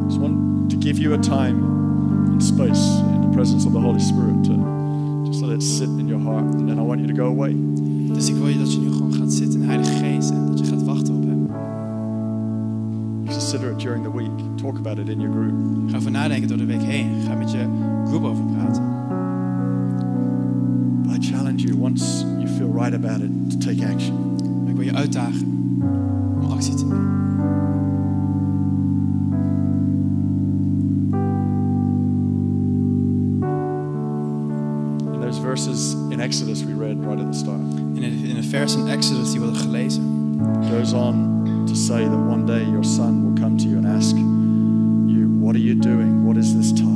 I 0.00 0.08
just 0.08 0.20
want 0.20 0.68
to 0.70 0.76
give 0.76 0.98
you 0.98 1.14
a 1.14 1.18
time 1.18 1.62
and 2.32 2.42
space 2.42 2.84
in 3.14 3.20
the 3.20 3.32
presence 3.32 3.64
of 3.64 3.72
the 3.72 3.78
Holy 3.78 4.00
Spirit 4.00 4.42
to 4.48 4.54
just 5.24 5.40
let 5.40 5.52
it 5.54 5.62
sit 5.62 5.88
in 6.00 6.08
your 6.08 6.18
heart. 6.18 6.42
And 6.42 6.68
then 6.68 6.80
I 6.80 6.82
want 6.82 7.00
you 7.00 7.06
to 7.06 7.12
go 7.12 7.26
away. 7.26 7.54
Dus 8.12 8.28
ik 8.28 8.34
wil 8.34 8.48
je 8.48 8.58
dat 8.58 8.72
je 8.72 8.78
nu 8.78 8.92
gewoon 8.92 9.12
gaat 9.12 9.32
zitten 9.32 9.60
in 9.60 9.68
Heilige 9.68 9.92
Geest 9.92 10.30
en 10.30 10.46
dat 10.46 10.58
je 10.58 10.64
gaat 10.64 10.82
wachten 10.82 11.14
op 11.14 11.22
Hem. 11.22 11.46
Consider 13.26 13.70
it 13.70 13.78
during 13.78 14.04
the 14.04 14.12
week. 14.12 14.56
Talk 14.56 14.78
about 14.78 14.98
it 14.98 15.08
in 15.08 15.20
your 15.20 15.34
group. 15.34 15.90
Ga 15.90 15.96
over 15.96 16.10
nadenken 16.10 16.48
door 16.48 16.58
de 16.58 16.66
week 16.66 16.82
heen. 16.82 17.10
Ga 17.26 17.34
met 17.34 17.50
je 17.50 17.66
groep 18.06 18.24
over 18.24 18.44
praten. 18.44 18.82
But 21.02 21.24
I 21.24 21.26
challenge 21.30 21.62
you, 21.62 21.76
once 21.80 22.24
right 22.78 22.94
about 22.94 23.20
it, 23.20 23.30
to 23.50 23.58
take 23.58 23.82
action. 23.84 24.36
Ik 24.68 24.74
wil 24.76 24.84
je 24.84 24.94
uitdagen 24.94 25.46
om 26.40 26.50
actie 26.50 26.74
te 26.74 26.84
nemen. 26.84 27.06
In 35.14 35.20
those 35.20 35.40
verses 35.40 35.94
in 36.10 36.20
Exodus 36.20 36.64
we 36.64 36.74
read 36.74 36.96
right 37.04 37.20
at 37.20 37.32
the 37.32 37.38
start, 37.38 37.60
In 37.94 38.02
een, 38.02 38.24
in 38.24 38.36
een 38.36 38.44
vers 38.44 38.76
in 38.76 38.86
Exodus 38.86 39.30
die 39.30 39.40
we 39.40 39.44
hadden 39.46 39.62
gelezen. 39.62 40.02
it 40.62 40.68
goes 40.70 40.92
on 40.92 41.42
to 41.66 41.74
say 41.74 42.04
that 42.04 42.18
one 42.28 42.44
day 42.46 42.64
your 42.64 42.84
son 42.84 43.24
will 43.24 43.42
come 43.42 43.56
to 43.56 43.64
you 43.68 43.76
and 43.76 43.86
ask 43.86 44.16
you, 44.16 44.36
What 45.40 45.54
are 45.56 45.64
you 45.64 45.78
doing? 45.78 46.24
What 46.24 46.36
is 46.36 46.52
this 46.54 46.72
tithe? 46.72 46.86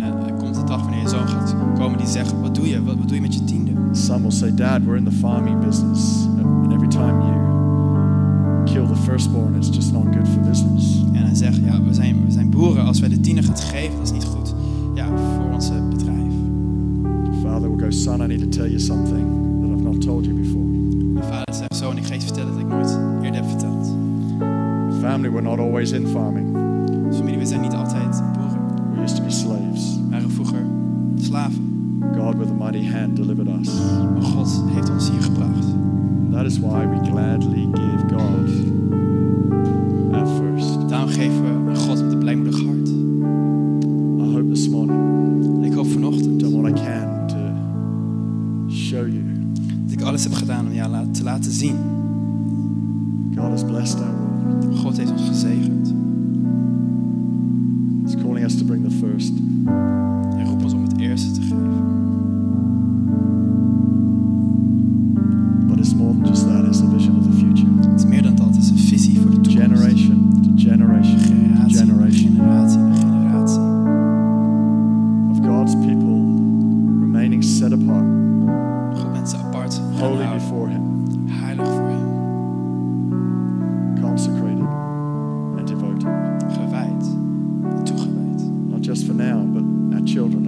En 0.00 0.18
eh, 0.20 0.26
er 0.26 0.34
komt 0.34 0.54
de 0.54 0.64
dag 0.64 0.80
wanneer 0.82 1.00
je 1.00 1.08
zoon 1.08 1.28
gaat 1.28 1.54
komen 1.78 1.98
die 1.98 2.06
zegt, 2.06 2.40
wat 2.40 2.54
doe 2.54 2.68
je? 2.68 2.82
Wat, 2.82 2.96
wat 2.96 3.06
doe 3.08 3.14
je 3.16 3.20
met 3.22 3.34
je 3.34 3.43
son 3.96 4.22
will 4.22 4.32
say, 4.32 4.50
Dad, 4.50 4.86
we're 4.86 4.96
in 4.96 5.04
the 5.04 5.10
farming 5.20 5.60
business. 5.60 6.26
And 6.38 6.72
every 6.72 6.88
time 6.88 7.20
you 7.20 8.74
kill 8.74 8.86
the 8.86 9.00
firstborn, 9.06 9.54
it's 9.56 9.68
just 9.68 9.92
not 9.92 10.12
good 10.12 10.26
for 10.28 10.40
business. 10.40 11.02
En 11.12 11.24
hij 11.24 11.34
zegt, 11.34 11.56
ja, 11.64 11.82
we 11.82 11.94
zijn, 11.94 12.24
we 12.24 12.30
zijn 12.30 12.50
boeren. 12.50 12.84
Als 12.84 13.00
wij 13.00 13.08
de 13.08 13.20
tiende 13.20 13.42
gaan 13.42 13.56
geven, 13.56 13.96
dat 13.96 14.06
is 14.06 14.12
niet 14.12 14.24
goed 14.24 14.54
ja, 14.94 15.06
voor 15.16 15.52
ons 15.52 15.70
eh, 15.70 15.88
bedrijf. 15.88 16.32
The 17.24 17.38
father 17.42 17.76
will 17.76 17.78
go, 17.78 17.90
Son, 17.90 18.20
I 18.22 18.26
need 18.26 18.40
to 18.40 18.48
tell 18.48 18.68
you 18.68 18.78
something 18.80 19.26
that 19.60 19.70
I've 19.70 19.82
not 19.82 20.00
told 20.00 20.24
you 20.24 20.40
before. 20.40 20.64
Mijn 21.12 21.24
vader 21.24 21.54
zegt, 21.54 21.76
zo, 21.76 21.90
en 21.90 21.96
ik 21.96 22.04
ga 22.04 22.14
iets 22.14 22.24
vertellen 22.24 22.52
dat 22.52 22.60
ik 22.60 22.68
nooit 22.68 22.98
eerder 23.22 23.40
heb 23.40 23.50
verteld. 23.50 23.96
Family 25.00 25.30
were 25.30 25.42
not 25.42 25.58
always 25.58 25.90
in 25.92 26.06
farming. 26.06 26.56
Familie, 27.14 27.38
we 27.38 27.46
zijn 27.46 27.60
niet 27.60 27.74
altijd 27.74 28.22
boeren. 28.32 28.92
We 28.94 29.02
used 29.02 29.16
to 29.16 29.22
be 29.22 29.30
slaves. 29.30 29.96
We 29.96 30.10
waren 30.10 30.30
vroeger 30.30 30.66
slaven. 31.16 31.73
God, 32.16 32.38
with 32.38 32.50
a 32.50 32.54
mighty 32.54 32.82
hand, 32.82 33.16
delivered 33.16 33.48
us. 33.48 33.68
God 34.20 34.46
heeft 34.74 34.90
ons 34.90 35.08
hier 35.08 35.22
gebracht. 35.22 35.66
That 36.30 36.46
is 36.46 36.58
why 36.60 36.86
we 36.86 37.10
gladly 37.10 37.66
give 37.66 38.08
God 38.08 38.73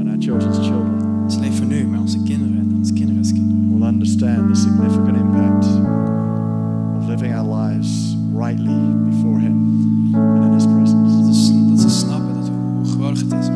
and 0.06 0.14
our 0.14 0.22
children's 0.22 0.58
children 0.58 1.26
alleen 1.36 1.52
voor 1.52 1.66
nu, 1.66 1.86
maar 1.86 2.00
onze 2.00 2.22
kinderen 2.22 2.58
en 2.58 2.74
onze 2.76 2.92
kinderens 2.92 3.32
kinderen. 3.32 3.78
will 3.78 3.86
understand 3.86 4.48
the 4.48 4.60
significant 4.60 5.16
impact 5.16 5.66
of 6.96 7.08
living 7.08 7.34
our 7.34 7.44
lives 7.44 8.16
rightly 8.32 9.10
before 9.10 9.40
Him 9.40 10.14
and 10.14 10.44
in 10.44 10.52
His 10.52 10.66
presence. 10.66 11.52
Dat 11.68 11.80
ze 11.80 11.90
snappen 11.90 12.34
dat 12.34 12.48
hoe 12.48 12.84
geweldig 12.84 13.20
het 13.20 13.32
is 13.32 13.55